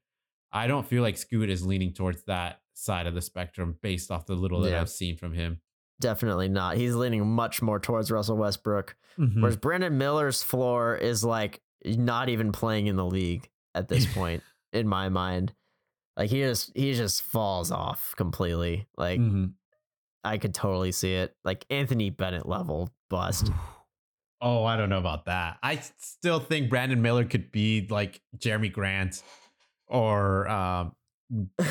[0.51, 4.25] I don't feel like Scoot is leaning towards that side of the spectrum based off
[4.25, 5.61] the little that I've seen from him.
[6.01, 6.75] definitely not.
[6.75, 8.95] He's leaning much more towards Russell Westbrook.
[9.15, 9.41] Hmm.
[9.41, 14.41] Whereas Brandon Miller's floor is like not even playing in the league at this point,
[14.73, 15.53] in my mind.
[16.17, 18.87] Like he just he just falls off completely.
[18.97, 19.53] Like Mhm.
[20.23, 21.35] I could totally see it.
[21.43, 23.51] Like Anthony Bennett level bust.
[24.41, 25.57] Oh, I don't know about that.
[25.63, 29.23] I still think Brandon Miller could be like Jerami Grant
[29.87, 30.91] or um,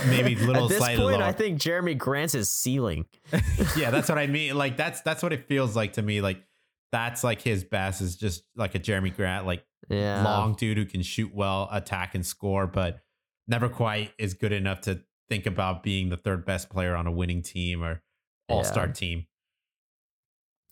[0.09, 1.29] maybe little At this slightly point, lower.
[1.29, 3.05] I think Jerami Grant's is ceiling.
[3.77, 4.57] yeah, that's what I mean.
[4.57, 6.21] Like that's that's what it feels like to me.
[6.23, 6.43] Like
[6.91, 10.23] that's like his best is just like a Jerami Grant, like Yeah.
[10.25, 13.01] long dude who can shoot well, attack and score, but
[13.47, 17.13] never quite is good enough to think about being the third best player on a
[17.13, 18.03] winning team or
[18.49, 18.93] all star Yeah.
[18.93, 19.27] team.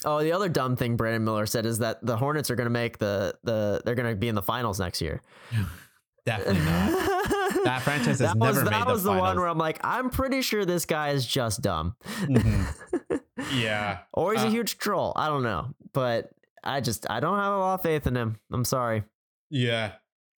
[0.05, 2.70] Oh, the other dumb thing Brandon Miller said is that the Hornets are going to
[2.70, 5.20] make the the they're going to be in the finals next year.
[6.26, 7.18] Definitely not.
[7.64, 9.78] That franchise has that never was, made that the was the one where I'm like,
[9.84, 13.20] I'm pretty sure this guy is just dumb, Mhm.
[13.55, 13.98] Yeah.
[14.12, 15.12] or he's Uh, a huge troll.
[15.14, 16.30] I don't know, but
[16.64, 18.36] I just I don't have a lot of faith in him.
[18.52, 19.05] I'm sorry.
[19.51, 19.93] Yeah.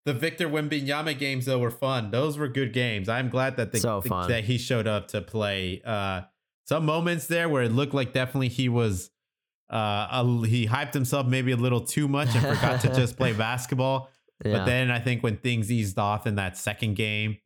[0.06, 2.10] The Victor Wembanyama games though were fun.
[2.10, 3.08] Those were good games.
[3.08, 5.80] I'm glad that the, So the- that he showed up to play.
[5.84, 6.22] Uh,
[6.66, 9.10] some moments there where it looked like definitely he was
[9.72, 13.32] uh a, he hyped himself maybe a little too much and forgot to just play
[13.48, 14.10] basketball.
[14.44, 14.58] Yeah.
[14.58, 17.38] But then I think when things eased off in that second game,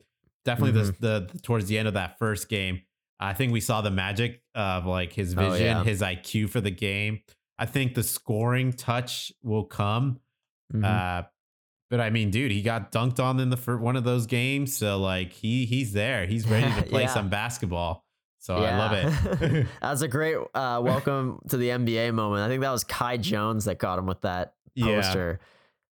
[0.45, 1.01] definitely Mm-hmm.
[1.01, 2.81] the, the towards the end of that first game,
[3.19, 5.83] I think we saw the magic of like his Oh, vision, yeah.
[5.83, 7.21] his IQ for the game.
[7.59, 10.19] I think the scoring touch will come.
[10.73, 10.85] Mhm.
[10.85, 11.27] Uh,
[11.89, 14.75] but I mean, dude, he got dunked on in the first one of those games,
[14.77, 16.25] so like he he's there.
[16.25, 17.13] He's ready to play Yeah.
[17.13, 18.05] some basketball.
[18.37, 19.67] So I love it.
[19.81, 22.43] That's a great uh, welcome to the NBA moment.
[22.43, 24.85] I think that was Kai Jones that got him with that Yeah.
[25.01, 25.39] poster.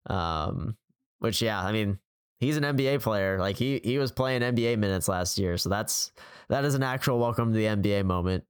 [0.10, 0.78] Um,
[1.20, 2.00] which yeah, I mean,
[2.40, 3.40] he's an NBA player.
[3.40, 6.12] Like he he was playing NBA minutes last year, so that's
[6.50, 8.46] that is an actual welcome to the NBA moment.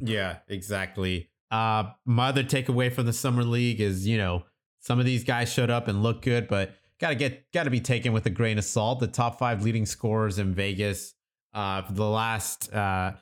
[0.00, 1.28] Yeah, exactly.
[1.50, 4.44] Uh, my other takeaway from the summer league is, you know,
[4.80, 8.12] some of these guys showed up and looked good, but gotta get gotta be taken
[8.12, 9.00] with a grain of salt.
[9.00, 11.14] The top five leading scorers in Vegas,
[11.54, 13.12] uh, for the last uh,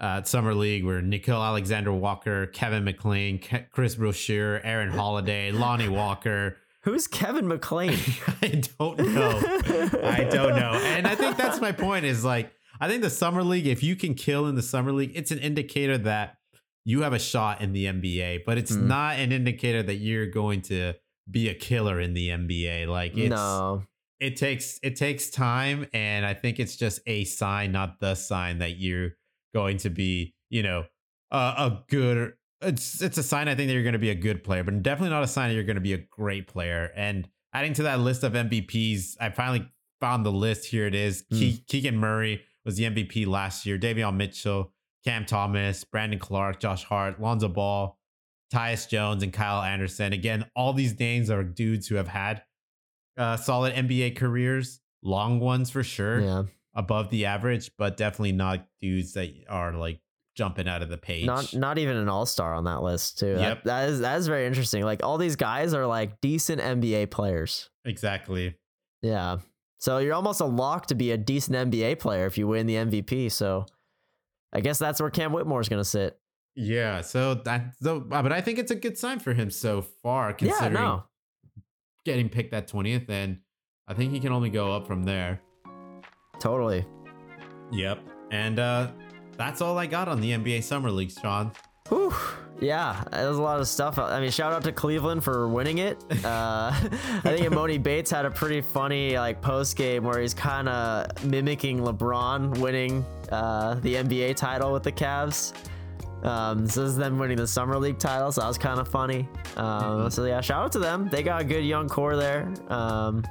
[0.00, 5.88] uh, summer league were Nickeil Alexander Walker, Kevin McLean, Ke- Chris Boucher, Aaron Holiday, Lonnie
[5.88, 7.98] Walker, Who's Kevin McLean?
[8.42, 9.40] I don't know.
[10.02, 10.72] I don't know.
[10.84, 13.96] And I think that's my point is like, I think the summer league, if you
[13.96, 16.36] can kill in the summer league, it's an indicator that
[16.84, 18.86] you have a shot in the NBA, but it's Mm.
[18.86, 20.94] not an indicator that you're going to
[21.30, 22.86] be a killer in the NBA.
[22.86, 23.82] Like it's no.
[24.20, 28.58] it takes it takes time and I think it's just a sign, not the sign
[28.58, 29.12] that you're
[29.54, 30.84] going to be, you know,
[31.30, 34.14] a, a good it's it's a sign I think that you're going to be a
[34.14, 36.90] good player, but definitely not a sign that you're going to be a great player.
[36.94, 39.66] And adding to that list of MVPs, I finally
[40.00, 40.66] found the list.
[40.66, 41.22] Here it is.
[41.32, 43.78] Ke- Keegan Murray was the MVP last year.
[43.78, 44.72] Davion Mitchell,
[45.04, 47.98] Cam Thomas, Brandon Clarke, Josh Hart, Lonzo Ball,
[48.52, 50.12] Tyus Jones, and Kyle Anderson.
[50.12, 52.42] Again, all these names are dudes who have had
[53.16, 56.42] uh, solid NBA careers, long ones for sure, Yeah.
[56.74, 60.00] above the average, but definitely not dudes that are like
[60.36, 61.24] jumping out of the page.
[61.26, 63.34] Not not even an all star on that list too.
[63.36, 63.64] That- Yep.
[63.64, 64.82] that is that is very interesting.
[64.82, 67.70] Like all these guys are like decent NBA players.
[67.84, 68.56] exactly.
[69.02, 69.38] Yeah.
[69.78, 72.76] So you're almost a lock to be a decent NBA player if you win the
[72.76, 73.30] MVP.
[73.30, 73.66] So
[74.54, 76.18] I guess that's where Cam Whitmore's gonna sit.
[76.56, 77.00] Yeah.
[77.00, 80.28] So that, so, uh, but I think it's a good sign for him so far,
[80.30, 81.04] Yeah, considering no.
[82.04, 83.08] getting picked at 20th.
[83.08, 83.38] And
[83.88, 85.40] I think he can only go up from there.
[86.38, 86.84] Totally.
[87.72, 87.98] Yep.
[88.30, 88.90] And uh,
[89.36, 91.50] that's all I got on the NBA Summer League, Sean.
[91.88, 92.14] Whew.
[92.60, 93.98] Yeah, there's a lot of stuff.
[93.98, 96.02] I mean, shout out to Cleveland for winning it.
[96.24, 100.68] Uh, I think Emoni Bates had a pretty funny like post game where he's kind
[100.68, 103.04] of mimicking LeBron winning
[103.34, 105.52] uh, the NBA title with the Cavs.
[106.22, 108.88] Um, so this is them winning the summer league title, so that was kind of
[108.88, 109.28] funny.
[109.56, 111.08] Um, So yeah, shout out to them.
[111.10, 112.52] They got a good young core there.
[112.68, 113.24] Um,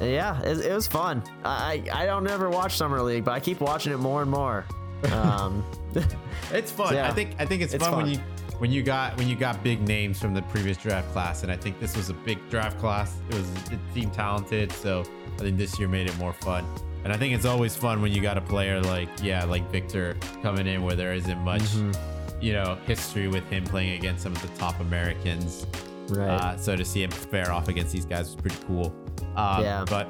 [0.00, 1.22] yeah, it, it was fun.
[1.44, 4.64] I, I don't ever watch summer league, but I keep watching it more and more.
[5.12, 5.64] Um,
[6.52, 6.94] It's fun.
[6.94, 7.08] Yeah.
[7.08, 8.18] I think I think it's, It's fun, when you
[8.58, 11.56] when you got when you got big names from the previous draft class, and I
[11.56, 13.16] think this was a big draft class.
[13.28, 16.64] It was it seemed talented, so I think this year made it more fun.
[17.04, 20.16] And I think it's always fun when you got a player like yeah, like Victor
[20.42, 21.96] coming in where there isn't much, Mhm.
[22.40, 25.66] you know, history with him playing against some of the top Americans.
[26.10, 26.28] right.
[26.30, 28.94] Uh, so to see him fare off against these guys was pretty cool.
[29.36, 29.84] Uh, Yeah.
[29.88, 30.08] But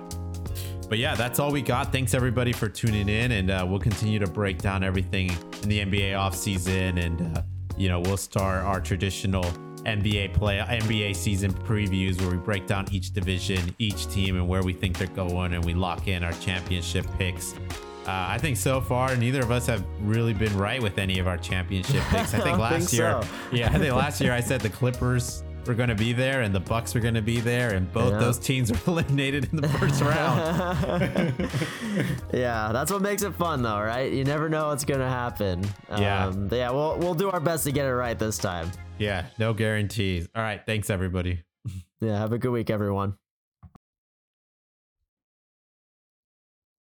[0.89, 1.93] but yeah, that's all we got.
[1.93, 5.31] Thanks everybody for tuning in, and uh, we'll continue to break down everything
[5.63, 7.43] in the NBA offseason, and uh,
[7.77, 9.45] you know we'll start our traditional
[9.83, 14.63] NBA play NBA season previews where we break down each division, each team, and where
[14.63, 17.55] we think they're going, and we lock in our championship picks.
[18.07, 21.27] Uh, I think so far neither of us have really been right with any of
[21.29, 22.33] our championship picks.
[22.35, 23.29] I I think don't last think year, so.
[23.57, 26.55] yeah, I think last year I said the Clippers were going to be there and
[26.55, 28.19] the Bucks were going to be there, and both Yeah.
[28.21, 31.51] those teams were eliminated in the first round.
[32.33, 34.11] yeah, that's what makes it fun, though, right?
[34.11, 35.63] You never know what's gonna happen.
[35.91, 36.29] Yeah.
[36.29, 38.71] Um, yeah, we'll we'll do our best to get it right this time.
[38.99, 40.29] Yeah, no guarantees.
[40.35, 41.43] All right, thanks everybody.
[42.01, 43.17] Yeah, have a good week, everyone.